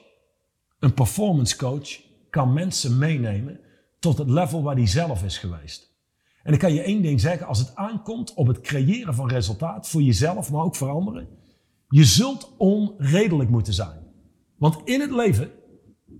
een 0.79 0.93
performance 0.93 1.57
coach, 1.57 2.01
kan 2.29 2.53
mensen 2.53 2.97
meenemen 2.97 3.59
tot 3.99 4.17
het 4.17 4.29
level 4.29 4.63
waar 4.63 4.75
hij 4.75 4.87
zelf 4.87 5.23
is 5.23 5.37
geweest. 5.37 5.92
En 6.43 6.53
ik 6.53 6.59
kan 6.59 6.73
je 6.73 6.81
één 6.81 7.01
ding 7.01 7.21
zeggen, 7.21 7.47
als 7.47 7.59
het 7.59 7.75
aankomt 7.75 8.33
op 8.33 8.47
het 8.47 8.61
creëren 8.61 9.13
van 9.13 9.29
resultaat 9.29 9.89
voor 9.89 10.01
jezelf, 10.01 10.51
maar 10.51 10.63
ook 10.63 10.75
voor 10.75 10.89
anderen, 10.89 11.27
je 11.89 12.05
zult 12.05 12.53
onredelijk 12.57 13.49
moeten 13.49 13.73
zijn. 13.73 14.01
Want 14.57 14.77
in 14.83 15.01
het 15.01 15.11
leven 15.11 15.51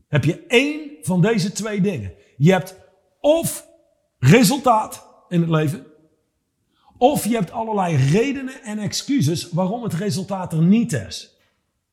heb 0.07 0.23
je 0.23 0.45
één 0.47 0.91
van 1.01 1.21
deze 1.21 1.51
twee 1.51 1.81
dingen. 1.81 2.13
Je 2.37 2.51
hebt 2.51 2.79
of 3.19 3.67
resultaat 4.19 5.07
in 5.29 5.41
het 5.41 5.49
leven, 5.49 5.85
of 6.97 7.25
je 7.25 7.35
hebt 7.35 7.51
allerlei 7.51 7.95
redenen 7.95 8.63
en 8.63 8.77
excuses 8.79 9.49
waarom 9.49 9.83
het 9.83 9.93
resultaat 9.93 10.53
er 10.53 10.63
niet 10.63 10.93
is. 10.93 11.37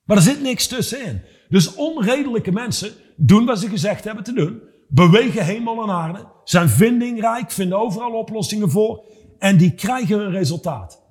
Maar 0.04 0.16
er 0.16 0.22
zit 0.22 0.42
niks 0.42 0.66
tussenin. 0.66 1.20
Dus 1.48 1.74
onredelijke 1.74 2.52
mensen 2.52 2.92
doen 3.16 3.46
wat 3.46 3.58
ze 3.58 3.68
gezegd 3.68 4.04
hebben 4.04 4.24
te 4.24 4.32
doen, 4.32 4.60
bewegen 4.90 5.44
hemel 5.44 5.82
en 5.82 5.90
aarde, 5.90 6.26
zijn 6.44 6.68
vindingrijk, 6.68 7.50
vinden 7.50 7.78
overal 7.78 8.12
oplossingen 8.12 8.70
voor 8.70 9.04
en 9.38 9.56
die 9.56 9.74
krijgen 9.74 10.20
een 10.20 10.30
resultaat. 10.30 11.02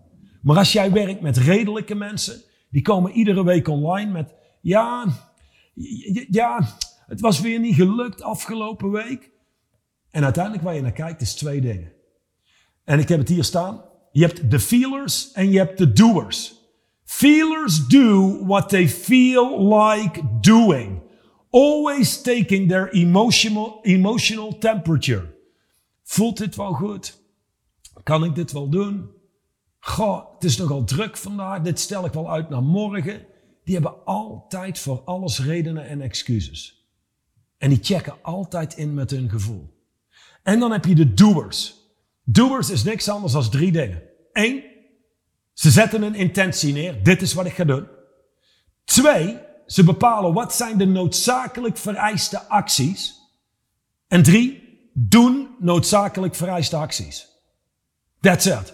Maar 0.42 0.58
als 0.58 0.72
jij 0.72 0.92
werkt 0.92 1.22
met 1.22 1.38
redelijke 1.38 1.96
mensen, 1.96 2.42
die 2.70 2.82
komen 2.82 3.12
iedere 3.12 3.44
week 3.44 3.68
online 3.68 4.12
met, 4.12 4.34
ja, 4.62 5.06
ja, 6.30 6.78
het 7.06 7.20
was 7.22 7.40
weer 7.40 7.60
niet 7.60 7.76
gelukt 7.76 8.22
afgelopen 8.22 8.92
week. 8.92 9.32
En 10.12 10.24
uiteindelijk 10.24 10.64
waar 10.64 10.76
je 10.76 10.82
naar 10.82 10.92
kijkt 10.92 11.22
is 11.22 11.34
twee 11.34 11.62
dingen. 11.62 11.92
En 12.84 13.00
ik 13.00 13.10
heb 13.10 13.20
het 13.20 13.30
hier 13.30 13.44
staan. 13.44 13.82
Je 14.12 14.26
hebt 14.26 14.52
de 14.52 14.60
feelers 14.60 15.32
en 15.32 15.52
je 15.52 15.58
hebt 15.58 15.78
de 15.78 15.94
doers. 15.94 16.54
Feelers 17.04 17.88
do 17.88 18.38
what 18.46 18.70
they 18.70 18.90
feel 18.90 19.76
like 19.76 20.22
doing. 20.42 21.02
Always 21.50 22.22
taking 22.22 22.70
their 22.70 22.90
emotional, 22.90 23.80
emotional 23.82 24.58
temperature. 24.58 25.38
Voelt 26.04 26.38
dit 26.38 26.56
wel 26.56 26.74
goed? 26.74 27.22
Kan 28.04 28.24
ik 28.24 28.36
dit 28.36 28.52
wel 28.52 28.70
doen? 28.70 29.10
Goh, 29.80 30.34
het 30.34 30.44
is 30.44 30.58
nogal 30.58 30.84
druk 30.84 31.18
vandaag. 31.18 31.62
Dit 31.62 31.80
stel 31.80 32.06
ik 32.06 32.14
wel 32.14 32.32
uit 32.32 32.50
naar 32.50 32.64
morgen. 32.64 33.26
Die 33.64 33.74
hebben 33.74 34.06
altijd 34.06 34.80
voor 34.80 35.02
alles 35.06 35.40
redenen 35.40 35.88
en 35.88 36.02
excuses. 36.02 36.88
En 37.58 37.70
die 37.70 37.80
checken 37.82 38.18
altijd 38.22 38.78
in 38.78 38.94
met 38.94 39.12
hun 39.12 39.30
gevoel. 39.30 39.78
En 40.44 40.60
dan 40.60 40.72
heb 40.72 40.86
je 40.86 40.96
de 40.96 41.14
doers. 41.14 41.76
Doers 42.24 42.70
is 42.70 42.84
niks 42.84 43.10
anders 43.10 43.34
dan 43.34 43.50
drie 43.50 43.72
dingen. 43.72 44.02
Eén, 44.32 44.64
ze 45.54 45.72
zetten 45.72 46.02
een 46.02 46.16
intentie 46.16 46.74
neer. 46.74 47.04
Dit 47.04 47.22
is 47.22 47.34
wat 47.34 47.46
ik 47.46 47.54
ga 47.54 47.64
doen. 47.64 47.88
Twee, 48.84 49.40
ze 49.72 49.84
bepalen 49.84 50.34
wat 50.34 50.54
zijn 50.54 50.78
de 50.78 50.86
noodzakelijk 50.86 51.78
vereiste 51.78 52.48
acties. 52.48 53.16
En 54.08 54.24
drie, 54.24 54.64
doen 54.94 55.56
noodzakelijk 55.60 56.36
vereiste 56.36 56.76
acties. 56.76 57.28
That's 58.20 58.46
it. 58.46 58.74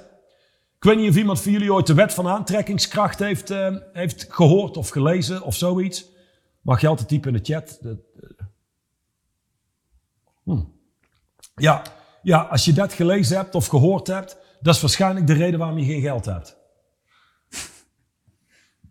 Ik 0.78 0.84
weet 0.84 0.98
niet 0.98 1.10
of 1.10 1.16
iemand 1.16 1.42
van 1.42 1.52
jullie 1.52 1.74
ooit 1.74 1.88
de 1.88 1.94
wet 1.94 2.14
van 2.14 2.28
aantrekkingskracht 2.28 3.20
heeft, 3.20 3.52
uh, 3.52 3.76
heeft 3.94 4.26
gehoord 4.30 4.78
of 4.78 4.90
gelezen 4.90 5.42
of 5.42 5.56
zoiets. 5.56 6.06
Mag 6.62 6.82
je 6.82 6.88
altijd 6.88 7.08
typen 7.08 7.36
in 7.36 7.44
de 7.44 7.54
chat. 7.54 7.80
Hm. 10.44 10.64
Ja, 11.56 11.82
ja, 12.22 12.42
als 12.42 12.66
je 12.66 12.74
dat 12.74 12.94
gelezen 12.94 13.38
hebt 13.38 13.56
of 13.56 13.68
gehoord 13.68 14.08
hebt, 14.08 14.38
dat 14.62 14.76
is 14.76 14.82
waarschijnlijk 14.82 15.28
de 15.28 15.34
reden 15.34 15.60
waarom 15.60 15.78
je 15.78 15.86
geen 15.86 16.02
geld 16.02 16.26
hebt. 16.26 16.58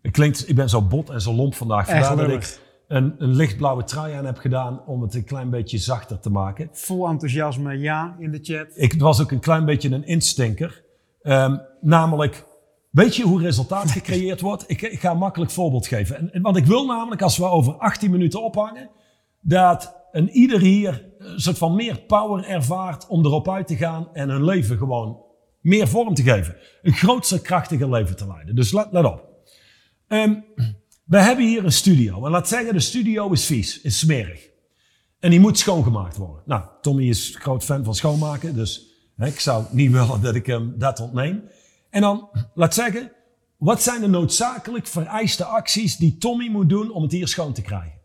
Het 0.05 0.13
klinkt, 0.13 0.49
ik 0.49 0.55
ben 0.55 0.69
zo 0.69 0.81
bot 0.81 1.09
en 1.09 1.21
zo 1.21 1.33
lomp 1.33 1.55
vandaag. 1.55 1.89
Vandaar 1.89 2.17
dat 2.17 2.29
ik 2.29 2.59
een, 2.87 3.15
een 3.17 3.35
lichtblauwe 3.35 3.83
trui 3.83 4.13
aan 4.13 4.25
heb 4.25 4.37
gedaan 4.37 4.85
om 4.85 5.01
het 5.01 5.13
een 5.13 5.23
klein 5.23 5.49
beetje 5.49 5.77
zachter 5.77 6.19
te 6.19 6.29
maken. 6.29 6.69
Vol 6.71 7.07
enthousiasme, 7.07 7.77
ja, 7.77 8.15
in 8.19 8.31
de 8.31 8.39
chat. 8.41 8.67
Ik 8.73 8.99
was 8.99 9.21
ook 9.21 9.31
een 9.31 9.39
klein 9.39 9.65
beetje 9.65 9.91
een 9.91 10.05
instinker. 10.05 10.83
Um, 11.21 11.61
namelijk, 11.81 12.45
weet 12.91 13.15
je 13.15 13.23
hoe 13.23 13.41
resultaat 13.41 13.91
gecreëerd 13.91 14.41
wordt? 14.41 14.63
Ik, 14.67 14.81
ik, 14.81 14.99
ga 14.99 15.11
een 15.11 15.17
makkelijk 15.17 15.51
voorbeeld 15.51 15.87
geven. 15.87 16.33
En, 16.33 16.41
want 16.41 16.57
ik 16.57 16.65
wil 16.65 16.85
namelijk, 16.85 17.21
als 17.21 17.37
we 17.37 17.45
over 17.45 17.73
18 17.73 18.11
minuten 18.11 18.43
ophangen, 18.43 18.89
dat 19.41 19.95
een 20.11 20.29
ieder 20.29 20.59
hier 20.59 21.05
een 21.17 21.39
soort 21.39 21.57
van 21.57 21.75
meer 21.75 21.97
power 21.97 22.45
ervaart 22.45 23.07
om 23.07 23.25
erop 23.25 23.49
uit 23.49 23.67
te 23.67 23.75
gaan 23.75 24.09
en 24.13 24.29
hun 24.29 24.43
leven 24.43 24.77
gewoon 24.77 25.17
meer 25.61 25.87
vorm 25.87 26.13
te 26.13 26.23
geven. 26.23 26.55
Een 26.81 26.93
grootste, 26.93 27.41
krachtiger 27.41 27.89
leven 27.89 28.15
te 28.15 28.27
leiden. 28.27 28.55
Dus 28.55 28.71
let, 28.71 28.87
let 28.91 29.05
op. 29.05 29.33
Um, 30.07 30.45
we 31.05 31.19
hebben 31.19 31.45
hier 31.45 31.65
een 31.65 31.71
studio. 31.71 32.25
En 32.25 32.31
laat 32.31 32.47
zeggen, 32.47 32.73
de 32.73 32.79
studio 32.79 33.31
is 33.31 33.45
vies, 33.45 33.81
is 33.81 33.99
smerig. 33.99 34.49
En 35.19 35.29
die 35.29 35.39
moet 35.39 35.57
schoongemaakt 35.57 36.17
worden. 36.17 36.43
Nou, 36.45 36.63
Tommy 36.81 37.09
is 37.09 37.35
groot 37.39 37.63
fan 37.63 37.83
van 37.83 37.95
schoonmaken, 37.95 38.55
dus 38.55 38.85
hè, 39.15 39.27
ik 39.27 39.39
zou 39.39 39.65
niet 39.71 39.91
willen 39.97 40.21
dat 40.21 40.35
ik 40.35 40.45
hem 40.45 40.73
dat 40.77 40.99
ontneem. 40.99 41.43
En 41.89 42.01
dan, 42.01 42.29
laat 42.53 42.73
zeggen, 42.73 43.11
wat 43.57 43.81
zijn 43.81 44.01
de 44.01 44.07
noodzakelijk 44.07 44.87
vereiste 44.87 45.45
acties 45.45 45.97
die 45.97 46.17
Tommy 46.17 46.47
moet 46.47 46.69
doen 46.69 46.91
om 46.91 47.01
het 47.01 47.11
hier 47.11 47.27
schoon 47.27 47.53
te 47.53 47.61
krijgen? 47.61 47.99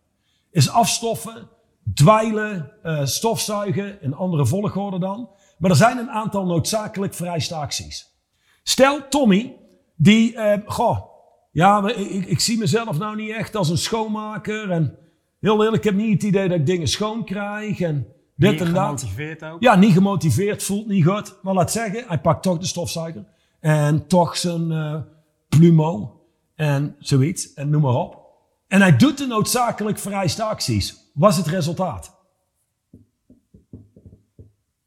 Is 0.51 0.69
afstoffen, 0.69 1.49
dweilen, 1.95 2.73
uh, 2.83 3.05
stofzuigen, 3.05 4.03
in 4.03 4.15
andere 4.15 4.47
volgorde 4.47 4.99
dan. 4.99 5.29
Maar 5.59 5.71
er 5.71 5.77
zijn 5.77 5.99
een 5.99 6.11
aantal 6.11 6.47
noodzakelijk 6.47 7.15
vereiste 7.15 7.55
acties. 7.55 8.09
Stel 8.63 9.09
Tommy, 9.09 9.57
die, 9.97 10.33
uh, 10.33 10.53
goh, 10.67 11.10
ja, 11.51 11.89
ik, 11.89 12.27
ik, 12.27 12.41
zie 12.41 12.59
mezelf 12.59 12.99
nou 12.99 13.17
niet 13.17 13.31
echt 13.31 13.57
als 13.57 13.69
een 13.69 13.79
schoonmaker. 13.79 14.71
En 14.71 14.99
heel 15.41 15.65
eerlijk, 15.65 15.85
ik 15.85 15.91
heb 15.91 15.95
niet 15.95 16.13
het 16.13 16.23
idee 16.23 16.49
dat 16.49 16.59
ik 16.59 16.67
dingen 16.67 16.89
schoon 16.89 17.25
krijg. 17.25 17.81
En 17.81 18.07
dit 18.37 18.51
niet 18.51 18.61
en 18.61 18.73
dat. 18.73 18.85
gemotiveerd 18.85 19.45
ook? 19.45 19.63
Ja, 19.63 19.75
niet 19.75 19.93
gemotiveerd, 19.93 20.63
voelt 20.63 20.87
niet 20.87 21.07
goed. 21.07 21.37
Maar 21.43 21.55
laat 21.55 21.73
zeggen, 21.73 22.05
hij 22.07 22.21
pakt 22.21 22.43
toch 22.43 22.59
de 22.59 22.67
stofzuiger. 22.67 23.25
En 23.61 24.07
toch 24.07 24.37
zijn 24.37 24.71
uh, 24.71 24.97
plumo. 25.49 26.21
En 26.55 26.97
zoiets. 26.99 27.55
En 27.55 27.71
noem 27.71 27.83
maar 27.83 27.95
op. 27.95 28.21
En 28.69 28.81
hij 28.81 28.97
doet 28.97 29.19
de 29.19 29.27
noodzakelijk 29.27 29.99
vereiste 29.99 30.43
acties. 30.43 31.11
Wat 31.15 31.31
is 31.31 31.37
het 31.37 31.47
resultaat? 31.47 32.19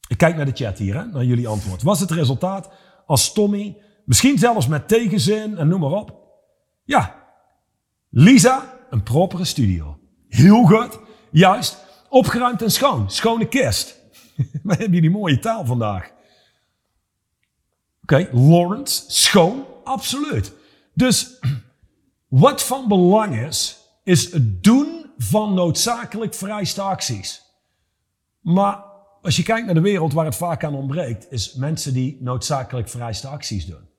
Ik 0.08 0.18
kijk 0.18 0.36
naar 0.36 0.46
de 0.46 0.64
chat 0.64 0.78
hier, 0.78 0.96
hè, 0.96 1.06
naar 1.06 1.24
jullie 1.24 1.48
antwoord. 1.48 1.84
Wat 1.84 1.96
is 1.96 2.02
het 2.02 2.12
resultaat 2.12 2.70
als 3.06 3.34
Tommy, 3.34 3.78
misschien 4.06 4.38
zelfs 4.38 4.68
met 4.68 4.88
tegenzin 4.88 5.58
en 5.58 5.68
noem 5.68 5.80
maar 5.80 5.92
op, 5.92 6.23
ja, 6.84 7.24
Lisa, 8.10 8.80
een 8.90 9.04
propere 9.04 9.46
studio. 9.46 10.00
Heel 10.28 10.64
goed. 10.64 11.00
Juist. 11.32 11.78
Opgeruimd 12.10 12.62
en 12.62 12.72
schoon. 12.72 13.12
Schone 13.12 13.48
kist. 13.48 14.00
We 14.64 14.76
hebben 14.76 15.02
die 15.02 15.10
mooie 15.10 15.40
taal 15.40 15.66
vandaag. 15.66 16.12
Oké. 18.02 18.30
Lawrence, 18.32 19.04
schoon, 19.08 19.66
absoluut. 19.84 20.54
Dus 20.94 21.40
wat 22.28 22.64
van 22.64 22.88
belang 22.88 23.36
is, 23.40 23.80
is 24.04 24.32
het 24.32 24.64
doen 24.64 25.12
van 25.18 25.54
noodzakelijk 25.54 26.34
vereiste 26.34 26.82
acties. 26.82 27.42
Maar 28.40 28.84
als 29.22 29.36
je 29.36 29.44
kijkt 29.44 29.66
naar 29.66 29.76
de 29.76 29.82
wereld 29.82 30.14
waar 30.14 30.26
het 30.26 30.36
vaak 30.36 30.64
aan 30.64 30.76
ontbreekt, 30.76 31.32
is 31.32 31.54
mensen 31.54 31.94
die 31.94 32.18
noodzakelijk 32.20 32.90
vereiste 32.90 33.28
acties 33.28 33.66
doen. 33.66 33.90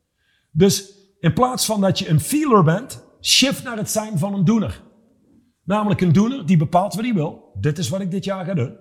Dus 0.50 0.92
in 1.24 1.32
plaats 1.32 1.64
van 1.64 1.80
dat 1.80 1.98
je 1.98 2.08
een 2.08 2.20
feeler 2.20 2.64
bent, 2.64 3.04
shift 3.20 3.62
naar 3.62 3.76
het 3.76 3.90
zijn 3.90 4.18
van 4.18 4.34
een 4.34 4.44
doener. 4.44 4.82
Namelijk 5.62 6.00
een 6.00 6.12
doener 6.12 6.46
die 6.46 6.56
bepaalt 6.56 6.94
wat 6.94 7.04
hij 7.04 7.14
wil. 7.14 7.50
Dit 7.60 7.78
is 7.78 7.88
wat 7.88 8.00
ik 8.00 8.10
dit 8.10 8.24
jaar 8.24 8.44
ga 8.44 8.54
doen. 8.54 8.76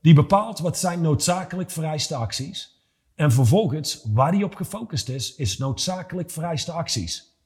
Die 0.00 0.14
bepaalt 0.14 0.58
wat 0.58 0.78
zijn 0.78 1.00
noodzakelijk 1.00 1.70
vereiste 1.70 2.14
acties. 2.14 2.86
En 3.14 3.32
vervolgens, 3.32 4.06
waar 4.12 4.32
hij 4.32 4.42
op 4.42 4.54
gefocust 4.54 5.08
is, 5.08 5.34
is 5.34 5.58
noodzakelijk 5.58 6.30
vereiste 6.30 6.72
acties. 6.72 7.38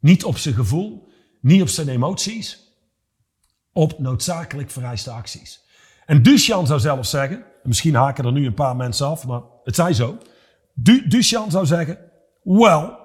Niet 0.00 0.24
op 0.24 0.38
zijn 0.38 0.54
gevoel, 0.54 1.08
niet 1.40 1.62
op 1.62 1.68
zijn 1.68 1.88
emoties. 1.88 2.64
op 3.72 3.98
noodzakelijk 3.98 4.70
vereiste 4.70 5.10
acties. 5.10 5.64
En 6.06 6.22
Duchan 6.22 6.66
zou 6.66 6.80
zelf 6.80 7.06
zeggen, 7.06 7.44
misschien 7.62 7.94
haken 7.94 8.24
er 8.24 8.32
nu 8.32 8.46
een 8.46 8.54
paar 8.54 8.76
mensen 8.76 9.06
af, 9.06 9.26
maar 9.26 9.42
het 9.64 9.74
zij 9.74 9.92
zo. 9.92 10.18
Du 10.74 11.22
zou 11.22 11.66
zeggen, 11.66 11.98
well, 12.42 13.04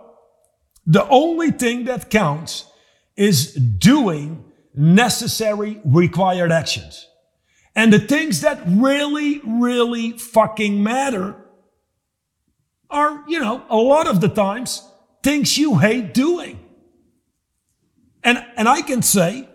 the 0.86 1.08
only 1.08 1.52
thing 1.52 1.86
that 1.86 2.10
counts 2.10 2.66
is 3.16 3.54
doing 3.54 4.44
necessary 4.74 5.80
required 5.84 6.52
actions. 6.52 7.08
And 7.76 7.94
the 7.94 8.00
things 8.00 8.42
that 8.42 8.62
really, 8.66 9.42
really 9.46 10.18
fucking 10.18 10.84
matter 10.84 11.36
are, 12.90 13.24
you 13.28 13.40
know, 13.40 13.64
a 13.70 13.78
lot 13.78 14.08
of 14.08 14.20
the 14.22 14.28
times 14.28 14.86
things 15.24 15.58
you 15.58 15.78
hate 15.78 16.14
doing. 16.14 16.60
And, 18.24 18.44
and 18.58 18.68
I 18.68 18.82
can 18.82 19.02
say, 19.02 19.48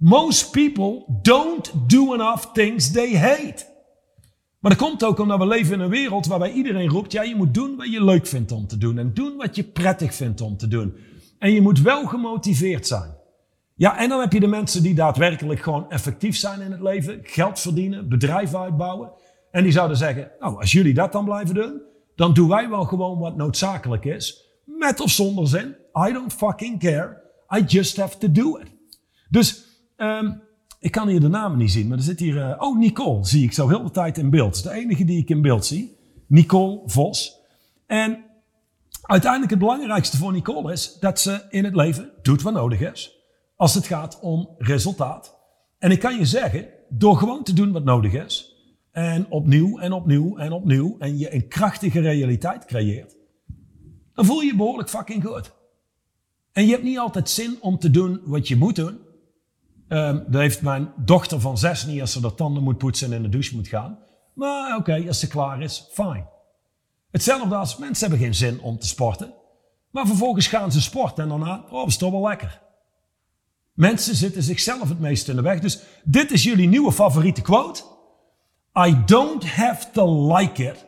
most 0.00 0.52
people 0.52 1.20
don't 1.22 1.88
do 1.88 2.14
enough 2.14 2.54
things 2.54 2.92
they 2.92 3.10
hate. 3.10 3.64
Maar 4.64 4.76
dat 4.76 4.88
komt 4.88 5.04
ook 5.04 5.18
omdat 5.18 5.38
we 5.38 5.46
leven 5.46 5.74
in 5.74 5.80
een 5.80 5.90
wereld 5.90 6.26
waarbij 6.26 6.52
iedereen 6.52 6.88
roept, 6.88 7.12
ja, 7.12 7.22
je 7.22 7.34
moet 7.34 7.54
doen 7.54 7.76
wat 7.76 7.92
je 7.92 8.04
leuk 8.04 8.26
vindt 8.26 8.52
om 8.52 8.66
te 8.66 8.78
doen 8.78 8.98
en 8.98 9.14
doen 9.14 9.36
wat 9.36 9.56
je 9.56 9.64
prettig 9.64 10.14
vindt 10.14 10.40
om 10.40 10.56
te 10.56 10.68
doen. 10.68 10.96
En 11.38 11.52
je 11.52 11.60
moet 11.60 11.80
wel 11.80 12.06
gemotiveerd 12.06 12.86
zijn. 12.86 13.14
Ja, 13.74 13.98
en 13.98 14.08
dan 14.08 14.20
heb 14.20 14.32
je 14.32 14.40
de 14.40 14.46
mensen 14.46 14.82
die 14.82 14.94
daadwerkelijk 14.94 15.60
gewoon 15.60 15.90
effectief 15.90 16.36
zijn 16.36 16.60
in 16.60 16.70
het 16.70 16.80
leven, 16.80 17.18
geld 17.22 17.60
verdienen, 17.60 18.08
bedrijven 18.08 18.58
uitbouwen. 18.58 19.10
En 19.50 19.62
die 19.62 19.72
zouden 19.72 19.96
zeggen, 19.96 20.30
nou, 20.40 20.60
als 20.60 20.72
jullie 20.72 20.94
dat 20.94 21.12
dan 21.12 21.24
blijven 21.24 21.54
doen, 21.54 21.82
dan 22.14 22.34
doen 22.34 22.48
wij 22.48 22.68
wel 22.68 22.84
gewoon 22.84 23.18
wat 23.18 23.36
noodzakelijk 23.36 24.04
is. 24.04 24.44
Met 24.64 25.00
of 25.00 25.10
zonder 25.10 25.48
zin. 25.48 25.76
I 26.08 26.12
don't 26.12 26.32
fucking 26.32 26.80
care. 26.80 27.22
I 27.56 27.64
just 27.66 27.96
have 27.96 28.18
to 28.18 28.32
do 28.32 28.56
it. 28.56 28.72
Dus 29.30 29.64
um, 29.96 30.42
ik 30.84 30.90
kan 30.90 31.08
hier 31.08 31.20
de 31.20 31.28
namen 31.28 31.58
niet 31.58 31.70
zien, 31.70 31.88
maar 31.88 31.98
er 31.98 32.04
zit 32.04 32.20
hier... 32.20 32.36
Uh, 32.36 32.54
oh, 32.58 32.78
Nicole 32.78 33.26
zie 33.26 33.44
ik 33.44 33.52
zo 33.52 33.68
heel 33.68 33.82
de 33.82 33.90
tijd 33.90 34.18
in 34.18 34.30
beeld. 34.30 34.62
De 34.62 34.70
enige 34.70 35.04
die 35.04 35.18
ik 35.18 35.28
in 35.28 35.42
beeld 35.42 35.66
zie. 35.66 35.96
Nicole 36.26 36.82
Vos. 36.86 37.40
En 37.86 38.24
uiteindelijk 39.02 39.50
het 39.50 39.60
belangrijkste 39.60 40.16
voor 40.16 40.32
Nicole 40.32 40.72
is 40.72 40.96
dat 41.00 41.20
ze 41.20 41.46
in 41.50 41.64
het 41.64 41.74
leven 41.74 42.10
doet 42.22 42.42
wat 42.42 42.52
nodig 42.52 42.80
is. 42.80 43.16
Als 43.56 43.74
het 43.74 43.86
gaat 43.86 44.20
om 44.20 44.48
resultaat. 44.58 45.36
En 45.78 45.90
ik 45.90 46.00
kan 46.00 46.18
je 46.18 46.26
zeggen, 46.26 46.68
door 46.88 47.16
gewoon 47.16 47.44
te 47.44 47.52
doen 47.52 47.72
wat 47.72 47.84
nodig 47.84 48.12
is. 48.12 48.54
En 48.90 49.30
opnieuw 49.30 49.78
en 49.78 49.92
opnieuw 49.92 50.36
en 50.36 50.52
opnieuw. 50.52 50.96
En 50.98 51.18
je 51.18 51.34
een 51.34 51.48
krachtige 51.48 52.00
realiteit 52.00 52.64
creëert. 52.64 53.16
Dan 54.14 54.24
voel 54.24 54.40
je 54.40 54.46
je 54.46 54.56
behoorlijk 54.56 54.88
fucking 54.88 55.24
goed. 55.24 55.52
En 56.52 56.66
je 56.66 56.70
hebt 56.70 56.84
niet 56.84 56.98
altijd 56.98 57.30
zin 57.30 57.56
om 57.60 57.78
te 57.78 57.90
doen 57.90 58.20
wat 58.24 58.48
je 58.48 58.56
moet 58.56 58.76
doen. 58.76 59.03
Um, 59.88 60.24
dat 60.26 60.40
heeft 60.40 60.62
mijn 60.62 60.92
dochter 60.96 61.40
van 61.40 61.58
zes 61.58 61.86
niet 61.86 62.00
als 62.00 62.12
ze 62.12 62.20
de 62.20 62.34
tanden 62.34 62.62
moet 62.62 62.78
poetsen 62.78 63.08
en 63.08 63.16
in 63.16 63.22
de 63.22 63.28
douche 63.28 63.54
moet 63.54 63.68
gaan. 63.68 63.98
Maar 64.32 64.76
oké, 64.76 65.04
als 65.06 65.18
ze 65.18 65.28
klaar 65.28 65.62
is, 65.62 65.88
fijn. 65.92 66.28
Hetzelfde 67.10 67.54
als 67.54 67.76
mensen 67.76 68.08
hebben 68.08 68.26
geen 68.26 68.34
zin 68.34 68.60
om 68.60 68.78
te 68.78 68.86
sporten. 68.86 69.34
Maar 69.90 70.06
vervolgens 70.06 70.46
gaan 70.46 70.72
ze 70.72 70.80
sporten 70.80 71.22
en 71.22 71.28
daarna, 71.28 71.64
oh, 71.70 71.86
is 71.86 71.96
toch 71.96 72.10
wel 72.10 72.28
lekker. 72.28 72.62
Mensen 73.72 74.14
zitten 74.14 74.42
zichzelf 74.42 74.88
het 74.88 75.00
meest 75.00 75.28
in 75.28 75.36
de 75.36 75.42
weg. 75.42 75.60
Dus 75.60 75.80
dit 76.04 76.30
is 76.30 76.42
jullie 76.42 76.68
nieuwe 76.68 76.92
favoriete 76.92 77.42
quote. 77.42 77.82
I 78.86 79.02
don't 79.04 79.44
have 79.44 79.90
to 79.90 80.34
like 80.36 80.62
it. 80.62 80.86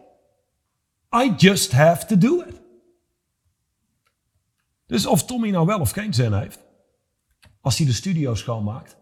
I 1.25 1.35
just 1.37 1.73
have 1.73 2.07
to 2.07 2.19
do 2.19 2.41
it. 2.49 2.61
Dus 4.87 5.07
of 5.07 5.25
Tommy 5.25 5.51
nou 5.51 5.67
wel 5.67 5.81
of 5.81 5.91
geen 5.91 6.15
zin 6.15 6.33
heeft, 6.33 6.65
als 7.67 7.79
hij 7.79 7.87
de 7.87 7.93
studio 7.93 8.35
schoonmaakt, 8.35 8.97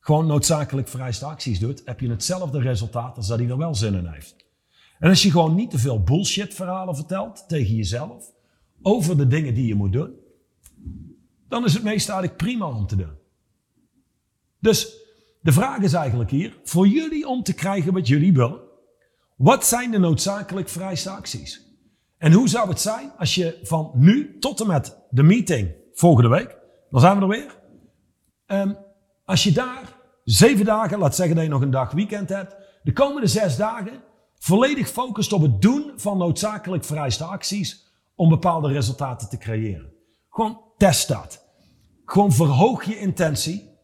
gewoon 0.00 0.26
noodzakelijk 0.26 0.88
vereiste 0.88 1.24
acties 1.24 1.58
doet, 1.58 1.82
heb 1.84 2.00
je 2.00 2.10
hetzelfde 2.10 2.60
resultaat 2.60 3.16
als 3.16 3.26
dat 3.26 3.38
hij 3.38 3.48
er 3.48 3.56
wel 3.56 3.74
zin 3.74 3.94
in 3.94 4.06
heeft. 4.06 4.36
En 4.98 5.08
als 5.08 5.22
je 5.22 5.30
gewoon 5.30 5.54
niet 5.54 5.70
te 5.70 5.78
veel 5.78 6.02
bullshit 6.02 6.54
verhalen 6.54 6.94
vertelt 6.94 7.44
tegen 7.48 7.74
jezelf 7.74 8.32
over 8.82 9.16
de 9.16 9.26
dingen 9.26 9.54
die 9.54 9.66
je 9.66 9.74
moet 9.74 9.92
doen, 9.92 10.14
dan 11.48 11.64
is 11.64 11.74
het 11.74 11.82
meest 11.82 12.08
eigenlijk 12.08 12.38
prima 12.38 12.66
om 12.66 12.86
te 12.86 12.96
doen. 12.96 13.12
Dus 14.60 14.96
de 15.40 15.52
vraag 15.52 15.78
is 15.78 15.92
eigenlijk 15.92 16.30
hier, 16.30 16.60
voor 16.64 16.86
jullie 16.86 17.26
om 17.26 17.42
te 17.42 17.54
krijgen 17.54 17.92
wat 17.92 18.08
jullie 18.08 18.32
willen, 18.32 18.60
wat 19.36 19.66
zijn 19.66 19.90
de 19.90 19.98
noodzakelijk 19.98 20.68
vereiste 20.68 21.10
acties? 21.10 21.66
En 22.18 22.32
hoe 22.32 22.48
zou 22.48 22.68
het 22.68 22.80
zijn 22.80 23.12
als 23.18 23.34
je 23.34 23.58
van 23.62 23.90
nu 23.94 24.38
tot 24.38 24.60
en 24.60 24.66
met 24.66 24.98
de 25.10 25.22
meeting 25.22 25.70
volgende 25.92 26.28
week, 26.28 26.56
dan 26.90 27.00
zijn 27.00 27.16
we 27.16 27.22
er 27.22 27.28
weer, 27.28 27.57
um, 28.48 28.76
als 29.24 29.42
je 29.42 29.52
daar 29.52 29.96
zeven 30.24 30.64
dagen, 30.64 30.98
laat 30.98 31.14
zeggen 31.14 31.34
dat 31.34 31.44
je 31.44 31.50
nog 31.50 31.60
een 31.60 31.70
dag 31.70 31.90
weekend 31.90 32.28
hebt, 32.28 32.56
de 32.82 32.92
komende 32.92 33.26
zes 33.26 33.56
dagen 33.56 34.02
volledig 34.38 34.88
focust 34.88 35.32
op 35.32 35.42
het 35.42 35.62
doen 35.62 35.92
van 35.96 36.18
noodzakelijk 36.18 36.84
vereiste 36.84 37.24
acties 37.24 37.86
om 38.14 38.28
bepaalde 38.28 38.68
resultaten 38.68 39.28
te 39.28 39.38
creëren. 39.38 39.92
Gewoon 40.30 40.60
test 40.76 41.08
dat. 41.08 41.44
Gewoon 42.04 42.32
verhoog 42.32 42.84
je 42.84 42.98
intentie. 42.98 43.76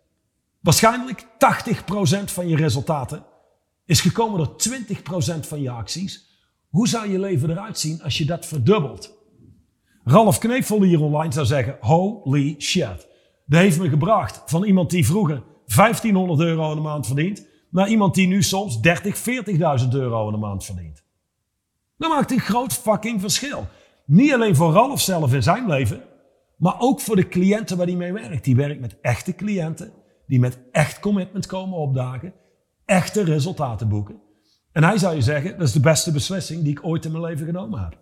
Waarschijnlijk 0.61 1.25
80% 1.25 1.27
van 2.25 2.49
je 2.49 2.57
resultaten 2.57 3.25
is 3.85 4.01
gekomen 4.01 4.39
door 4.39 4.57
20% 5.37 5.41
van 5.41 5.61
je 5.61 5.71
acties. 5.71 6.33
Hoe 6.69 6.89
zou 6.89 7.11
je 7.11 7.19
leven 7.19 7.51
eruit 7.51 7.79
zien 7.79 8.03
als 8.03 8.19
je 8.19 8.25
dat 8.25 8.47
verdubbelt? 8.47 9.13
Ralf 10.05 10.39
Knevel 10.39 10.83
hier 10.83 11.01
online 11.01 11.33
zou 11.33 11.47
zeggen, 11.47 11.77
holy 11.81 12.55
shit. 12.59 13.07
Dat 13.47 13.61
heeft 13.61 13.79
me 13.79 13.89
gebracht 13.89 14.43
van 14.47 14.65
iemand 14.65 14.91
die 14.91 15.07
vroeger 15.07 15.43
1500 15.67 16.41
euro 16.41 16.71
in 16.71 16.77
de 16.77 16.83
maand 16.83 17.07
verdient, 17.07 17.47
naar 17.71 17.89
iemand 17.89 18.15
die 18.15 18.27
nu 18.27 18.43
soms 18.43 18.81
30, 18.81 19.19
40.000 19.83 19.89
euro 19.91 20.27
in 20.27 20.33
de 20.33 20.39
maand 20.39 20.65
verdient. 20.65 21.03
Dat 21.97 22.11
maakt 22.11 22.31
een 22.31 22.41
groot 22.41 22.73
fucking 22.73 23.21
verschil. 23.21 23.67
Niet 24.07 24.33
alleen 24.33 24.57
voor 24.57 24.73
Ralf 24.73 25.01
zelf 25.01 25.33
in 25.33 25.43
zijn 25.43 25.67
leven, 25.67 26.03
maar 26.57 26.75
ook 26.79 27.01
voor 27.01 27.17
de 27.17 27.29
cliënten 27.29 27.77
waar 27.77 27.87
hij 27.87 27.97
mee 27.97 28.13
werkt. 28.13 28.45
Die 28.45 28.57
werkt 28.57 28.81
met 28.81 29.01
echte 29.01 29.35
cliënten, 29.35 29.93
die 30.27 30.41
met 30.41 30.59
echt 30.73 31.01
commitment 31.01 31.47
komen 31.47 31.79
opdagen, 31.79 32.33
echte 32.85 33.25
resultaten 33.25 33.89
boeken. 33.89 34.21
En 34.73 34.85
hij 34.85 34.99
zou 34.99 35.15
je 35.15 35.23
zeggen, 35.23 35.59
dat 35.59 35.67
is 35.67 35.73
de 35.73 35.81
beste 35.81 36.13
beslissing 36.13 36.63
die 36.63 36.71
ik 36.71 36.85
ooit 36.85 37.05
in 37.05 37.13
mijn 37.13 37.25
leven 37.25 37.47
genomen 37.47 37.81
heb. 37.81 37.99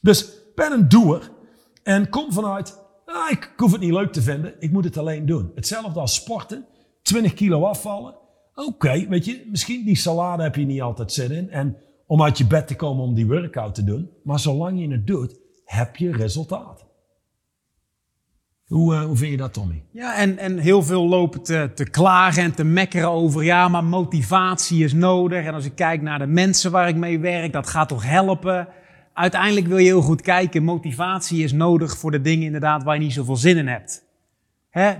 Dus 0.00 0.32
ben 0.54 0.72
een 0.72 0.88
doer 0.88 1.30
en 1.82 2.08
kom 2.08 2.32
vanuit, 2.32 2.78
ah, 3.08 3.30
ik 3.30 3.52
hoef 3.56 3.72
het 3.72 3.80
niet 3.80 3.92
leuk 3.92 4.12
te 4.12 4.22
vinden, 4.22 4.54
ik 4.58 4.72
moet 4.72 4.84
het 4.84 4.96
alleen 4.96 5.26
doen. 5.26 5.52
Hetzelfde 5.54 6.00
als 6.00 6.14
sporten, 6.14 6.66
20 7.02 7.34
kilo 7.34 7.64
afvallen. 7.64 8.14
Oké, 8.54 9.06
weet 9.08 9.24
je, 9.24 9.46
misschien 9.50 9.84
die 9.84 9.96
salade 9.96 10.42
heb 10.42 10.54
je 10.54 10.64
niet 10.64 10.82
altijd 10.82 11.12
zin 11.12 11.30
in. 11.30 11.50
En 11.50 11.76
om 12.06 12.22
uit 12.22 12.38
je 12.38 12.46
bed 12.46 12.66
te 12.66 12.76
komen 12.76 13.04
om 13.04 13.14
die 13.14 13.26
workout 13.26 13.74
te 13.74 13.84
doen. 13.84 14.10
Maar 14.22 14.38
zolang 14.38 14.80
je 14.80 14.90
het 14.90 15.06
doet, 15.06 15.38
heb 15.64 15.96
je 15.96 16.12
resultaat. 16.12 16.86
Hoe, 18.66 18.94
uh, 18.94 19.04
hoe 19.04 19.16
vind 19.16 19.30
je 19.30 19.36
dat, 19.36 19.52
Tommy? 19.52 19.84
Ja, 19.92 20.16
en, 20.16 20.38
en 20.38 20.58
heel 20.58 20.82
veel 20.82 21.06
lopen 21.06 21.42
te, 21.42 21.70
te 21.74 21.90
klagen 21.90 22.42
en 22.42 22.54
te 22.54 22.64
mekkeren 22.64 23.10
over, 23.10 23.44
ja, 23.44 23.68
maar 23.68 23.84
motivatie 23.84 24.84
is 24.84 24.92
nodig. 24.92 25.44
En 25.44 25.54
als 25.54 25.64
ik 25.64 25.74
kijk 25.74 26.02
naar 26.02 26.18
de 26.18 26.26
mensen 26.26 26.70
waar 26.70 26.88
ik 26.88 26.96
mee 26.96 27.18
werk, 27.18 27.52
dat 27.52 27.68
gaat 27.68 27.88
toch 27.88 28.04
helpen 28.04 28.68
uiteindelijk 29.18 29.66
wil 29.66 29.78
je 29.78 29.84
heel 29.84 30.02
goed 30.02 30.20
kijken. 30.20 30.62
Motivatie 30.62 31.42
is 31.42 31.52
nodig 31.52 31.96
voor 31.96 32.10
de 32.10 32.20
dingen 32.20 32.46
inderdaad 32.46 32.82
waar 32.82 32.94
je 32.94 33.00
niet 33.00 33.12
zoveel 33.12 33.36
zin 33.36 33.56
in 33.56 33.66
hebt. 33.66 34.06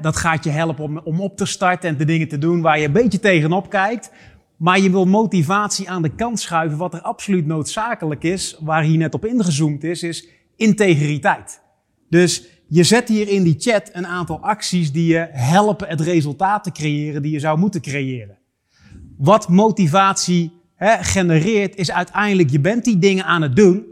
Dat 0.00 0.16
gaat 0.16 0.44
je 0.44 0.50
helpen 0.50 0.84
om, 0.84 0.98
om 0.98 1.20
op 1.20 1.36
te 1.36 1.46
starten 1.46 1.88
en 1.88 1.96
de 1.96 2.04
dingen 2.04 2.28
te 2.28 2.38
doen 2.38 2.60
waar 2.60 2.78
je 2.78 2.86
een 2.86 2.92
beetje 2.92 3.20
tegenop 3.20 3.70
kijkt. 3.70 4.10
Maar 4.56 4.80
je 4.80 4.90
wil 4.90 5.04
motivatie 5.04 5.90
aan 5.90 6.02
de 6.02 6.14
kant 6.14 6.40
schuiven. 6.40 6.78
Wat 6.78 6.94
er 6.94 7.00
absoluut 7.00 7.46
noodzakelijk 7.46 8.22
is, 8.22 8.56
waar 8.60 8.82
hier 8.82 8.98
net 8.98 9.14
op 9.14 9.26
ingezoomd 9.26 9.84
is, 9.84 10.02
is 10.02 10.28
integriteit. 10.56 11.62
Dus 12.08 12.46
je 12.68 12.84
zet 12.84 13.08
hier 13.08 13.28
in 13.28 13.42
die 13.42 13.56
chat 13.58 13.90
een 13.92 14.06
aantal 14.06 14.40
acties 14.40 14.92
die 14.92 15.06
je 15.12 15.28
helpen 15.30 15.88
het 15.88 16.00
resultaat 16.00 16.64
te 16.64 16.72
creëren 16.72 17.22
die 17.22 17.32
je 17.32 17.40
zou 17.40 17.58
moeten 17.58 17.80
creëren. 17.80 18.38
Wat 19.18 19.48
motivatie 19.48 20.52
genereert, 21.00 21.76
is 21.76 21.92
uiteindelijk, 21.92 22.50
je 22.50 22.60
bent 22.60 22.84
die 22.84 22.98
dingen 22.98 23.24
aan 23.24 23.42
het 23.42 23.56
doen. 23.56 23.87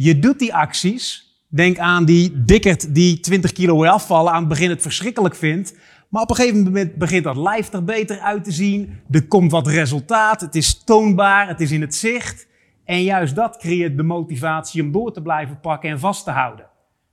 Je 0.00 0.18
doet 0.18 0.38
die 0.38 0.54
acties. 0.54 1.26
Denk 1.48 1.78
aan 1.78 2.04
die 2.04 2.44
dikkerd 2.44 2.94
die 2.94 3.20
20 3.20 3.52
kilo 3.52 3.80
wil 3.80 3.90
afvallen, 3.90 4.32
aan 4.32 4.38
het 4.38 4.48
begin 4.48 4.70
het 4.70 4.82
verschrikkelijk 4.82 5.34
vindt. 5.34 5.76
Maar 6.08 6.22
op 6.22 6.30
een 6.30 6.36
gegeven 6.36 6.62
moment 6.62 6.94
begint 6.94 7.24
dat 7.24 7.36
lijf 7.36 7.72
er 7.72 7.84
beter 7.84 8.18
uit 8.18 8.44
te 8.44 8.52
zien. 8.52 9.00
Er 9.10 9.26
komt 9.26 9.50
wat 9.50 9.66
resultaat. 9.66 10.40
Het 10.40 10.54
is 10.54 10.84
toonbaar. 10.84 11.48
Het 11.48 11.60
is 11.60 11.70
in 11.70 11.80
het 11.80 11.94
zicht. 11.94 12.46
En 12.84 13.02
juist 13.02 13.34
dat 13.34 13.56
creëert 13.56 13.96
de 13.96 14.02
motivatie 14.02 14.82
om 14.82 14.92
door 14.92 15.12
te 15.12 15.22
blijven 15.22 15.60
pakken 15.60 15.90
en 15.90 15.98
vast 15.98 16.24
te 16.24 16.30
houden. 16.30 16.66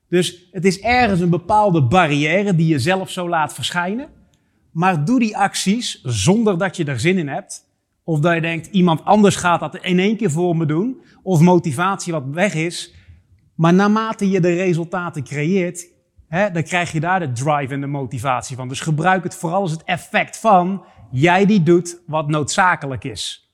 Dus 0.09 0.47
het 0.51 0.65
is 0.65 0.79
ergens 0.79 1.19
een 1.19 1.29
bepaalde 1.29 1.83
barrière 1.83 2.55
die 2.55 2.67
je 2.67 2.79
zelf 2.79 3.09
zo 3.09 3.29
laat 3.29 3.53
verschijnen. 3.53 4.09
Maar 4.71 5.05
doe 5.05 5.19
die 5.19 5.37
acties 5.37 6.01
zonder 6.03 6.57
dat 6.57 6.77
je 6.77 6.85
er 6.85 6.99
zin 6.99 7.17
in 7.17 7.27
hebt. 7.27 7.63
Of 8.07 8.19
dat 8.19 8.33
je 8.33 8.41
denkt, 8.41 8.67
iemand 8.67 9.03
anders 9.03 9.35
gaat 9.35 9.59
dat 9.59 9.75
in 9.75 9.99
één 9.99 10.17
keer 10.17 10.31
voor 10.31 10.57
me 10.57 10.65
doen. 10.65 11.01
Of 11.23 11.39
motivatie 11.39 12.13
wat 12.13 12.23
weg 12.31 12.53
is. 12.53 12.93
Maar 13.55 13.73
naarmate 13.73 14.29
je 14.29 14.39
de 14.39 14.53
resultaten 14.53 15.23
creëert, 15.23 15.87
hè, 16.27 16.51
dan 16.51 16.63
krijg 16.63 16.91
je 16.91 16.99
daar 16.99 17.19
de 17.19 17.31
drive 17.31 17.73
en 17.73 17.81
de 17.81 17.87
motivatie 17.87 18.55
van. 18.55 18.67
Dus 18.67 18.79
gebruik 18.79 19.23
het 19.23 19.35
vooral 19.35 19.61
als 19.61 19.71
het 19.71 19.83
effect 19.83 20.37
van 20.37 20.83
jij 21.11 21.45
die 21.45 21.63
doet 21.63 22.01
wat 22.07 22.27
noodzakelijk 22.27 23.03
is. 23.03 23.53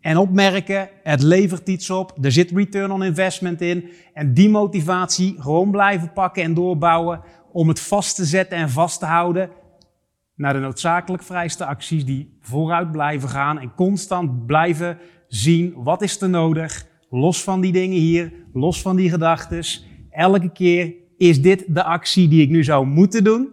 En 0.00 0.16
opmerken, 0.16 0.88
het 1.02 1.22
levert 1.22 1.68
iets 1.68 1.90
op, 1.90 2.18
er 2.20 2.32
zit 2.32 2.50
return 2.50 2.90
on 2.90 3.02
investment 3.02 3.60
in. 3.60 3.90
En 4.14 4.34
die 4.34 4.48
motivatie 4.48 5.36
gewoon 5.38 5.70
blijven 5.70 6.12
pakken 6.12 6.42
en 6.42 6.54
doorbouwen 6.54 7.20
om 7.52 7.68
het 7.68 7.80
vast 7.80 8.16
te 8.16 8.24
zetten 8.24 8.58
en 8.58 8.70
vast 8.70 8.98
te 8.98 9.06
houden 9.06 9.50
naar 10.36 10.52
de 10.52 10.58
noodzakelijk 10.58 11.22
vrijste 11.22 11.64
acties 11.64 12.04
die 12.04 12.36
vooruit 12.40 12.92
blijven 12.92 13.28
gaan 13.28 13.58
en 13.58 13.74
constant 13.74 14.46
blijven 14.46 14.98
zien 15.28 15.72
wat 15.76 16.02
is 16.02 16.20
er 16.20 16.28
nodig, 16.28 16.86
los 17.10 17.42
van 17.42 17.60
die 17.60 17.72
dingen 17.72 17.98
hier, 17.98 18.32
los 18.52 18.82
van 18.82 18.96
die 18.96 19.10
gedachtes. 19.10 19.86
Elke 20.10 20.52
keer 20.52 20.94
is 21.16 21.42
dit 21.42 21.64
de 21.68 21.84
actie 21.84 22.28
die 22.28 22.42
ik 22.42 22.48
nu 22.48 22.64
zou 22.64 22.86
moeten 22.86 23.24
doen? 23.24 23.48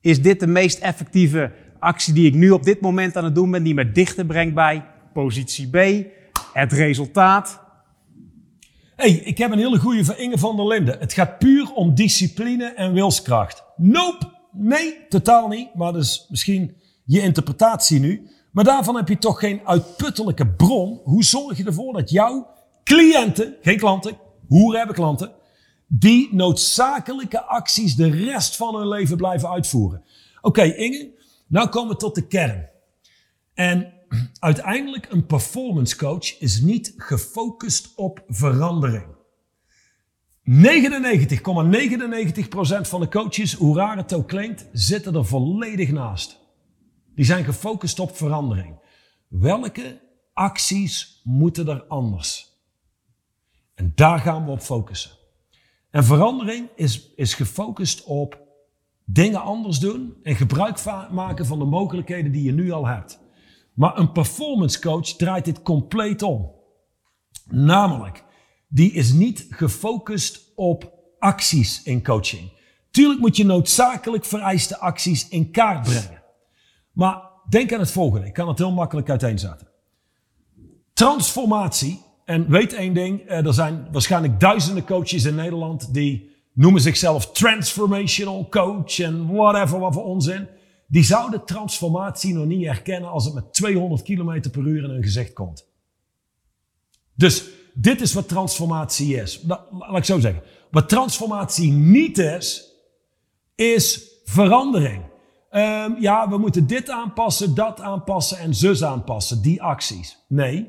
Is 0.00 0.22
dit 0.22 0.40
de 0.40 0.46
meest 0.46 0.78
effectieve 0.78 1.52
actie 1.78 2.14
die 2.14 2.26
ik 2.26 2.34
nu 2.34 2.50
op 2.50 2.62
dit 2.62 2.80
moment 2.80 3.16
aan 3.16 3.24
het 3.24 3.34
doen 3.34 3.50
ben, 3.50 3.62
die 3.62 3.74
me 3.74 3.92
dichter 3.92 4.26
brengt 4.26 4.54
bij 4.54 4.84
positie 5.12 5.68
B, 5.68 6.06
het 6.52 6.72
resultaat? 6.72 7.62
hey, 8.96 9.10
ik 9.10 9.38
heb 9.38 9.50
een 9.50 9.58
hele 9.58 9.78
goede 9.78 10.04
voor 10.04 10.16
Inge 10.16 10.38
van 10.38 10.56
der 10.56 10.66
Linden. 10.66 10.98
Het 10.98 11.12
gaat 11.12 11.38
puur 11.38 11.72
om 11.72 11.94
discipline 11.94 12.64
en 12.64 12.92
wilskracht. 12.92 13.64
Nope, 13.76 14.32
nee, 14.54 15.06
totaal 15.08 15.48
niet. 15.48 15.74
Maar 15.74 15.92
dat 15.92 16.02
is 16.02 16.26
misschien 16.28 16.76
je 17.04 17.20
interpretatie 17.20 18.00
nu. 18.00 18.28
Maar 18.50 18.64
daarvan 18.64 18.96
heb 18.96 19.08
je 19.08 19.18
toch 19.18 19.38
geen 19.38 19.60
uitputtelijke 19.64 20.46
bron. 20.46 21.00
Hoe 21.04 21.24
zorg 21.24 21.56
je 21.56 21.64
ervoor 21.64 21.92
dat 21.92 22.10
jouw 22.10 22.46
cliënten, 22.84 23.56
geen 23.60 23.78
klanten, 23.78 24.18
hoeren 24.48 24.78
hebben 24.78 24.96
klanten, 24.96 25.32
die 25.86 26.34
noodzakelijke 26.34 27.42
acties 27.42 27.96
de 27.96 28.10
rest 28.10 28.56
van 28.56 28.74
hun 28.74 28.88
leven 28.88 29.16
blijven 29.16 29.48
uitvoeren? 29.48 30.04
Oké, 30.40 30.62
Inge, 30.62 31.10
nou 31.46 31.68
komen 31.68 31.92
we 31.92 31.96
tot 31.96 32.14
de 32.14 32.26
kern. 32.26 32.68
En 33.54 33.92
uiteindelijk 34.38 35.06
een 35.10 35.26
performance 35.26 35.96
coach 35.96 36.38
is 36.38 36.60
niet 36.60 36.94
gefocust 36.96 37.92
op 37.96 38.22
verandering. 38.28 39.13
99,99% 40.44 40.50
van 42.80 43.00
de 43.00 43.08
coaches, 43.08 43.54
hoe 43.54 43.76
raar 43.76 43.96
het 43.96 44.14
ook 44.14 44.28
klinkt, 44.28 44.68
zitten 44.72 45.14
er 45.14 45.24
volledig 45.24 45.90
naast. 45.90 46.40
Die 47.14 47.24
zijn 47.24 47.44
gefocust 47.44 47.98
op 47.98 48.16
verandering. 48.16 48.78
Welke 49.28 50.00
acties 50.32 51.20
moeten 51.22 51.68
er 51.68 51.84
anders? 51.84 52.52
En 53.74 53.92
daar 53.94 54.18
gaan 54.18 54.44
we 54.44 54.50
op 54.50 54.60
focussen. 54.60 55.10
En 55.90 56.04
verandering 56.04 56.68
is, 56.76 57.12
is 57.14 57.34
gefocust 57.34 58.04
op 58.04 58.42
dingen 59.04 59.42
anders 59.42 59.78
doen 59.78 60.16
en 60.22 60.36
gebruik 60.36 60.84
maken 61.10 61.46
van 61.46 61.58
de 61.58 61.64
mogelijkheden 61.64 62.32
die 62.32 62.42
je 62.42 62.52
nu 62.52 62.70
al 62.70 62.86
hebt. 62.86 63.20
Maar 63.74 63.98
een 63.98 64.12
performance 64.12 64.80
coach 64.80 65.06
draait 65.06 65.44
dit 65.44 65.62
compleet 65.62 66.22
om. 66.22 66.50
Namelijk, 67.50 68.23
die 68.74 68.92
is 68.92 69.12
niet 69.12 69.46
gefocust 69.50 70.52
op 70.54 70.92
acties 71.18 71.82
in 71.82 72.02
coaching. 72.02 72.50
Tuurlijk 72.90 73.20
moet 73.20 73.36
je 73.36 73.44
noodzakelijk 73.44 74.24
vereiste 74.24 74.78
acties 74.78 75.28
in 75.28 75.50
kaart 75.50 75.82
brengen. 75.82 76.22
Maar 76.92 77.22
denk 77.48 77.72
aan 77.72 77.80
het 77.80 77.90
volgende. 77.90 78.26
Ik 78.26 78.32
kan 78.32 78.48
het 78.48 78.58
heel 78.58 78.72
makkelijk 78.72 79.10
uiteenzetten. 79.10 79.68
Transformatie. 80.92 82.02
En 82.24 82.48
weet 82.48 82.72
één 82.72 82.94
ding. 82.94 83.20
Eh, 83.20 83.46
er 83.46 83.54
zijn 83.54 83.88
waarschijnlijk 83.92 84.40
duizenden 84.40 84.84
coaches 84.84 85.24
in 85.24 85.34
Nederland 85.34 85.94
die 85.94 86.30
noemen 86.52 86.80
zichzelf 86.80 87.32
transformational 87.32 88.48
coach 88.48 88.98
en 88.98 89.32
whatever, 89.32 89.78
wat 89.78 89.94
voor 89.94 90.04
onzin. 90.04 90.48
Die 90.86 91.04
zouden 91.04 91.44
transformatie 91.44 92.34
nog 92.34 92.46
niet 92.46 92.66
herkennen 92.66 93.10
als 93.10 93.24
het 93.24 93.34
met 93.34 93.52
200 93.52 94.02
km 94.02 94.50
per 94.50 94.66
uur 94.66 94.84
in 94.84 94.90
hun 94.90 95.02
gezicht 95.02 95.32
komt. 95.32 95.66
Dus 97.14 97.44
dit 97.74 98.00
is 98.00 98.12
wat 98.12 98.28
transformatie 98.28 99.16
is. 99.16 99.44
Laat 99.46 99.96
ik 99.96 100.04
zo 100.04 100.18
zeggen. 100.18 100.42
Wat 100.70 100.88
transformatie 100.88 101.72
niet 101.72 102.18
is, 102.18 102.72
is 103.54 104.10
verandering. 104.24 105.02
Um, 105.50 105.96
ja, 106.00 106.28
we 106.28 106.38
moeten 106.38 106.66
dit 106.66 106.90
aanpassen, 106.90 107.54
dat 107.54 107.80
aanpassen 107.80 108.38
en 108.38 108.54
zus 108.54 108.84
aanpassen, 108.84 109.42
die 109.42 109.62
acties. 109.62 110.24
Nee, 110.28 110.68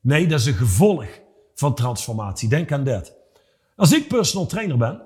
nee, 0.00 0.26
dat 0.26 0.40
is 0.40 0.46
een 0.46 0.54
gevolg 0.54 1.06
van 1.54 1.74
transformatie. 1.74 2.48
Denk 2.48 2.72
aan 2.72 2.84
dit. 2.84 3.14
Als 3.76 3.92
ik 3.92 4.08
personal 4.08 4.46
trainer 4.46 4.76
ben 4.76 5.02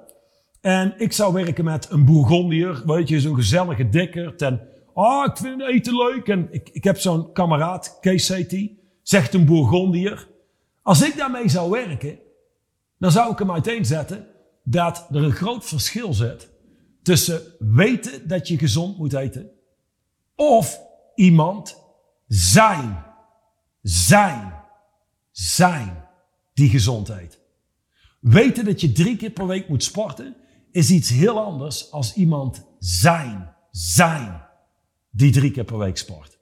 en 0.60 0.94
ik 0.96 1.12
zou 1.12 1.32
werken 1.32 1.64
met 1.64 1.90
een 1.90 2.04
Bourgondier, 2.04 2.82
weet 2.86 3.08
je, 3.08 3.20
zo'n 3.20 3.34
gezellige 3.34 3.88
dikker. 3.88 4.34
En, 4.36 4.60
ah, 4.94 5.26
ik 5.26 5.36
vind 5.36 5.60
het 5.60 5.70
eten 5.70 5.96
leuk. 5.96 6.28
En 6.28 6.48
ik, 6.50 6.68
ik 6.72 6.84
heb 6.84 6.98
zo'n 6.98 7.32
kameraad, 7.32 7.98
Kees 8.00 8.32
zegt 9.02 9.34
een 9.34 9.44
Bourgondier. 9.44 10.28
Als 10.90 11.02
ik 11.02 11.16
daarmee 11.16 11.48
zou 11.48 11.70
werken, 11.70 12.18
dan 12.98 13.10
zou 13.10 13.32
ik 13.32 13.38
hem 13.38 13.50
uiteenzetten 13.50 14.26
dat 14.64 15.06
er 15.10 15.22
een 15.22 15.32
groot 15.32 15.64
verschil 15.64 16.14
zit 16.14 16.50
tussen 17.02 17.42
weten 17.58 18.28
dat 18.28 18.48
je 18.48 18.58
gezond 18.58 18.98
moet 18.98 19.12
eten 19.12 19.50
of 20.34 20.80
iemand 21.14 21.76
zijn, 22.26 23.04
zijn, 23.82 24.54
zijn 25.30 26.08
die 26.54 26.68
gezond 26.68 27.08
eet. 27.08 27.40
Weten 28.20 28.64
dat 28.64 28.80
je 28.80 28.92
drie 28.92 29.16
keer 29.16 29.30
per 29.30 29.46
week 29.46 29.68
moet 29.68 29.84
sporten 29.84 30.36
is 30.70 30.90
iets 30.90 31.10
heel 31.10 31.44
anders 31.44 31.90
als 31.90 32.14
iemand 32.14 32.66
zijn, 32.78 33.54
zijn 33.70 34.46
die 35.10 35.32
drie 35.32 35.50
keer 35.50 35.64
per 35.64 35.78
week 35.78 35.96
sport. 35.96 36.38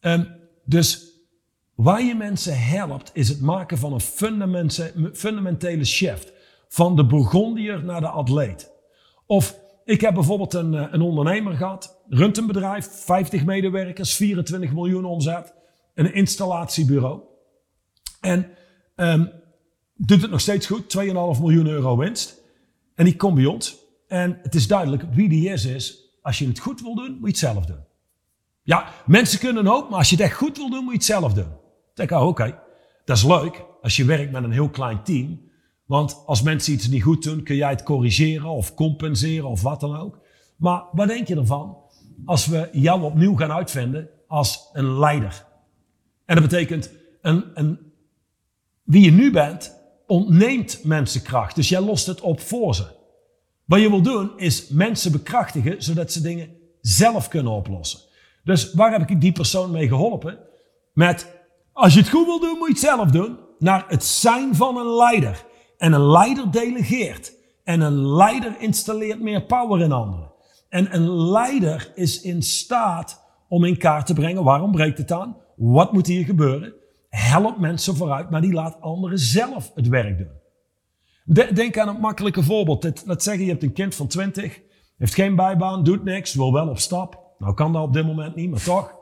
Um, 0.00 0.26
dus 0.64 1.13
waar 1.74 2.02
je 2.02 2.14
mensen 2.14 2.58
helpt 2.58 3.10
is 3.12 3.28
het 3.28 3.40
maken 3.40 3.78
van 3.78 3.92
een 3.92 4.00
fundamentele 5.14 5.84
shift. 5.84 6.32
Van 6.68 6.96
de 6.96 7.06
Burgondier 7.06 7.84
naar 7.84 8.00
de 8.00 8.08
atleet. 8.08 8.72
Of 9.26 9.58
ik 9.84 10.00
heb 10.00 10.14
bijvoorbeeld 10.14 10.54
een, 10.54 10.74
eh, 10.74 10.86
een 10.90 11.00
ondernemer 11.00 11.56
gehad, 11.56 12.02
runt 12.08 12.38
een 12.38 12.46
bedrijf, 12.46 12.86
50 12.86 13.44
medewerkers, 13.44 14.14
24 14.14 14.72
miljoen 14.72 15.04
omzet, 15.04 15.54
een 15.94 16.14
installatiebureau. 16.14 17.20
En 18.20 18.50
um, 18.96 19.30
doet 19.94 20.22
het 20.22 20.30
nog 20.30 20.40
steeds 20.40 20.66
goed, 20.66 20.88
2,5 20.88 21.40
miljoen 21.40 21.66
euro 21.66 21.96
winst. 21.96 22.42
En 22.94 23.04
die 23.04 23.16
komt 23.16 23.34
bij 23.34 23.46
ons. 23.46 23.76
En 24.08 24.38
het 24.42 24.54
is 24.54 24.66
duidelijk 24.66 25.02
wie 25.12 25.28
die 25.28 25.48
is, 25.48 25.64
is 25.64 26.04
als 26.22 26.38
je 26.38 26.46
het 26.46 26.58
goed 26.58 26.80
wil 26.80 26.94
doen, 26.94 27.10
moet 27.10 27.20
je 27.20 27.26
het 27.26 27.54
zelf 27.54 27.64
doen. 27.66 27.84
Ja, 28.62 28.92
mensen 29.06 29.38
kunnen 29.38 29.66
hoop, 29.66 29.88
maar 29.88 29.98
als 29.98 30.10
je 30.10 30.16
het 30.16 30.24
echt 30.24 30.36
goed 30.36 30.56
wil 30.56 30.70
doen, 30.70 30.84
moet 30.84 30.92
je 30.92 30.98
het 30.98 31.04
zelf 31.04 31.32
doen. 31.32 31.62
Denk 31.94 32.10
oh, 32.10 32.26
oké, 32.26 32.58
dat 33.04 33.16
is 33.16 33.24
leuk 33.24 33.64
als 33.82 33.96
je 33.96 34.04
werkt 34.04 34.32
met 34.32 34.44
een 34.44 34.52
heel 34.52 34.70
klein 34.70 35.02
team. 35.02 35.40
Want 35.84 36.22
als 36.26 36.42
mensen 36.42 36.72
iets 36.72 36.88
niet 36.88 37.02
goed 37.02 37.22
doen, 37.22 37.42
kun 37.42 37.56
jij 37.56 37.70
het 37.70 37.82
corrigeren 37.82 38.48
of 38.48 38.74
compenseren 38.74 39.48
of 39.48 39.62
wat 39.62 39.80
dan 39.80 39.96
ook. 39.96 40.18
Maar 40.56 40.84
wat 40.92 41.08
denk 41.08 41.28
je 41.28 41.36
ervan 41.36 41.76
als 42.24 42.46
we 42.46 42.68
jou 42.72 43.02
opnieuw 43.02 43.36
gaan 43.36 43.52
uitvinden 43.52 44.08
als 44.28 44.68
een 44.72 44.98
leider? 44.98 45.46
En 46.24 46.34
dat 46.34 46.44
betekent, 46.48 46.90
een, 47.20 47.44
een, 47.54 47.78
wie 48.82 49.04
je 49.04 49.10
nu 49.10 49.32
bent, 49.32 49.74
ontneemt 50.06 50.84
mensen 50.84 51.22
kracht. 51.22 51.54
Dus 51.54 51.68
jij 51.68 51.80
lost 51.80 52.06
het 52.06 52.20
op 52.20 52.40
voor 52.40 52.74
ze. 52.74 52.86
Wat 53.64 53.80
je 53.80 53.90
wil 53.90 54.02
doen, 54.02 54.38
is 54.38 54.68
mensen 54.68 55.12
bekrachtigen, 55.12 55.82
zodat 55.82 56.12
ze 56.12 56.20
dingen 56.20 56.56
zelf 56.80 57.28
kunnen 57.28 57.52
oplossen. 57.52 58.00
Dus 58.44 58.72
waar 58.72 58.92
heb 58.92 59.10
ik 59.10 59.20
die 59.20 59.32
persoon 59.32 59.70
mee 59.70 59.88
geholpen? 59.88 60.38
Met, 60.92 61.33
als 61.74 61.94
je 61.94 62.00
het 62.00 62.08
goed 62.08 62.26
wil 62.26 62.40
doen, 62.40 62.58
moet 62.58 62.66
je 62.66 62.72
het 62.72 62.82
zelf 62.82 63.10
doen. 63.10 63.38
Naar 63.58 63.84
het 63.88 64.04
zijn 64.04 64.54
van 64.54 64.76
een 64.76 64.94
leider. 64.94 65.44
En 65.76 65.92
een 65.92 66.06
leider 66.06 66.50
delegeert. 66.50 67.32
En 67.64 67.80
een 67.80 68.06
leider 68.06 68.56
installeert 68.58 69.20
meer 69.20 69.42
power 69.42 69.80
in 69.80 69.92
anderen. 69.92 70.32
En 70.68 70.94
een 70.94 71.10
leider 71.10 71.92
is 71.94 72.20
in 72.20 72.42
staat 72.42 73.22
om 73.48 73.64
in 73.64 73.78
kaart 73.78 74.06
te 74.06 74.14
brengen, 74.14 74.44
waarom 74.44 74.70
breekt 74.70 74.98
het 74.98 75.12
aan? 75.12 75.36
Wat 75.56 75.92
moet 75.92 76.06
hier 76.06 76.24
gebeuren? 76.24 76.74
Helpt 77.08 77.58
mensen 77.58 77.96
vooruit, 77.96 78.30
maar 78.30 78.40
die 78.40 78.52
laat 78.52 78.80
anderen 78.80 79.18
zelf 79.18 79.72
het 79.74 79.88
werk 79.88 80.18
doen. 80.18 80.42
Denk 81.54 81.78
aan 81.78 81.88
een 81.88 82.00
makkelijke 82.00 82.42
voorbeeld. 82.42 83.02
Laat 83.06 83.22
zeggen, 83.22 83.44
je 83.44 83.50
hebt 83.50 83.62
een 83.62 83.72
kind 83.72 83.94
van 83.94 84.06
20, 84.06 84.60
heeft 84.98 85.14
geen 85.14 85.36
bijbaan, 85.36 85.84
doet 85.84 86.04
niks, 86.04 86.34
wil 86.34 86.52
wel 86.52 86.68
op 86.68 86.78
stap. 86.78 87.34
Nou 87.38 87.54
kan 87.54 87.72
dat 87.72 87.82
op 87.82 87.92
dit 87.92 88.06
moment 88.06 88.34
niet, 88.34 88.50
maar 88.50 88.62
toch. 88.62 88.94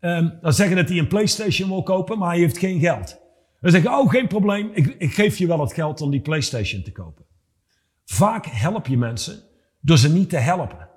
Um, 0.00 0.38
dan 0.40 0.52
zeggen 0.52 0.76
dat 0.76 0.88
hij 0.88 0.98
een 0.98 1.08
PlayStation 1.08 1.68
wil 1.68 1.82
kopen, 1.82 2.18
maar 2.18 2.28
hij 2.28 2.38
heeft 2.38 2.58
geen 2.58 2.80
geld. 2.80 3.18
Dan 3.60 3.70
zeggen, 3.70 3.90
oh 3.90 4.10
geen 4.10 4.26
probleem, 4.26 4.70
ik, 4.72 4.94
ik 4.98 5.14
geef 5.14 5.38
je 5.38 5.46
wel 5.46 5.60
het 5.60 5.72
geld 5.72 6.00
om 6.00 6.10
die 6.10 6.20
PlayStation 6.20 6.82
te 6.82 6.92
kopen. 6.92 7.24
Vaak 8.04 8.46
help 8.46 8.86
je 8.86 8.96
mensen 8.96 9.42
door 9.80 9.98
ze 9.98 10.12
niet 10.12 10.28
te 10.28 10.36
helpen. 10.36 10.88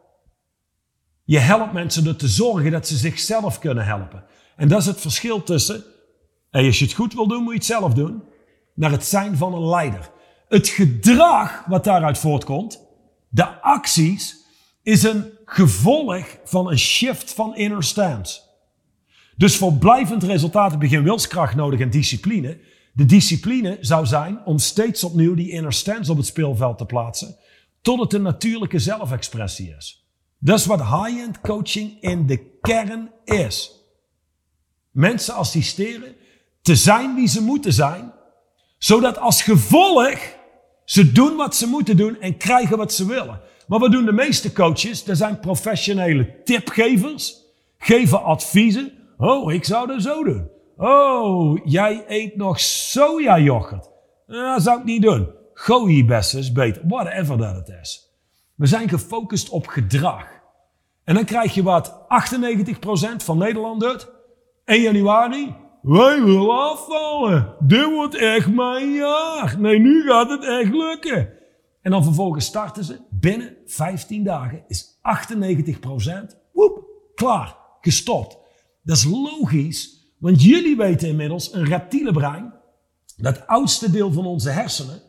Je 1.24 1.40
helpt 1.40 1.74
mensen 1.74 2.04
door 2.04 2.16
te 2.16 2.28
zorgen 2.28 2.72
dat 2.72 2.88
ze 2.88 2.98
zichzelf 2.98 3.60
kunnen 3.60 3.86
helpen. 3.86 4.24
En 4.56 4.68
dat 4.68 4.80
is 4.80 4.86
het 4.86 5.02
verschil 5.02 5.44
tussen, 5.44 5.84
en 6.50 6.66
als 6.66 6.80
je 6.80 6.86
het 6.86 6.94
goed 6.94 7.14
wil 7.14 7.28
doen, 7.28 7.44
moet 7.44 7.52
je 7.52 7.58
het 7.58 7.66
zelf 7.66 7.94
doen, 7.94 8.24
naar 8.74 8.92
het 8.92 9.06
zijn 9.06 9.38
van 9.38 9.54
een 9.54 9.70
leider. 9.70 10.10
Het 10.48 10.68
gedrag 10.68 11.64
wat 11.66 11.84
daaruit 11.84 12.18
voortkomt, 12.18 12.88
De 13.30 13.62
acties 13.62 14.46
is 14.84 15.04
een 15.04 15.32
gevolg 15.46 16.38
van 16.44 16.70
een 16.70 16.80
shift 16.80 17.34
van 17.34 17.56
inner 17.56 17.84
stance. 17.84 18.42
Dus 19.40 19.58
voor 19.58 19.74
blijvend 19.74 20.24
resultaat 20.24 20.72
heb 20.72 20.82
je 20.82 20.88
geen 20.88 21.04
wilskracht 21.04 21.56
nodig 21.56 21.80
en 21.80 21.90
discipline. 21.90 22.60
De 22.94 23.06
discipline 23.06 23.78
zou 23.82 24.06
zijn 24.06 24.46
om 24.46 24.58
steeds 24.58 25.04
opnieuw 25.04 25.36
die 25.36 25.50
inner 25.50 25.74
stance 25.74 26.12
op 26.12 26.18
het 26.18 26.26
speelveld 26.26 26.78
te 26.78 26.86
plaatsen, 26.86 27.36
tot 27.82 28.00
het 28.00 28.14
een 28.14 28.22
natuurlijke 28.22 28.80
zelfexpressie 28.80 29.76
is. 29.78 30.08
Dat 30.40 30.60
is 30.60 30.66
wat 30.66 30.80
high-end 30.80 31.42
coaching 31.42 32.02
in 32.02 32.26
de 32.26 32.58
kern 32.62 33.12
is. 33.24 33.72
Mensen 34.92 35.34
assisteren 35.34 36.16
te 36.62 36.76
zijn 36.76 37.16
wie 37.16 37.28
ze 37.28 37.42
moeten 37.42 37.74
zijn, 37.74 38.14
zodat 38.78 39.18
als 39.18 39.44
gevolg 39.44 40.20
ze 40.86 41.12
doen 41.12 41.36
wat 41.36 41.56
ze 41.56 41.68
moeten 41.68 41.98
doen 41.98 42.22
en 42.22 42.38
krijgen 42.38 42.78
wat 42.78 42.94
ze 42.94 43.06
willen. 43.06 43.42
Maar 43.68 43.80
wat 43.80 43.92
doen 43.92 44.06
de 44.06 44.12
meeste 44.12 44.54
coaches? 44.54 45.08
Er 45.08 45.16
zijn 45.16 45.40
professionele 45.40 46.42
tipgevers, 46.44 47.36
geven 47.78 48.24
adviezen. 48.24 48.99
Oh, 49.22 49.54
ik 49.54 49.66
zou 49.66 49.88
dat 49.88 50.02
zo 50.02 50.24
doen. 50.24 50.50
Oh, 50.78 51.60
jij 51.64 52.04
eet 52.08 52.36
nog 52.36 52.60
sojayoghurt. 52.60 53.90
Dat 54.28 54.62
zou 54.62 54.80
ik 54.80 54.86
niet 54.86 55.02
doen. 55.02 55.28
Gooi 55.54 56.06
best 56.06 56.36
is 56.36 56.52
beter. 56.52 56.82
Whatever 56.88 57.38
dat 57.38 57.56
het 57.56 57.70
is. 57.82 58.14
We 58.56 58.66
zijn 58.66 58.90
gefocust 58.90 59.50
op 59.50 59.68
gedrag. 59.68 60.26
En 61.04 61.16
dan 61.16 61.26
krijg 61.26 61.54
je 61.54 61.64
wat 61.64 62.06
98% 62.08 63.24
van 63.24 63.38
Nederland 63.38 63.82
doet. 63.82 64.12
1 64.66 64.82
januari. 64.82 65.56
Wij 65.82 66.24
willen 66.24 66.70
afvallen. 66.72 67.56
Dit 67.60 67.86
wordt 67.86 68.16
echt 68.16 68.54
mijn 68.54 68.92
jaar. 68.92 69.56
Nee, 69.60 69.80
nu 69.80 70.08
gaat 70.08 70.30
het 70.30 70.44
echt 70.44 70.74
lukken. 70.74 71.30
En 71.82 71.92
dan 71.92 72.04
vervolgens 72.04 72.46
starten 72.46 72.84
ze. 72.84 73.00
Binnen 73.10 73.58
15 73.66 74.24
dagen 74.24 74.64
is 74.68 75.00
98% 75.02 75.80
woep, 76.54 76.84
klaar, 77.16 77.56
gestopt. 77.82 78.39
Dat 78.90 78.98
is 78.98 79.04
logisch, 79.04 79.98
want 80.18 80.44
jullie 80.44 80.78
weten 80.78 81.08
inmiddels, 81.08 81.54
een 81.54 81.66
reptiele 81.66 82.12
brein, 82.12 82.54
dat 83.18 83.48
oudste 83.48 83.92
deel 83.92 84.12
van 84.12 84.26
onze 84.26 84.50
hersenen, 84.50 85.02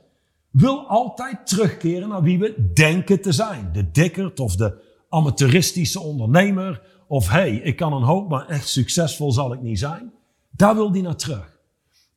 wil 0.50 0.88
altijd 0.88 1.46
terugkeren 1.46 2.08
naar 2.08 2.22
wie 2.22 2.38
we 2.38 2.72
denken 2.72 3.20
te 3.20 3.32
zijn. 3.32 3.70
De 3.72 3.90
dikkerd 3.90 4.40
of 4.40 4.56
de 4.56 4.82
amateuristische 5.08 6.00
ondernemer. 6.00 6.82
Of 7.06 7.28
hey, 7.28 7.56
ik 7.56 7.76
kan 7.76 7.92
een 7.92 8.02
hoop, 8.02 8.28
maar 8.28 8.48
echt 8.48 8.68
succesvol 8.68 9.32
zal 9.32 9.52
ik 9.52 9.60
niet 9.60 9.78
zijn. 9.78 10.12
Daar 10.50 10.74
wil 10.74 10.92
die 10.92 11.02
naar 11.02 11.16
terug. 11.16 11.58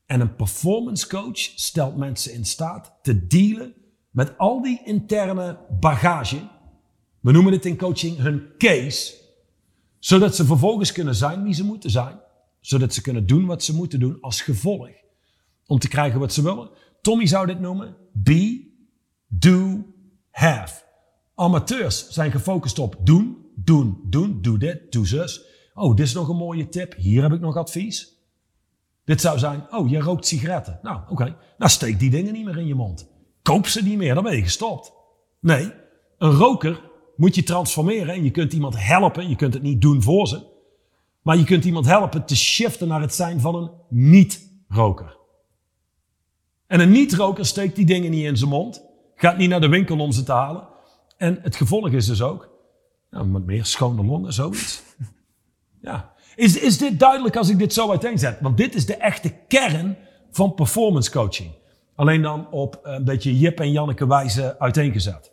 En 0.06 0.22
een 0.22 0.36
performance 0.36 1.08
coach 1.08 1.38
stelt 1.38 1.98
mensen 1.98 2.34
in 2.34 2.46
staat 2.46 2.94
te 3.02 3.28
dealen 3.28 3.74
met 4.10 4.38
al 4.38 4.62
die 4.62 4.82
interne 4.84 5.58
bagage. 5.80 6.40
We 7.20 7.32
noemen 7.32 7.54
het 7.54 7.66
in 7.66 7.78
coaching 7.78 8.18
hun 8.18 8.48
case. 8.58 9.23
Zodat 10.04 10.36
ze 10.36 10.46
vervolgens 10.46 10.92
kunnen 10.92 11.16
zijn 11.16 11.44
wie 11.44 11.54
ze 11.54 11.64
moeten 11.64 11.90
zijn. 11.90 12.20
Zodat 12.60 12.94
ze 12.94 13.02
kunnen 13.02 13.28
doen 13.28 13.46
wat 13.46 13.64
ze 13.64 13.76
moeten 13.76 14.00
doen 14.00 14.18
als 14.22 14.42
gevolg. 14.42 14.90
Om 15.66 15.80
te 15.80 15.88
krijgen 15.88 16.20
wat 16.20 16.34
ze 16.34 16.42
willen. 16.42 16.70
Tommy 17.02 17.26
zou 17.26 17.46
dit 17.46 17.60
noemen 17.60 17.96
be, 18.14 18.72
do, 19.28 19.86
have. 20.32 20.84
Amateurs 21.36 22.08
zijn 22.08 22.32
gefocust 22.32 22.80
op 22.80 22.96
doen, 23.00 23.38
doen, 23.56 24.02
doen, 24.04 24.42
doe 24.42 24.58
dit, 24.58 24.92
doe 24.92 25.08
zus. 25.08 25.42
Oh, 25.74 25.96
dit 25.96 26.06
is 26.06 26.14
nog 26.14 26.28
een 26.28 26.36
mooie 26.36 26.70
tip. 26.70 26.96
Hier 26.96 27.22
heb 27.22 27.34
ik 27.34 27.40
nog 27.40 27.58
advies. 27.58 28.18
Dit 29.06 29.22
zou 29.22 29.40
zijn, 29.40 29.74
oh, 29.74 29.90
je 29.90 30.00
rookt 30.00 30.28
sigaretten. 30.28 30.80
Nou, 30.82 31.02
oké. 31.10 31.36
Nou, 31.58 31.72
steek 31.72 32.00
die 32.00 32.10
dingen 32.10 32.34
niet 32.34 32.46
meer 32.46 32.58
in 32.58 32.68
je 32.68 32.76
mond. 32.76 33.10
Koop 33.42 33.68
ze 33.68 33.84
niet 33.84 33.98
meer, 33.98 34.14
dan 34.14 34.24
ben 34.24 34.36
je 34.36 34.44
gestopt. 34.44 34.94
Nee, 35.40 35.72
een 36.18 36.32
roker 36.32 36.92
moet 37.16 37.36
je 37.36 37.44
transformeren 37.44 38.14
en 38.14 38.24
je 38.24 38.32
kunt 38.32 38.54
iemand 38.54 38.76
helpen. 38.78 39.30
Je 39.30 39.36
kunt 39.36 39.54
het 39.54 39.64
niet 39.64 39.82
doen 39.82 40.02
voor 40.02 40.28
ze. 40.28 40.52
Maar 41.22 41.38
je 41.38 41.44
kunt 41.44 41.66
iemand 41.66 41.86
helpen 41.86 42.26
te 42.26 42.36
shiften 42.36 42.88
naar 42.88 43.02
het 43.02 43.14
zijn 43.14 43.40
van 43.40 43.56
een 43.56 43.72
niet-roker. 43.90 45.18
En 46.68 46.80
een 46.80 46.92
niet-roker 46.92 47.46
steekt 47.46 47.76
die 47.76 47.86
dingen 47.86 48.12
niet 48.12 48.26
in 48.26 48.38
zijn 48.38 48.50
mond. 48.50 48.84
Gaat 49.16 49.38
niet 49.38 49.50
naar 49.50 49.62
de 49.62 49.68
winkel 49.68 50.00
om 50.00 50.12
ze 50.12 50.24
te 50.24 50.32
halen. 50.32 50.68
En 51.18 51.40
het 51.42 51.56
gevolg 51.56 51.90
is 51.90 52.06
dus 52.06 52.22
ook, 52.22 52.50
nou, 53.10 53.26
met 53.26 53.46
meer 53.46 53.66
schone 53.66 54.04
longen, 54.04 54.34
zoiets. 54.34 54.82
Ja. 55.82 56.14
Is, 56.36 56.60
is 56.60 56.78
dit 56.78 57.00
duidelijk 57.00 57.36
als 57.36 57.50
ik 57.50 57.58
dit 57.58 57.74
zo 57.74 57.90
uiteenzet? 57.90 58.40
Want 58.42 58.58
dit 58.58 58.76
is 58.76 58.86
de 58.86 58.96
echte 58.96 59.34
kern 59.48 59.98
van 60.32 60.54
performance 60.54 61.12
coaching. 61.12 61.52
Alleen 61.96 62.22
dan 62.22 62.52
op 62.52 62.80
een 62.84 63.04
beetje 63.04 63.40
Jip 63.40 63.60
en 63.60 63.72
Janneke 63.72 64.08
wijze 64.08 64.60
uiteengezet. 64.60 65.33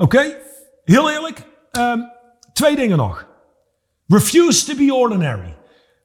Oké, 0.00 0.36
heel 0.84 1.10
eerlijk. 1.10 1.46
Um, 1.78 2.10
twee 2.52 2.76
dingen 2.76 2.96
nog. 2.96 3.26
Refuse 4.06 4.64
to 4.64 4.76
be 4.76 4.94
ordinary. 4.94 5.56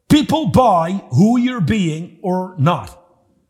People 0.08 0.50
buy 0.50 1.04
who 1.10 1.39
you're 1.39 1.64
being 1.64 2.18
or 2.22 2.54
not. 2.58 2.98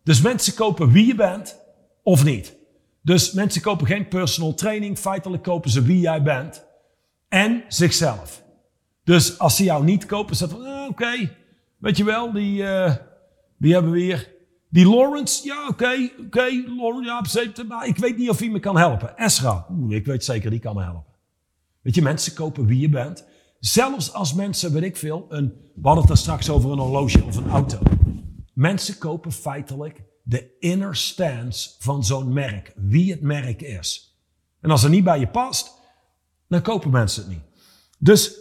Dus 0.03 0.21
mensen 0.21 0.53
kopen 0.53 0.91
wie 0.91 1.07
je 1.07 1.15
bent 1.15 1.59
of 2.03 2.23
niet. 2.23 2.55
Dus 3.01 3.31
mensen 3.31 3.61
kopen 3.61 3.87
geen 3.87 4.07
personal 4.07 4.53
training. 4.53 4.99
Feitelijk 4.99 5.43
kopen 5.43 5.69
ze 5.69 5.81
wie 5.81 5.99
jij 5.99 6.23
bent 6.23 6.65
en 7.29 7.63
zichzelf. 7.67 8.43
Dus 9.03 9.39
als 9.39 9.55
ze 9.55 9.63
jou 9.63 9.83
niet 9.83 10.05
kopen, 10.05 10.35
ze 10.35 10.49
van, 10.49 10.65
ah, 10.65 10.89
oké, 10.89 11.29
weet 11.77 11.97
je 11.97 12.03
wel, 12.03 12.31
die, 12.31 12.61
uh, 12.61 12.95
die 13.57 13.73
hebben 13.73 13.91
we 13.91 13.99
hier. 13.99 14.32
Die 14.73 14.87
Lawrence, 14.87 15.45
ja, 15.45 15.67
oké, 15.67 16.09
oké, 16.25 16.63
Lawrence, 16.77 17.51
ja, 17.55 17.63
maar 17.67 17.87
ik 17.87 17.97
weet 17.97 18.17
niet 18.17 18.29
of 18.29 18.39
hij 18.39 18.49
me 18.49 18.59
kan 18.59 18.77
helpen. 18.77 19.17
Esra, 19.17 19.65
oeh, 19.71 19.95
ik 19.95 20.05
weet 20.05 20.23
zeker, 20.23 20.49
die 20.49 20.59
kan 20.59 20.75
me 20.75 20.83
helpen. 20.83 21.13
Weet 21.81 21.95
je, 21.95 22.01
mensen 22.01 22.33
kopen 22.33 22.65
wie 22.65 22.79
je 22.79 22.89
bent. 22.89 23.25
Zelfs 23.59 24.13
als 24.13 24.33
mensen, 24.33 24.73
weet 24.73 24.83
ik 24.83 24.97
veel, 24.97 25.25
een, 25.29 25.53
we 25.75 25.81
hadden 25.81 25.97
het 25.97 26.07
daar 26.07 26.17
straks 26.17 26.49
over 26.49 26.71
een 26.71 26.79
horloge 26.79 27.23
of 27.23 27.35
een 27.35 27.49
auto. 27.49 27.79
Mensen 28.53 28.97
kopen 28.97 29.31
feitelijk 29.31 30.03
de 30.23 30.57
inner 30.59 30.95
stance 30.95 31.69
van 31.79 32.03
zo'n 32.03 32.33
merk, 32.33 32.73
wie 32.75 33.11
het 33.11 33.21
merk 33.21 33.61
is. 33.61 34.17
En 34.61 34.71
als 34.71 34.81
het 34.81 34.91
niet 34.91 35.03
bij 35.03 35.19
je 35.19 35.27
past, 35.27 35.71
dan 36.47 36.61
kopen 36.61 36.91
mensen 36.91 37.23
het 37.23 37.31
niet. 37.31 37.43
Dus 37.99 38.39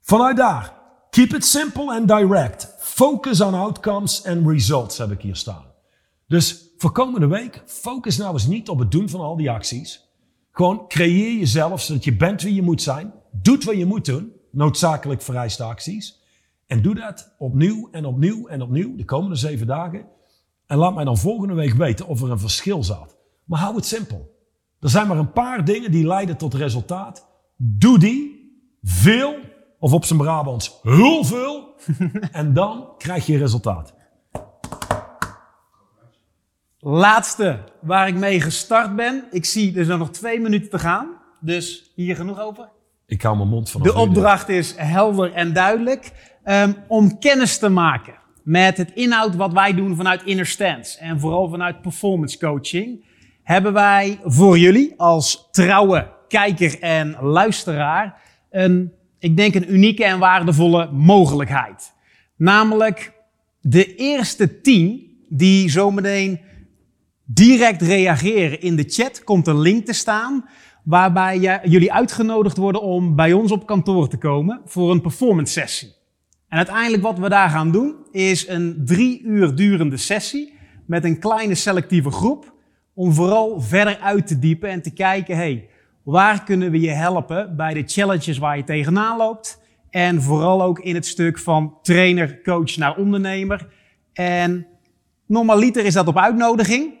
vanuit 0.00 0.36
daar, 0.36 0.72
keep 1.10 1.34
it 1.34 1.44
simple 1.44 1.94
and 1.94 2.08
direct. 2.08 2.74
Focus 2.98 3.40
on 3.40 3.54
outcomes 3.54 4.24
and 4.24 4.46
results 4.46 4.98
heb 4.98 5.10
ik 5.10 5.20
hier 5.20 5.36
staan. 5.36 5.64
Dus 6.26 6.72
voor 6.76 6.92
komende 6.92 7.26
week, 7.26 7.62
focus 7.66 8.16
nou 8.16 8.32
eens 8.32 8.46
niet 8.46 8.68
op 8.68 8.78
het 8.78 8.90
doen 8.90 9.08
van 9.08 9.20
al 9.20 9.36
die 9.36 9.50
acties. 9.50 10.08
Gewoon 10.50 10.88
creëer 10.88 11.38
jezelf 11.38 11.82
zodat 11.82 12.04
je 12.04 12.16
bent 12.16 12.42
wie 12.42 12.54
je 12.54 12.62
moet 12.62 12.82
zijn. 12.82 13.12
Doet 13.32 13.64
wat 13.64 13.76
je 13.76 13.86
moet 13.86 14.04
doen, 14.04 14.32
noodzakelijk 14.50 15.22
vereiste 15.22 15.62
acties. 15.62 16.22
En 16.66 16.82
doe 16.82 16.94
dat 16.94 17.34
opnieuw 17.38 17.88
en 17.90 18.04
opnieuw 18.04 18.46
en 18.46 18.62
opnieuw 18.62 18.96
de 18.96 19.04
komende 19.04 19.36
zeven 19.36 19.66
dagen. 19.66 20.06
En 20.66 20.78
laat 20.78 20.94
mij 20.94 21.04
dan 21.04 21.18
volgende 21.18 21.54
week 21.54 21.74
weten 21.74 22.06
of 22.06 22.22
er 22.22 22.30
een 22.30 22.38
verschil 22.38 22.84
zat. 22.84 23.16
Maar 23.44 23.60
hou 23.60 23.76
het 23.76 23.86
simpel. 23.86 24.36
Er 24.80 24.90
zijn 24.90 25.08
maar 25.08 25.18
een 25.18 25.32
paar 25.32 25.64
dingen 25.64 25.90
die 25.90 26.06
leiden 26.06 26.36
tot 26.36 26.54
resultaat. 26.54 27.28
Doe 27.56 27.98
die, 27.98 28.52
veel, 28.82 29.34
of 29.78 29.92
op 29.92 30.04
zijn 30.04 30.18
Brabants, 30.18 30.78
heel 30.82 31.24
veel, 31.24 31.74
en 32.32 32.52
dan 32.52 32.88
krijg 32.98 33.26
je 33.26 33.38
resultaat. 33.38 33.94
Laatste 36.80 37.58
waar 37.80 38.08
ik 38.08 38.14
mee 38.14 38.40
gestart 38.40 38.96
ben. 38.96 39.24
Ik 39.30 39.44
zie 39.44 39.72
dus 39.72 39.86
nog 39.86 40.10
twee 40.10 40.40
minuten 40.40 40.70
te 40.70 40.78
gaan. 40.78 41.08
Dus 41.40 41.92
hier 41.94 42.16
genoeg 42.16 42.40
over. 42.40 42.68
Ik 43.06 43.22
hou 43.22 43.36
mijn 43.36 43.48
mond 43.48 43.70
van. 43.70 43.82
De 43.82 43.94
opdracht 43.94 44.48
is 44.48 44.74
helder 44.76 45.32
en 45.32 45.52
duidelijk. 45.52 46.12
Um, 46.44 46.76
om 46.88 47.18
kennis 47.18 47.58
te 47.58 47.68
maken 47.68 48.14
met 48.42 48.76
het 48.76 48.90
inhoud 48.94 49.36
wat 49.36 49.52
wij 49.52 49.74
doen 49.74 49.96
vanuit 49.96 50.22
Inner 50.22 50.46
Stance. 50.46 50.98
En 50.98 51.20
vooral 51.20 51.48
vanuit 51.48 51.82
performance 51.82 52.38
coaching. 52.38 53.04
Hebben 53.42 53.72
wij 53.72 54.18
voor 54.24 54.58
jullie 54.58 54.94
als 54.96 55.48
trouwe 55.50 56.12
kijker 56.28 56.80
en 56.80 57.16
luisteraar 57.20 58.20
een, 58.50 58.92
ik 59.18 59.36
denk 59.36 59.54
een 59.54 59.72
unieke 59.72 60.04
en 60.04 60.18
waardevolle 60.18 60.90
mogelijkheid. 60.92 61.94
Namelijk 62.36 63.12
de 63.60 63.94
eerste 63.94 64.60
tien 64.60 65.16
die 65.28 65.70
zometeen 65.70 66.40
direct 67.24 67.82
reageren 67.82 68.60
in 68.60 68.76
de 68.76 68.84
chat, 68.88 69.24
komt 69.24 69.46
een 69.46 69.60
link 69.60 69.86
te 69.86 69.92
staan 69.92 70.48
waarbij 70.84 71.60
jullie 71.64 71.92
uitgenodigd 71.92 72.56
worden 72.56 72.82
om 72.82 73.16
bij 73.16 73.32
ons 73.32 73.52
op 73.52 73.66
kantoor 73.66 74.08
te 74.08 74.16
komen 74.16 74.60
voor 74.64 74.90
een 74.90 75.00
performance 75.00 75.52
sessie. 75.52 75.96
En 76.48 76.56
uiteindelijk 76.56 77.02
wat 77.02 77.18
we 77.18 77.28
daar 77.28 77.50
gaan 77.50 77.72
doen 77.72 77.94
is 78.10 78.48
een 78.48 78.82
drie 78.84 79.22
uur 79.22 79.54
durende 79.54 79.96
sessie 79.96 80.52
met 80.86 81.04
een 81.04 81.18
kleine 81.18 81.54
selectieve 81.54 82.10
groep 82.10 82.54
om 82.94 83.12
vooral 83.12 83.60
verder 83.60 83.98
uit 83.98 84.26
te 84.26 84.38
diepen 84.38 84.70
en 84.70 84.82
te 84.82 84.90
kijken, 84.90 85.36
hey, 85.36 85.68
Waar 86.08 86.44
kunnen 86.44 86.70
we 86.70 86.80
je 86.80 86.90
helpen 86.90 87.56
bij 87.56 87.74
de 87.74 87.82
challenges 87.86 88.38
waar 88.38 88.56
je 88.56 88.64
tegenaan 88.64 89.16
loopt? 89.16 89.60
En 89.90 90.22
vooral 90.22 90.62
ook 90.62 90.78
in 90.78 90.94
het 90.94 91.06
stuk 91.06 91.38
van 91.38 91.78
trainer, 91.82 92.42
coach 92.42 92.76
naar 92.76 92.96
ondernemer. 92.96 93.68
En 94.12 94.66
normaliter 95.26 95.84
is 95.84 95.94
dat 95.94 96.06
op 96.06 96.18
uitnodiging. 96.18 96.94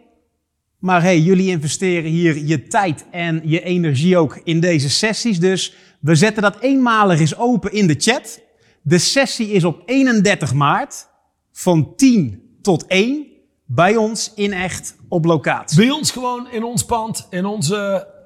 Maar 0.78 1.02
hey, 1.02 1.20
jullie 1.20 1.48
investeren 1.48 2.10
hier 2.10 2.44
je 2.44 2.66
tijd 2.66 3.06
en 3.10 3.40
je 3.44 3.62
energie 3.62 4.16
ook 4.16 4.40
in 4.44 4.60
deze 4.60 4.90
sessies. 4.90 5.40
Dus 5.40 5.74
we 6.00 6.14
zetten 6.14 6.42
dat 6.42 6.58
eenmalig 6.60 7.20
eens 7.20 7.36
open 7.36 7.72
in 7.72 7.86
de 7.86 7.96
chat. 7.98 8.40
De 8.82 8.98
sessie 8.98 9.50
is 9.50 9.64
op 9.64 9.82
31 9.86 10.54
maart 10.54 11.08
van 11.52 11.96
10 11.96 12.42
tot 12.62 12.86
1 12.86 13.26
bij 13.64 13.96
ons 13.96 14.32
in 14.34 14.52
echt 14.52 14.96
op 15.08 15.24
locatie. 15.24 15.76
Bij 15.76 15.90
ons 15.90 16.10
gewoon 16.10 16.50
in 16.50 16.64
ons 16.64 16.84
pand, 16.84 17.26
in 17.30 17.44
onze 17.44 18.16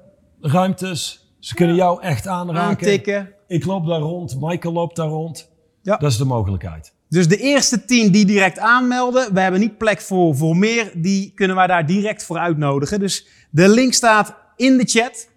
ruimtes. 0.43 1.27
Ze 1.39 1.55
kunnen 1.55 1.75
jou 1.75 2.01
echt 2.01 2.27
aanraken. 2.27 2.61
Aantikken. 2.61 3.33
Ik 3.47 3.65
loop 3.65 3.85
daar 3.85 3.99
rond, 3.99 4.35
Michael 4.39 4.73
loopt 4.73 4.95
daar 4.95 5.07
rond. 5.07 5.51
Ja. 5.81 5.97
Dat 5.97 6.11
is 6.11 6.17
de 6.17 6.25
mogelijkheid. 6.25 6.93
Dus 7.09 7.27
de 7.27 7.37
eerste 7.37 7.85
10 7.85 8.11
die 8.11 8.25
direct 8.25 8.59
aanmelden, 8.59 9.33
we 9.33 9.39
hebben 9.39 9.59
niet 9.59 9.77
plek 9.77 10.01
voor, 10.01 10.35
voor 10.35 10.57
meer, 10.57 10.91
die 10.95 11.31
kunnen 11.35 11.55
wij 11.55 11.67
daar 11.67 11.85
direct 11.85 12.23
voor 12.23 12.37
uitnodigen. 12.37 12.99
Dus 12.99 13.27
de 13.49 13.69
link 13.69 13.93
staat 13.93 14.35
in 14.55 14.77
de 14.77 14.85
chat. 14.85 15.29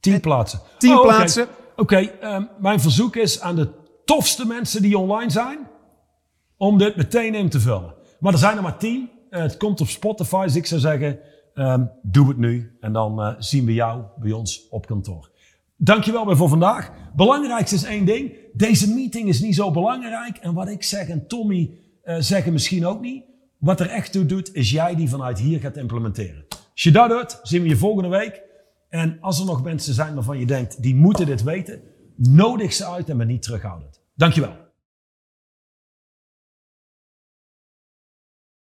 Tien 0.00 0.20
plaatsen. 0.20 0.60
10 0.78 0.90
Oh, 0.90 0.98
oké. 0.98 1.06
plaatsen. 1.08 1.46
Oké, 1.76 1.96
ehm, 1.96 2.44
mijn 2.58 2.80
verzoek 2.80 3.16
is 3.16 3.40
aan 3.40 3.56
de 3.56 3.68
tofste 4.04 4.46
mensen 4.46 4.82
die 4.82 4.98
online 4.98 5.30
zijn, 5.30 5.68
om 6.56 6.78
dit 6.78 6.96
meteen 6.96 7.34
in 7.34 7.48
te 7.48 7.60
vullen. 7.60 7.94
Maar 8.20 8.32
er 8.32 8.38
zijn 8.38 8.56
er 8.56 8.62
maar 8.62 8.78
tien. 8.78 9.10
Eh, 9.30 9.42
het 9.42 9.56
komt 9.56 9.80
op 9.80 9.88
Spotify, 9.88 10.44
dus 10.44 10.56
ik 10.56 10.66
zou 10.66 10.80
zeggen, 10.80 11.18
ehm, 11.60 11.84
doe 12.02 12.28
het 12.28 12.36
nu. 12.36 12.76
En 12.80 12.92
dan 12.92 13.22
eh, 13.22 13.34
zien 13.38 13.64
we 13.64 13.72
jou 13.74 14.02
bij 14.18 14.32
ons 14.32 14.68
op 14.70 14.86
kantoor. 14.86 15.30
Dankjewel 15.76 16.26
weer 16.26 16.36
voor 16.36 16.48
vandaag. 16.48 16.92
Belangrijkste 17.16 17.74
is 17.74 17.84
één 17.84 18.04
ding. 18.04 18.32
Deze 18.52 18.94
meeting 18.94 19.28
is 19.28 19.40
niet 19.40 19.54
zo 19.54 19.70
belangrijk. 19.70 20.36
En 20.36 20.54
wat 20.54 20.68
ik 20.68 20.82
zeg 20.82 21.08
en 21.08 21.26
Tommy 21.26 21.70
eh, 22.02 22.16
zeggen 22.18 22.52
misschien 22.52 22.86
ook 22.86 23.00
niet. 23.00 23.24
Wat 23.58 23.80
er 23.80 23.88
echt 23.88 24.12
toe 24.12 24.26
doet, 24.26 24.54
is 24.54 24.70
jij 24.70 24.94
die 24.94 25.08
vanuit 25.08 25.38
hier 25.38 25.60
gaat 25.60 25.76
implementeren. 25.76 26.44
Als 26.48 26.82
je 26.82 26.90
dat 26.90 27.08
doet, 27.08 27.40
zien 27.42 27.62
we 27.62 27.68
je 27.68 27.76
volgende 27.76 28.08
week. 28.08 28.42
En 28.88 29.18
als 29.20 29.40
er 29.40 29.46
nog 29.46 29.62
mensen 29.62 29.94
zijn 29.94 30.14
waarvan 30.14 30.38
je 30.38 30.46
denkt, 30.46 30.82
die 30.82 30.94
moeten 30.94 31.26
dit 31.26 31.42
weten, 31.42 31.80
nodig 32.16 32.72
ze 32.72 32.86
uit 32.86 33.08
en 33.08 33.16
ben 33.16 33.26
niet 33.26 33.42
terughoudend. 33.42 34.00
Dankjewel. 34.14 34.59